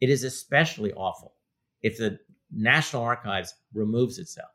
[0.00, 1.34] it is especially awful
[1.82, 2.18] if the
[2.52, 4.50] National Archives removes itself.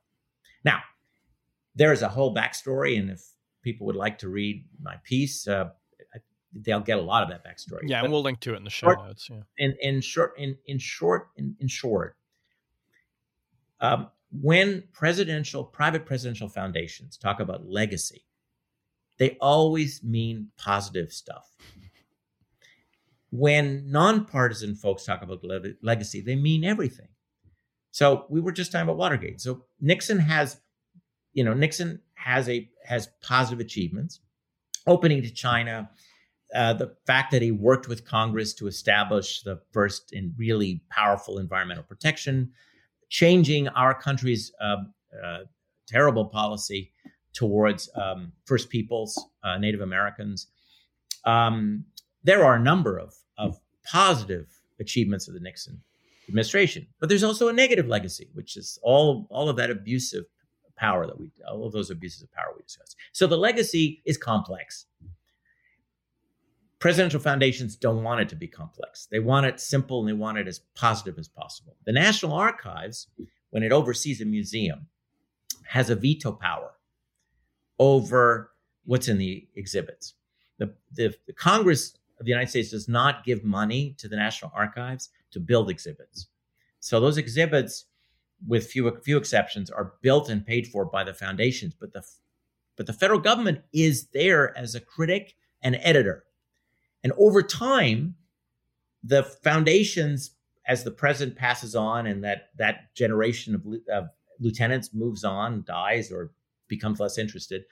[0.63, 0.79] Now,
[1.75, 3.21] there is a whole backstory, and if
[3.61, 5.69] people would like to read my piece, uh,
[6.53, 7.81] they'll get a lot of that backstory.
[7.83, 9.29] Yeah, but and we'll link to it in the show short, notes.
[9.29, 9.41] Yeah.
[9.57, 12.15] In in short, in in short, in, in short,
[13.79, 14.09] um,
[14.41, 18.25] when presidential, private presidential foundations talk about legacy,
[19.17, 21.51] they always mean positive stuff.
[23.29, 27.07] When nonpartisan folks talk about le- legacy, they mean everything.
[27.91, 29.39] So we were just talking about Watergate.
[29.39, 30.59] So Nixon has,
[31.33, 34.19] you know, Nixon has a has positive achievements,
[34.87, 35.89] opening to China,
[36.53, 41.39] uh, the fact that he worked with Congress to establish the first and really powerful
[41.39, 42.51] environmental protection,
[43.09, 44.77] changing our country's uh,
[45.23, 45.39] uh,
[45.87, 46.91] terrible policy
[47.33, 50.47] towards um, First Peoples, uh, Native Americans.
[51.25, 51.85] Um,
[52.23, 54.47] there are a number of, of positive
[54.79, 55.81] achievements of the Nixon
[56.27, 56.87] administration.
[56.99, 60.25] But there's also a negative legacy, which is all all of that abusive
[60.75, 62.95] power that we all of those abuses of power we discussed.
[63.11, 64.85] So the legacy is complex.
[66.83, 69.07] Presidential foundations don't want it to be complex.
[69.09, 71.77] They want it simple and they want it as positive as possible.
[71.85, 73.07] The National Archives,
[73.51, 74.87] when it oversees a museum,
[75.65, 76.71] has a veto power
[77.79, 78.51] over
[78.83, 80.15] what's in the exhibits.
[80.57, 84.51] The, the, the Congress of the United States does not give money to the National
[84.53, 86.27] Archives to build exhibits.
[86.81, 87.85] So those exhibits,
[88.45, 91.73] with few few exceptions, are built and paid for by the foundations.
[91.79, 92.03] But the
[92.75, 96.25] but the federal government is there as a critic and editor.
[97.03, 98.15] And over time,
[99.03, 100.31] the foundations,
[100.67, 104.09] as the president passes on and that that generation of, of
[104.39, 106.31] lieutenants moves on, dies, or
[106.67, 107.63] becomes less interested,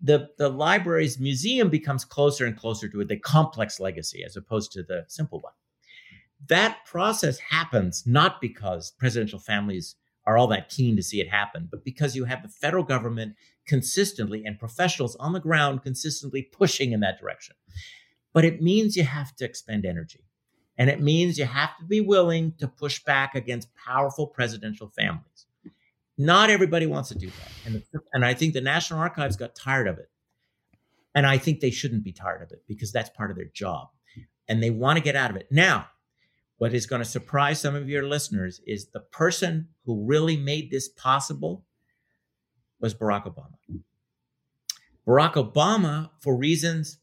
[0.00, 4.82] the, the library's museum becomes closer and closer to the complex legacy as opposed to
[4.82, 5.52] the simple one.
[6.48, 9.94] That process happens not because presidential families
[10.26, 13.34] are all that keen to see it happen, but because you have the federal government
[13.66, 17.54] consistently and professionals on the ground consistently pushing in that direction.
[18.32, 20.24] But it means you have to expend energy.
[20.78, 25.46] And it means you have to be willing to push back against powerful presidential families.
[26.16, 27.50] Not everybody wants to do that.
[27.66, 27.82] And,
[28.12, 30.10] and I think the National Archives got tired of it.
[31.14, 33.88] And I think they shouldn't be tired of it because that's part of their job.
[34.48, 35.46] And they want to get out of it.
[35.50, 35.88] Now,
[36.56, 40.70] what is going to surprise some of your listeners is the person who really made
[40.70, 41.64] this possible
[42.80, 43.56] was Barack Obama.
[45.06, 46.98] Barack Obama, for reasons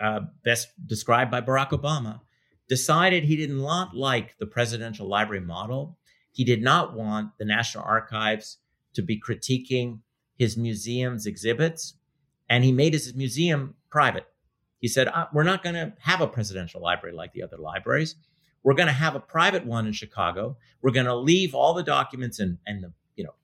[0.00, 2.20] uh, best described by Barack Obama,
[2.68, 5.98] decided he did not like the presidential library model.
[6.32, 8.58] He did not want the National Archives
[8.94, 10.00] to be critiquing
[10.36, 11.94] his museum's exhibits,
[12.48, 14.26] and he made his museum private.
[14.80, 18.16] He said, uh, We're not going to have a presidential library like the other libraries.
[18.62, 20.56] We're going to have a private one in Chicago.
[20.82, 23.34] We're going to leave all the documents and and the you know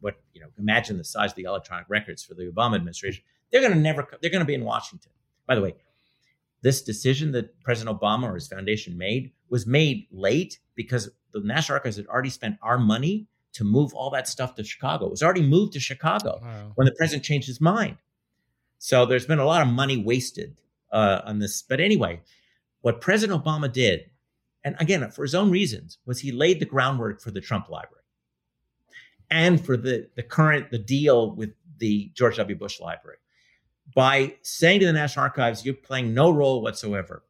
[0.00, 3.22] what you know imagine the size of the electronic records for the Obama administration.
[3.50, 5.12] They're going to never they're going to be in Washington.
[5.46, 5.74] By the way,
[6.62, 11.76] this decision that President Obama or his foundation made was made late because the National
[11.76, 15.06] Archives had already spent our money to move all that stuff to Chicago.
[15.06, 16.72] It was already moved to Chicago wow.
[16.74, 17.98] when the president changed his mind.
[18.78, 20.56] So there's been a lot of money wasted
[20.90, 21.62] uh, on this.
[21.62, 22.22] But anyway,
[22.80, 24.10] what President Obama did
[24.64, 28.04] and again, for his own reasons, was he laid the groundwork for the Trump Library
[29.30, 32.56] and for the, the current the deal with the George W.
[32.56, 33.18] Bush Library
[33.94, 37.24] by saying to the National Archives, "You're playing no role whatsoever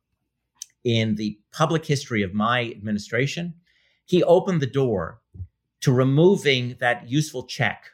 [0.85, 3.55] in the public history of my administration."
[4.05, 5.20] He opened the door
[5.81, 7.91] to removing that useful check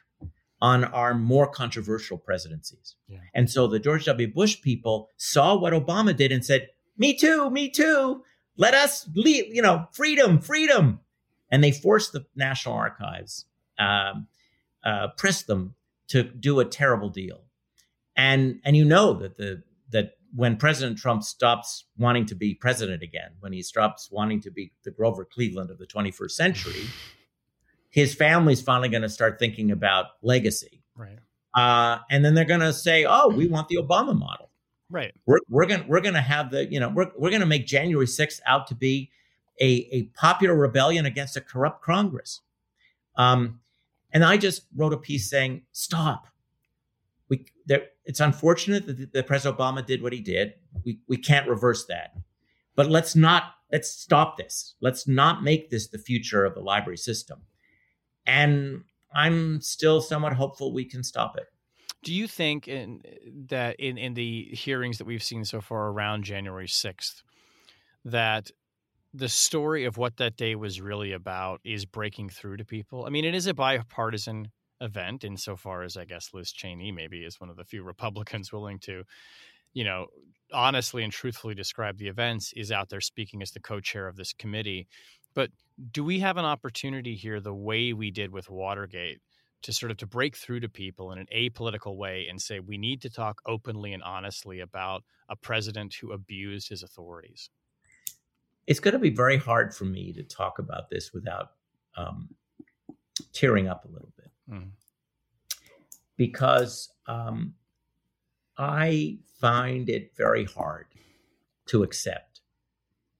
[0.61, 2.95] on our more controversial presidencies.
[3.07, 3.19] Yeah.
[3.33, 4.27] And so the George W.
[4.27, 8.23] Bush people saw what Obama did and said, "Me too, me too."
[8.57, 10.99] Let us leave, you know, freedom, freedom.
[11.49, 13.45] And they forced the National Archives,
[13.79, 14.27] um,
[14.83, 15.75] uh, pressed them
[16.09, 17.45] to do a terrible deal.
[18.19, 23.01] And and you know that the that when President Trump stops wanting to be president
[23.01, 26.83] again, when he stops wanting to be the Grover Cleveland of the 21st century,
[27.89, 30.83] his family's finally going to start thinking about legacy.
[30.97, 31.17] Right.
[31.55, 34.49] Uh, and then they're going to say, "Oh, we want the Obama model."
[34.89, 35.13] Right.
[35.25, 38.41] We're we're gonna we're gonna have the you know we're we're gonna make January 6th
[38.45, 39.11] out to be
[39.61, 42.41] a a popular rebellion against a corrupt Congress.
[43.15, 43.61] Um,
[44.11, 46.27] and I just wrote a piece saying, stop.
[47.29, 47.83] We there.
[48.09, 50.55] It's unfortunate that, that President Obama did what he did.
[50.83, 52.15] We we can't reverse that.
[52.75, 54.73] But let's not let's stop this.
[54.81, 57.41] Let's not make this the future of the library system.
[58.25, 58.81] And
[59.13, 61.45] I'm still somewhat hopeful we can stop it.
[62.01, 63.03] Do you think in,
[63.49, 67.21] that in, in the hearings that we've seen so far around January 6th,
[68.05, 68.49] that
[69.13, 73.05] the story of what that day was really about is breaking through to people?
[73.05, 74.49] I mean, it is a bipartisan
[74.81, 78.79] event insofar as I guess Liz Cheney maybe is one of the few Republicans willing
[78.79, 79.03] to,
[79.73, 80.07] you know,
[80.53, 84.15] honestly and truthfully describe the events, is out there speaking as the co chair of
[84.15, 84.87] this committee.
[85.35, 85.51] But
[85.91, 89.19] do we have an opportunity here, the way we did with Watergate,
[89.61, 92.77] to sort of to break through to people in an apolitical way and say we
[92.77, 97.49] need to talk openly and honestly about a president who abused his authorities?
[98.67, 101.51] It's going to be very hard for me to talk about this without
[101.97, 102.29] um,
[103.33, 104.69] tearing up a little bit, mm.
[106.17, 107.53] because um,
[108.57, 110.87] I find it very hard
[111.67, 112.41] to accept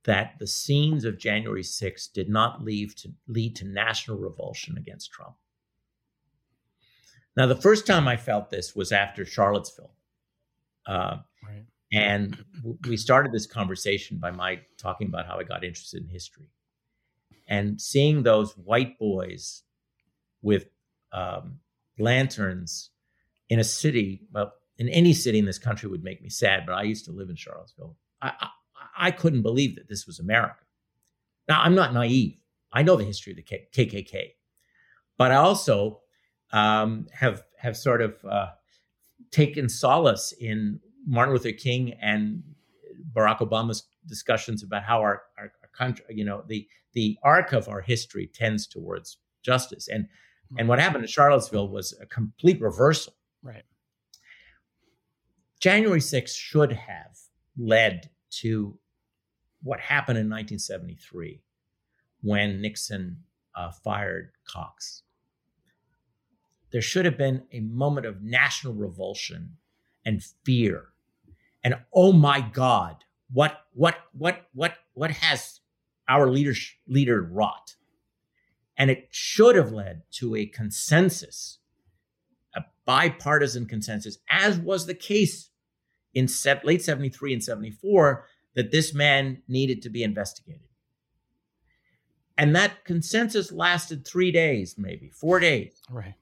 [0.06, 5.12] that the scenes of January 6th did not lead to, lead to national revulsion against
[5.12, 5.36] Trump.
[7.38, 9.94] Now, the first time I felt this was after Charlottesville.
[10.86, 11.66] Uh, right.
[11.92, 12.44] And
[12.88, 16.50] we started this conversation by my talking about how I got interested in history.
[17.48, 19.64] And seeing those white boys
[20.42, 20.66] with
[21.12, 21.60] um,
[21.98, 22.92] lanterns
[23.50, 26.74] in a city, well, in any city in this country would make me sad, but
[26.74, 27.98] I used to live in Charlottesville.
[28.22, 28.50] I, I,
[29.08, 30.64] I couldn't believe that this was America.
[31.48, 32.38] Now, I'm not naive.
[32.72, 34.34] I know the history of the KKK,
[35.18, 36.02] but I also
[36.54, 38.48] um, have have sort of uh,
[39.32, 42.44] taken solace in Martin Luther King and
[43.14, 47.68] Barack Obama's discussions about how our, our, our, country, you know, the the arc of
[47.68, 49.88] our history tends towards justice.
[49.88, 50.08] And
[50.58, 53.14] and what happened in Charlottesville was a complete reversal.
[53.44, 53.64] Right.
[55.60, 57.18] January 6th should have
[57.58, 58.78] led to
[59.62, 61.42] what happened in 1973
[62.22, 63.18] when Nixon
[63.56, 65.04] uh, fired Cox
[66.72, 69.58] there should have been a moment of national revulsion
[70.06, 70.90] and fear.
[71.64, 75.60] And oh my God, what what what what what has
[76.08, 76.54] our leader
[76.88, 77.76] leader wrought?
[78.80, 81.60] And it should have led to a consensus,
[82.56, 85.50] a bipartisan consensus, as was the case
[86.14, 86.30] in
[86.64, 88.26] late 73 and 74,
[88.56, 90.70] that this man needed to be investigated.
[92.38, 95.82] And that consensus lasted three days, maybe four days.
[95.90, 96.16] Right.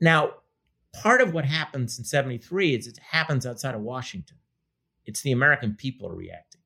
[0.00, 0.34] Now,
[1.02, 4.36] part of what happens in 73 is it happens outside of Washington.
[5.06, 6.60] It's the American people are reacting.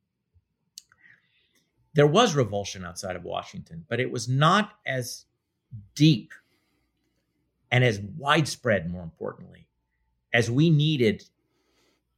[1.94, 5.24] There was revulsion outside of Washington, but it was not as
[5.94, 6.32] deep
[7.70, 9.68] and as widespread, more importantly,
[10.32, 11.24] as we needed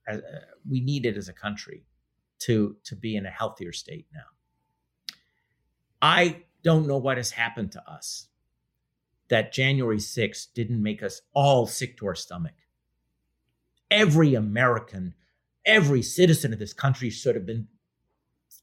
[0.07, 1.85] as, uh, we needed as a country
[2.41, 5.17] to, to be in a healthier state now.
[6.03, 8.29] I don't know what has happened to us
[9.29, 12.55] that January 6th didn't make us all sick to our stomach.
[13.91, 15.15] Every American,
[15.65, 17.69] every citizen of this country should have been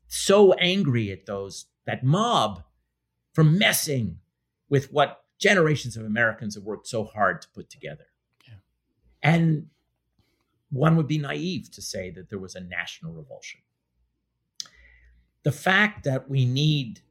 [0.08, 2.64] so angry at those, that mob,
[3.34, 4.20] for messing
[4.70, 8.08] with what generations of Americans have worked so hard to put together.
[8.48, 8.56] Yeah.
[9.22, 9.68] And
[10.72, 13.62] one would be naive to say that there was a national revulsion.
[15.44, 17.02] The fact that we need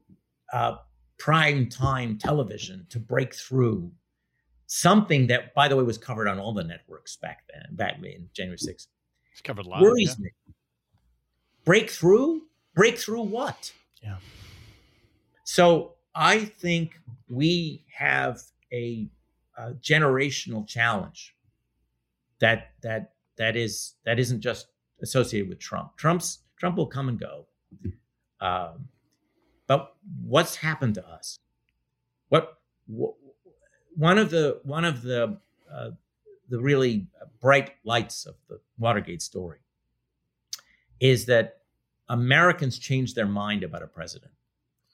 [0.53, 0.77] uh,
[1.19, 3.91] prime time television to break through
[4.67, 8.29] something that, by the way, was covered on all the networks back then, back in
[8.35, 8.89] January 6th.
[9.33, 9.83] It's covered live.
[9.83, 10.25] Worries yeah.
[10.25, 10.31] me.
[11.65, 12.41] Breakthrough?
[12.77, 13.73] Breakthrough what?
[14.03, 14.19] Yeah.
[15.45, 18.41] So I think we have
[18.73, 19.09] a,
[19.57, 21.35] a generational challenge
[22.39, 24.69] that that that is that isn't just
[25.03, 25.97] associated with Trump.
[25.97, 27.47] Trump's Trump will come and go.
[28.41, 28.89] Um,
[29.67, 31.39] but what's happened to us?
[32.29, 33.15] What, what
[33.95, 35.39] one of the one of the
[35.73, 35.91] uh,
[36.49, 37.09] the really
[37.41, 39.59] bright lights of the Watergate story
[41.01, 41.61] is that
[42.09, 44.33] Americans change their mind about a president.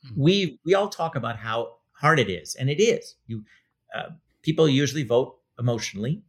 [0.06, 0.22] Mm-hmm.
[0.22, 3.16] We we all talk about how hard it is, and it is.
[3.26, 3.44] You
[3.94, 4.10] uh,
[4.42, 6.22] people usually vote emotionally,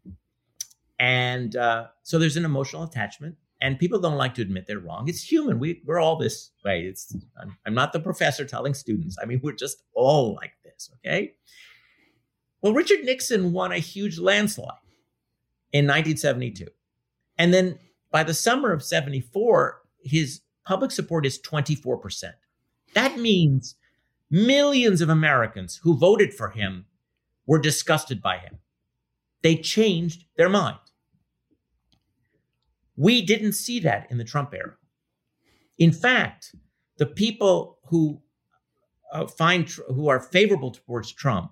[1.00, 5.08] and uh, so there's an emotional attachment and people don't like to admit they're wrong.
[5.08, 5.58] It's human.
[5.58, 6.82] We we're all this way.
[6.82, 9.18] It's I'm, I'm not the professor telling students.
[9.22, 10.92] I mean, we're just all like this.
[10.98, 11.36] Okay.
[12.62, 14.84] Well, Richard Nixon won a huge landslide,
[15.74, 16.68] in 1972.
[17.38, 17.80] And then
[18.12, 22.34] by the summer of 74, his public support is 24%.
[22.94, 23.76] That means
[24.30, 26.86] millions of Americans who voted for him
[27.46, 28.60] were disgusted by him.
[29.42, 30.78] They changed their mind.
[32.96, 34.76] We didn't see that in the Trump era.
[35.78, 36.56] In fact,
[36.98, 38.22] the people who
[39.12, 41.52] uh, find who are favorable towards Trump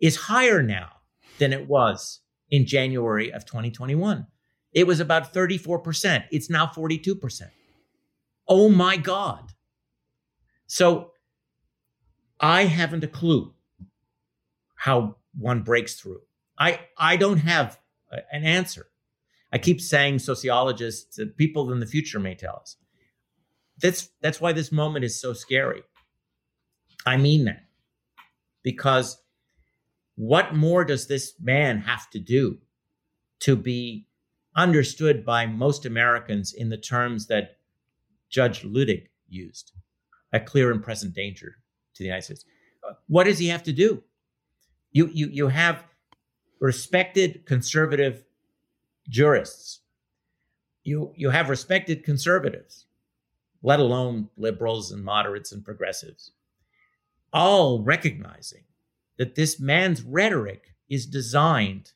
[0.00, 0.90] is higher now
[1.38, 2.20] than it was
[2.50, 4.26] in January of 2021.
[4.72, 6.24] It was about 34%.
[6.30, 7.42] It's now 42%.
[8.48, 9.52] Oh my God.
[10.66, 11.12] So
[12.40, 13.54] I haven't a clue
[14.74, 16.20] how one breaks through.
[16.58, 17.78] I, I don't have
[18.32, 18.86] an answer.
[19.52, 22.76] I keep saying sociologists, people in the future may tell us.
[23.80, 25.82] That's, that's why this moment is so scary.
[27.04, 27.64] I mean that.
[28.62, 29.18] Because
[30.16, 32.58] what more does this man have to do
[33.40, 34.08] to be
[34.56, 37.55] understood by most Americans in the terms that
[38.28, 39.72] Judge Luttig used
[40.32, 41.56] a clear and present danger
[41.94, 42.44] to the United States?
[42.88, 44.02] Uh, what does he have to do?
[44.92, 45.84] You, you, you have
[46.60, 48.24] respected conservative
[49.08, 49.80] jurists.
[50.84, 52.86] You, you have respected conservatives,
[53.62, 56.32] let alone liberals and moderates and progressives,
[57.32, 58.64] all recognizing
[59.18, 61.92] that this man's rhetoric is designed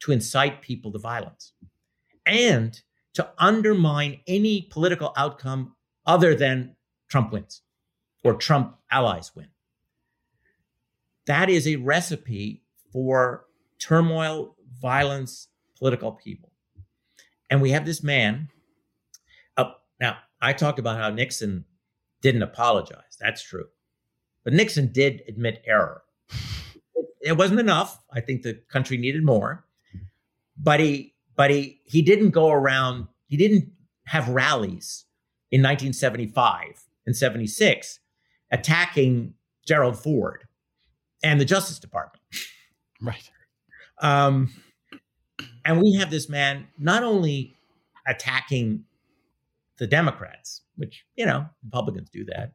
[0.00, 1.52] to incite people to violence
[2.26, 2.80] and
[3.14, 5.74] to undermine any political outcome
[6.06, 6.76] other than
[7.08, 7.62] Trump wins
[8.22, 9.48] or Trump allies win.
[11.26, 12.62] That is a recipe
[12.92, 13.46] for
[13.78, 16.52] turmoil, violence, political people.
[17.48, 18.48] And we have this man.
[19.56, 21.64] Uh, now, I talked about how Nixon
[22.22, 23.16] didn't apologize.
[23.18, 23.66] That's true.
[24.44, 26.02] But Nixon did admit error
[27.20, 28.02] it wasn't enough.
[28.12, 29.64] I think the country needed more.
[30.56, 33.72] But he but he he didn't go around, he didn't
[34.04, 35.06] have rallies
[35.50, 37.98] in 1975 and 76
[38.52, 39.32] attacking
[39.66, 40.44] Gerald Ford
[41.22, 42.22] and the Justice Department.
[43.00, 43.30] Right.
[44.02, 44.52] Um,
[45.64, 47.56] and we have this man not only
[48.06, 48.84] attacking
[49.78, 52.52] the Democrats, which, you know, Republicans do that.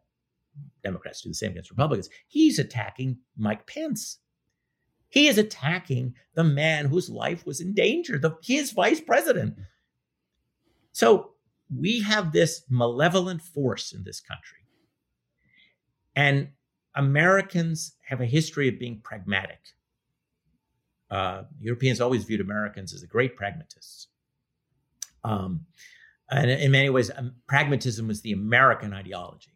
[0.83, 2.09] Democrats do the same against Republicans.
[2.27, 4.19] He's attacking Mike Pence.
[5.15, 9.57] He is attacking the man whose life was in danger, the, his vice president.
[10.91, 11.31] So
[11.73, 14.57] we have this malevolent force in this country.
[16.17, 16.49] And
[16.95, 19.59] Americans have a history of being pragmatic.
[21.09, 24.07] Uh, Europeans always viewed Americans as the great pragmatists.
[25.23, 25.65] Um,
[26.29, 29.53] and in many ways, um, pragmatism was the American ideology.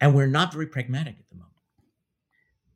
[0.00, 1.54] And we're not very pragmatic at the moment.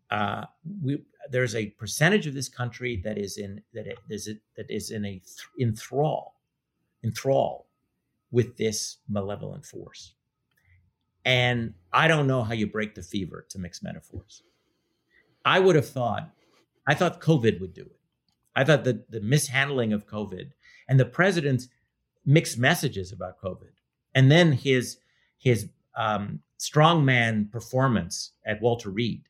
[0.08, 0.46] Uh,
[0.82, 5.04] we, there's a percentage of this country that is in that is that is in
[5.04, 5.20] a
[5.58, 6.40] in thrall,
[7.04, 7.66] enthrall
[8.30, 10.14] with this malevolent force.
[11.24, 14.42] And I don't know how you break the fever to mix metaphors.
[15.44, 16.30] I would have thought,
[16.86, 18.00] I thought COVID would do it.
[18.56, 20.50] I thought that the mishandling of COVID
[20.88, 21.68] and the president's
[22.24, 23.72] mixed messages about COVID,
[24.14, 24.98] and then his
[25.38, 29.22] his um, strongman performance at Walter Reed,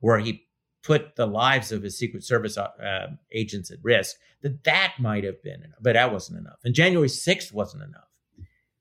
[0.00, 0.45] where he
[0.86, 5.24] put the lives of his Secret Service uh, uh, agents at risk, that that might
[5.24, 6.58] have been enough, but that wasn't enough.
[6.64, 8.08] And January 6th wasn't enough.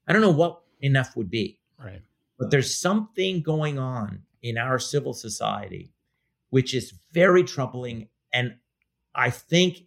[0.08, 1.60] I don't know what enough would be.
[1.80, 2.02] Right.
[2.38, 5.92] But there's something going on in our civil society
[6.52, 8.08] which is very troubling.
[8.32, 8.56] And
[9.14, 9.80] I think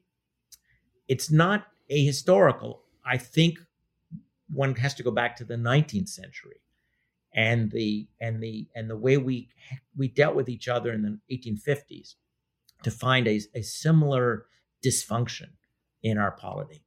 [1.07, 2.81] it's not ahistorical.
[3.07, 3.59] I think
[4.51, 6.61] one has to go back to the 19th century
[7.35, 9.49] and the and the and the way we
[9.97, 12.15] we dealt with each other in the 1850s
[12.83, 14.47] to find a, a similar
[14.85, 15.51] dysfunction
[16.03, 16.85] in our polity.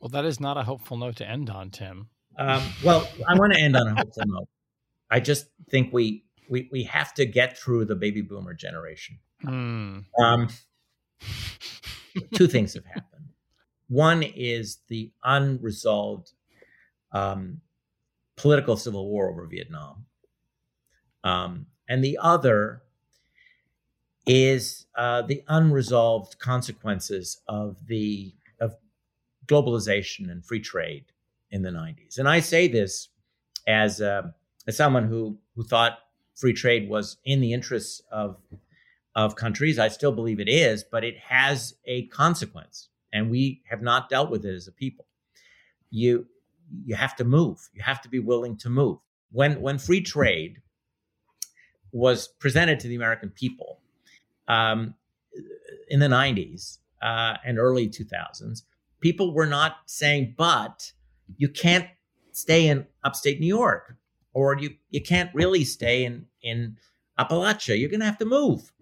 [0.00, 2.08] Well, that is not a hopeful note to end on, Tim.
[2.36, 4.48] Um, well, I want to end on a hopeful note.
[5.10, 9.18] I just think we we we have to get through the baby boomer generation.
[9.44, 10.04] Mm.
[10.20, 10.48] Um,
[12.34, 13.30] two things have happened.
[13.88, 16.32] One is the unresolved
[17.12, 17.60] um,
[18.36, 20.06] political civil war over Vietnam.
[21.24, 22.82] Um, and the other
[24.26, 28.76] is uh, the unresolved consequences of the of
[29.46, 31.06] globalization and free trade
[31.50, 32.18] in the 90s.
[32.18, 33.08] And I say this
[33.66, 34.22] as uh,
[34.66, 35.98] as someone who who thought
[36.34, 38.36] free trade was in the interests of
[39.14, 39.78] of countries.
[39.78, 44.30] I still believe it is, but it has a consequence, and we have not dealt
[44.30, 45.06] with it as a people.
[45.90, 46.26] You
[46.84, 47.68] you have to move.
[47.74, 48.98] You have to be willing to move.
[49.30, 50.60] When when free trade
[51.92, 53.80] was presented to the American people
[54.48, 54.94] um,
[55.88, 58.62] in the '90s, uh, and early 2000s,
[59.00, 60.92] people were not saying, but
[61.36, 61.86] you can't
[62.30, 63.96] stay in upstate New York,
[64.32, 66.76] or you, you can't really stay in, in
[67.18, 67.78] Appalachia.
[67.78, 68.72] You're going to have to move.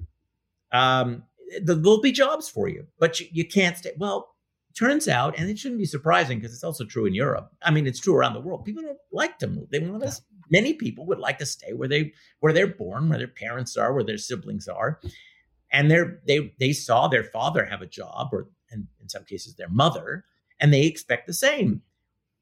[0.72, 1.24] Um,
[1.62, 3.92] there'll be jobs for you, but you, you can't stay.
[3.96, 4.34] Well,
[4.74, 7.50] turns out, and it shouldn't be surprising because it's also true in Europe.
[7.62, 8.64] I mean, it's true around the world.
[8.64, 9.70] People don't like to move.
[9.70, 10.12] They want to.
[10.50, 13.92] Many people would like to stay where they where they're born, where their parents are,
[13.92, 15.00] where their siblings are,
[15.72, 19.54] and they're they they saw their father have a job, or and in some cases
[19.54, 20.24] their mother,
[20.60, 21.82] and they expect the same.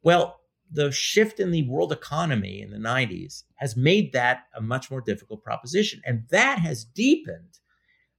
[0.03, 0.41] Well,
[0.71, 5.01] the shift in the world economy in the 90s has made that a much more
[5.01, 6.03] difficult proposition.
[6.05, 7.59] And that has deepened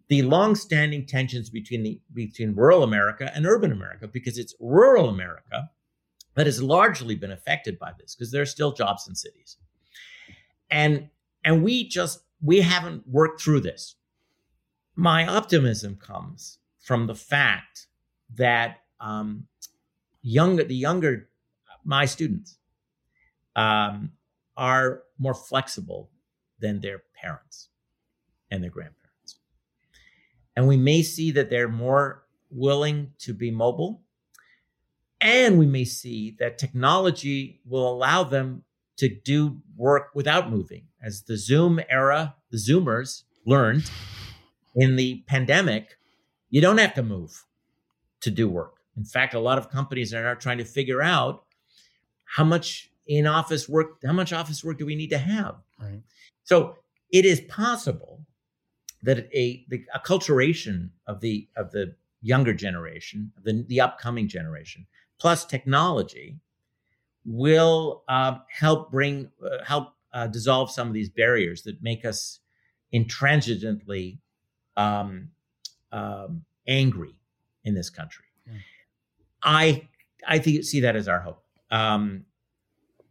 [0.09, 5.69] the long-standing tensions between the between rural America and urban America, because it's rural America
[6.35, 9.57] that has largely been affected by this, because there are still jobs in cities.
[10.69, 11.09] And
[11.45, 13.95] and we just we haven't worked through this.
[14.95, 17.87] My optimism comes from the fact
[18.35, 19.47] that um,
[20.21, 21.29] younger the younger
[21.85, 22.57] my students
[23.55, 24.11] um,
[24.57, 26.09] are more flexible
[26.59, 27.69] than their parents
[28.51, 28.98] and their grandparents.
[30.59, 34.01] And we may see that they're more willing to be mobile.
[35.21, 38.63] And we may see that technology will allow them
[38.97, 40.83] to do work without moving.
[41.01, 43.89] As the Zoom era, the Zoomers learned
[44.75, 45.97] in the pandemic,
[46.49, 47.45] you don't have to move
[48.19, 48.81] to do work.
[48.97, 51.45] In fact, a lot of companies are now trying to figure out
[52.25, 55.55] how much in office work, how much office work do we need to have?
[55.79, 56.01] Right.
[56.43, 56.75] So
[57.13, 58.18] it is possible
[59.03, 64.87] that a the acculturation of the of the younger generation, the the upcoming generation,
[65.19, 66.39] plus technology,
[67.25, 72.39] will uh, help bring uh, help uh, dissolve some of these barriers that make us
[72.93, 74.17] intransigently
[74.75, 75.29] um,
[75.91, 77.15] um, angry
[77.63, 78.25] in this country.
[78.45, 78.53] Yeah.
[79.43, 79.87] I
[80.27, 81.43] I think see that as our hope.
[81.71, 82.25] Um,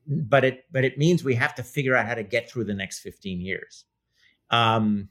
[0.07, 2.75] but it but it means we have to figure out how to get through the
[2.75, 3.85] next 15 years.
[4.51, 5.11] Um,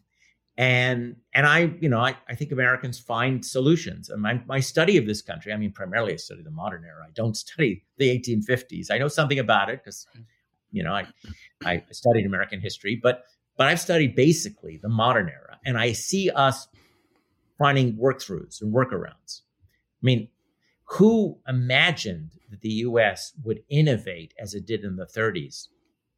[0.58, 4.10] and and I, you know, I, I think Americans find solutions.
[4.10, 7.06] And my, my study of this country, I mean, primarily I study the modern era.
[7.06, 8.90] I don't study the 1850s.
[8.90, 10.08] I know something about it because,
[10.72, 11.08] you know, I
[11.64, 13.26] I studied American history, but
[13.56, 16.68] but I've studied basically the modern era, and I see us
[17.58, 19.42] finding workthroughs and workarounds.
[20.02, 20.30] I mean,
[20.86, 25.68] who imagined that the US would innovate as it did in the 30s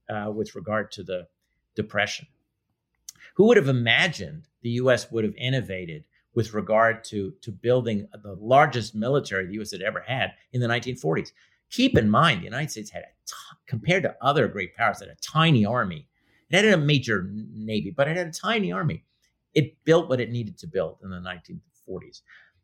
[0.10, 1.28] uh, with regard to the
[1.76, 2.28] Depression?
[3.36, 8.34] Who would have imagined the US would have innovated with regard to, to building the
[8.34, 11.32] largest military the US had ever had in the 1940s?
[11.70, 13.34] Keep in mind, the United States had, a t-
[13.68, 16.08] compared to other great powers, had a tiny army.
[16.50, 19.06] It had a major navy, but it had a tiny army.
[19.54, 22.22] It built what it needed to build in the 1940s.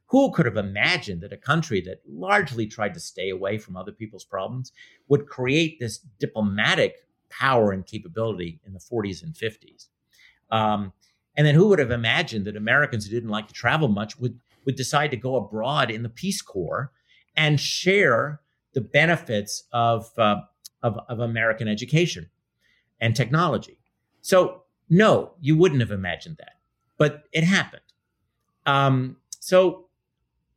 [0.07, 3.91] Who could have imagined that a country that largely tried to stay away from other
[3.91, 4.72] people's problems
[5.07, 6.95] would create this diplomatic
[7.30, 9.88] power and capability in the 40s and 50s?
[10.56, 10.94] Um,
[11.36, 14.40] and then who would have imagined that Americans who didn't like to travel much would,
[14.64, 16.91] would decide to go abroad in the Peace Corps
[17.36, 18.40] and share
[18.73, 20.38] the benefits of, uh,
[20.82, 22.30] of, of American education
[23.02, 23.77] and technology?
[24.22, 26.53] So, no, you wouldn't have imagined that,
[26.98, 27.82] but it happened.
[28.65, 29.88] Um, so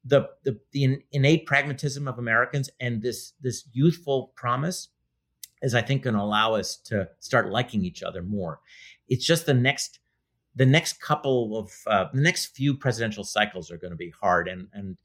[0.04, 4.88] the, the, the innate pragmatism of Americans and this this youthful promise
[5.60, 8.60] is I think going to allow us to start liking each other more.
[9.08, 10.00] It's just the next
[10.54, 14.48] the next couple of uh, the next few presidential cycles are going to be hard
[14.48, 14.96] and and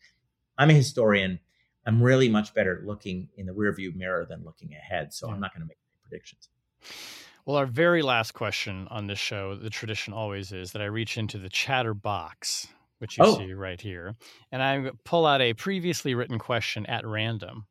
[0.57, 1.39] I'm a historian.
[1.85, 5.33] I'm really much better looking in the rearview mirror than looking ahead, so yeah.
[5.33, 6.47] I'm not going to make any predictions.
[7.45, 11.17] Well, our very last question on this show, the tradition always is that I reach
[11.17, 12.67] into the chatter box
[13.03, 13.37] which you oh.
[13.37, 14.15] see right here,
[14.49, 17.65] and I pull out a previously written question at random.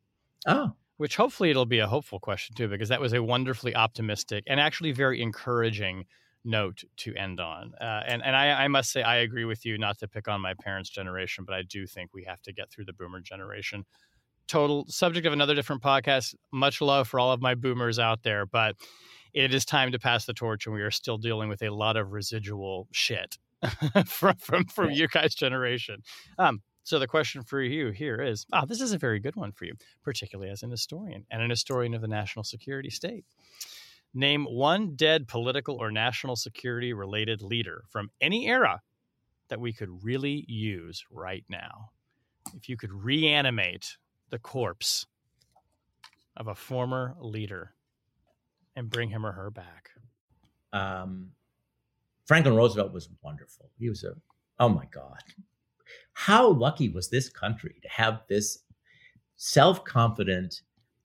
[0.47, 0.73] Oh.
[0.99, 4.61] Which hopefully it'll be a hopeful question too, because that was a wonderfully optimistic and
[4.61, 6.05] actually very encouraging
[6.45, 7.73] note to end on.
[7.81, 9.79] Uh, and and I, I, must say I agree with you.
[9.79, 12.71] Not to pick on my parents' generation, but I do think we have to get
[12.71, 13.85] through the Boomer generation.
[14.49, 16.35] Total subject of another different podcast.
[16.53, 18.77] Much love for all of my Boomers out there, but
[19.33, 21.97] it is time to pass the torch, and we are still dealing with a lot
[21.97, 23.39] of residual shit
[24.07, 26.03] from from from your guys' generation.
[26.39, 29.53] Um, so the question for you here is: Ah, this is a very good one
[29.53, 33.25] for you, particularly as an historian and an historian of the national security state.
[34.15, 38.81] Name one dead political or national security related leader from any era
[39.49, 41.91] that we could really use right now.
[42.55, 43.97] If you could reanimate
[44.31, 45.07] the corpse
[46.37, 47.75] of a former leader
[48.77, 49.91] and bring him or her back.
[50.73, 51.31] Um,
[52.27, 53.71] Franklin Roosevelt was wonderful.
[53.79, 54.15] He was a,
[54.59, 55.19] oh my God.
[56.15, 58.59] How lucky was this country to have this
[59.37, 60.63] self confident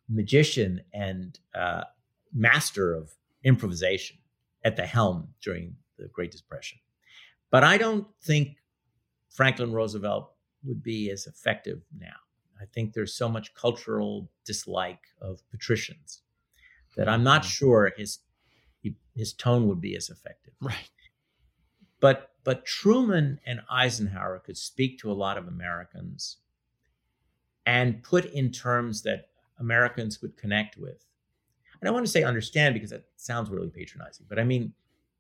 [0.10, 1.84] magician and uh,
[2.34, 3.12] master of
[3.44, 4.18] improvisation
[4.64, 6.80] at the helm during the Great Depression?
[7.50, 8.58] But I don't think
[9.30, 10.32] Franklin Roosevelt
[10.64, 12.16] would be as effective now.
[12.60, 16.22] I think there's so much cultural dislike of patricians
[16.96, 17.50] that I'm not mm-hmm.
[17.50, 18.20] sure his
[19.16, 20.54] his tone would be as effective.
[20.62, 20.90] Right.
[22.00, 26.38] But but Truman and Eisenhower could speak to a lot of Americans
[27.66, 29.30] and put in terms that
[29.60, 31.04] Americans would connect with.
[31.80, 34.74] And I want to say understand because that sounds really patronizing, but I mean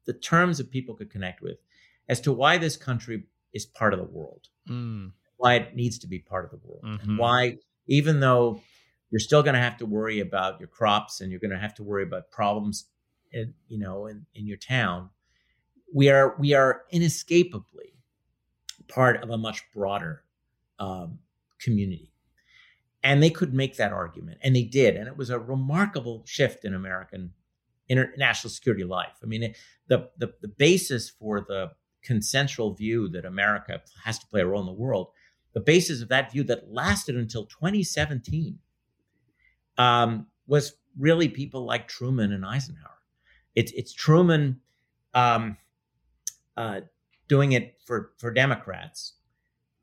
[0.05, 1.57] the terms that people could connect with
[2.09, 3.23] as to why this country
[3.53, 5.11] is part of the world, mm.
[5.37, 7.09] why it needs to be part of the world, mm-hmm.
[7.09, 7.57] and why
[7.87, 8.61] even though
[9.09, 11.75] you're still going to have to worry about your crops and you're going to have
[11.75, 12.85] to worry about problems
[13.31, 15.09] in, you know in, in your town
[15.93, 17.93] we are we are inescapably
[18.87, 20.23] part of a much broader
[20.79, 21.19] um,
[21.59, 22.11] community
[23.03, 26.65] and they could make that argument and they did and it was a remarkable shift
[26.65, 27.31] in american
[27.89, 29.15] international security life.
[29.23, 29.53] I mean
[29.87, 31.71] the, the the basis for the
[32.03, 35.07] consensual view that america has to play a role in the world
[35.53, 38.59] the basis of that view that lasted until 2017
[39.77, 42.99] um, was really people like truman and eisenhower.
[43.55, 44.61] It's it's truman
[45.13, 45.57] um,
[46.55, 46.81] uh,
[47.27, 49.13] doing it for for democrats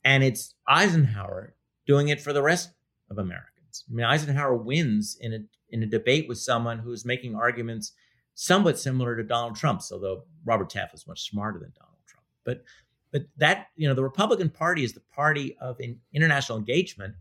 [0.04, 1.54] and it's eisenhower
[1.86, 2.70] doing it for the rest
[3.10, 3.84] of Americans.
[3.90, 5.38] I mean, Eisenhower wins in a
[5.70, 7.92] in a debate with someone who's making arguments
[8.34, 12.26] somewhat similar to Donald Trump's, although Robert Taft was much smarter than Donald Trump.
[12.44, 12.64] But
[13.12, 17.14] but that you know, the Republican Party is the party of in, international engagement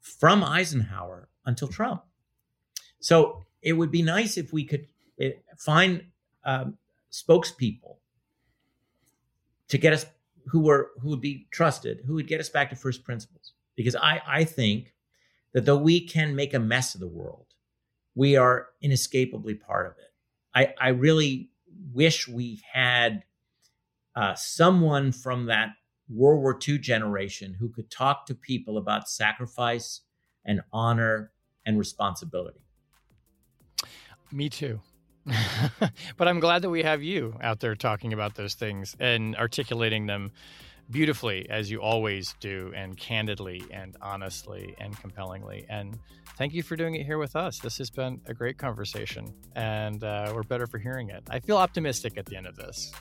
[0.00, 2.02] from Eisenhower until Trump.
[3.00, 4.86] So it would be nice if we could
[5.20, 6.04] eh, find
[6.44, 6.76] um,
[7.10, 7.96] spokespeople
[9.68, 10.06] to get us
[10.46, 13.41] who were who would be trusted, who would get us back to first principles
[13.76, 14.94] because I, I think
[15.52, 17.46] that though we can make a mess of the world,
[18.14, 20.12] we are inescapably part of it.
[20.54, 21.50] I, I really
[21.92, 23.24] wish we had
[24.14, 25.70] uh, someone from that
[26.08, 30.02] World War II generation who could talk to people about sacrifice
[30.44, 31.32] and honor
[31.64, 32.60] and responsibility.
[34.30, 34.80] Me too.
[36.16, 40.06] but I'm glad that we have you out there talking about those things and articulating
[40.06, 40.32] them
[40.90, 45.64] beautifully as you always do and candidly and honestly and compellingly.
[45.68, 45.98] And
[46.36, 47.58] thank you for doing it here with us.
[47.58, 51.22] This has been a great conversation and uh, we're better for hearing it.
[51.30, 52.92] I feel optimistic at the end of this.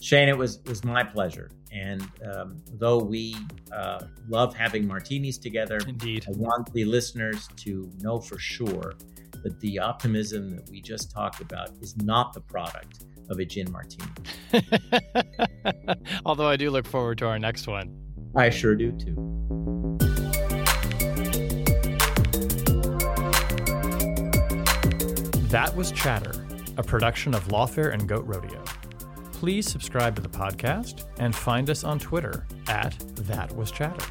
[0.00, 1.48] Shane it was was my pleasure.
[1.70, 2.02] And
[2.34, 3.36] um, though we
[3.70, 6.26] uh, love having martinis together indeed.
[6.28, 8.94] I want the listeners to know for sure
[9.42, 13.70] that the optimism that we just talked about is not the product of a gin
[13.70, 14.10] martini.
[16.26, 17.96] Although I do look forward to our next one.
[18.34, 19.14] I sure do too.
[25.48, 26.46] That was Chatter,
[26.78, 28.64] a production of Lawfare and Goat Rodeo.
[29.32, 34.06] Please subscribe to the podcast and find us on Twitter at That Was Chatter.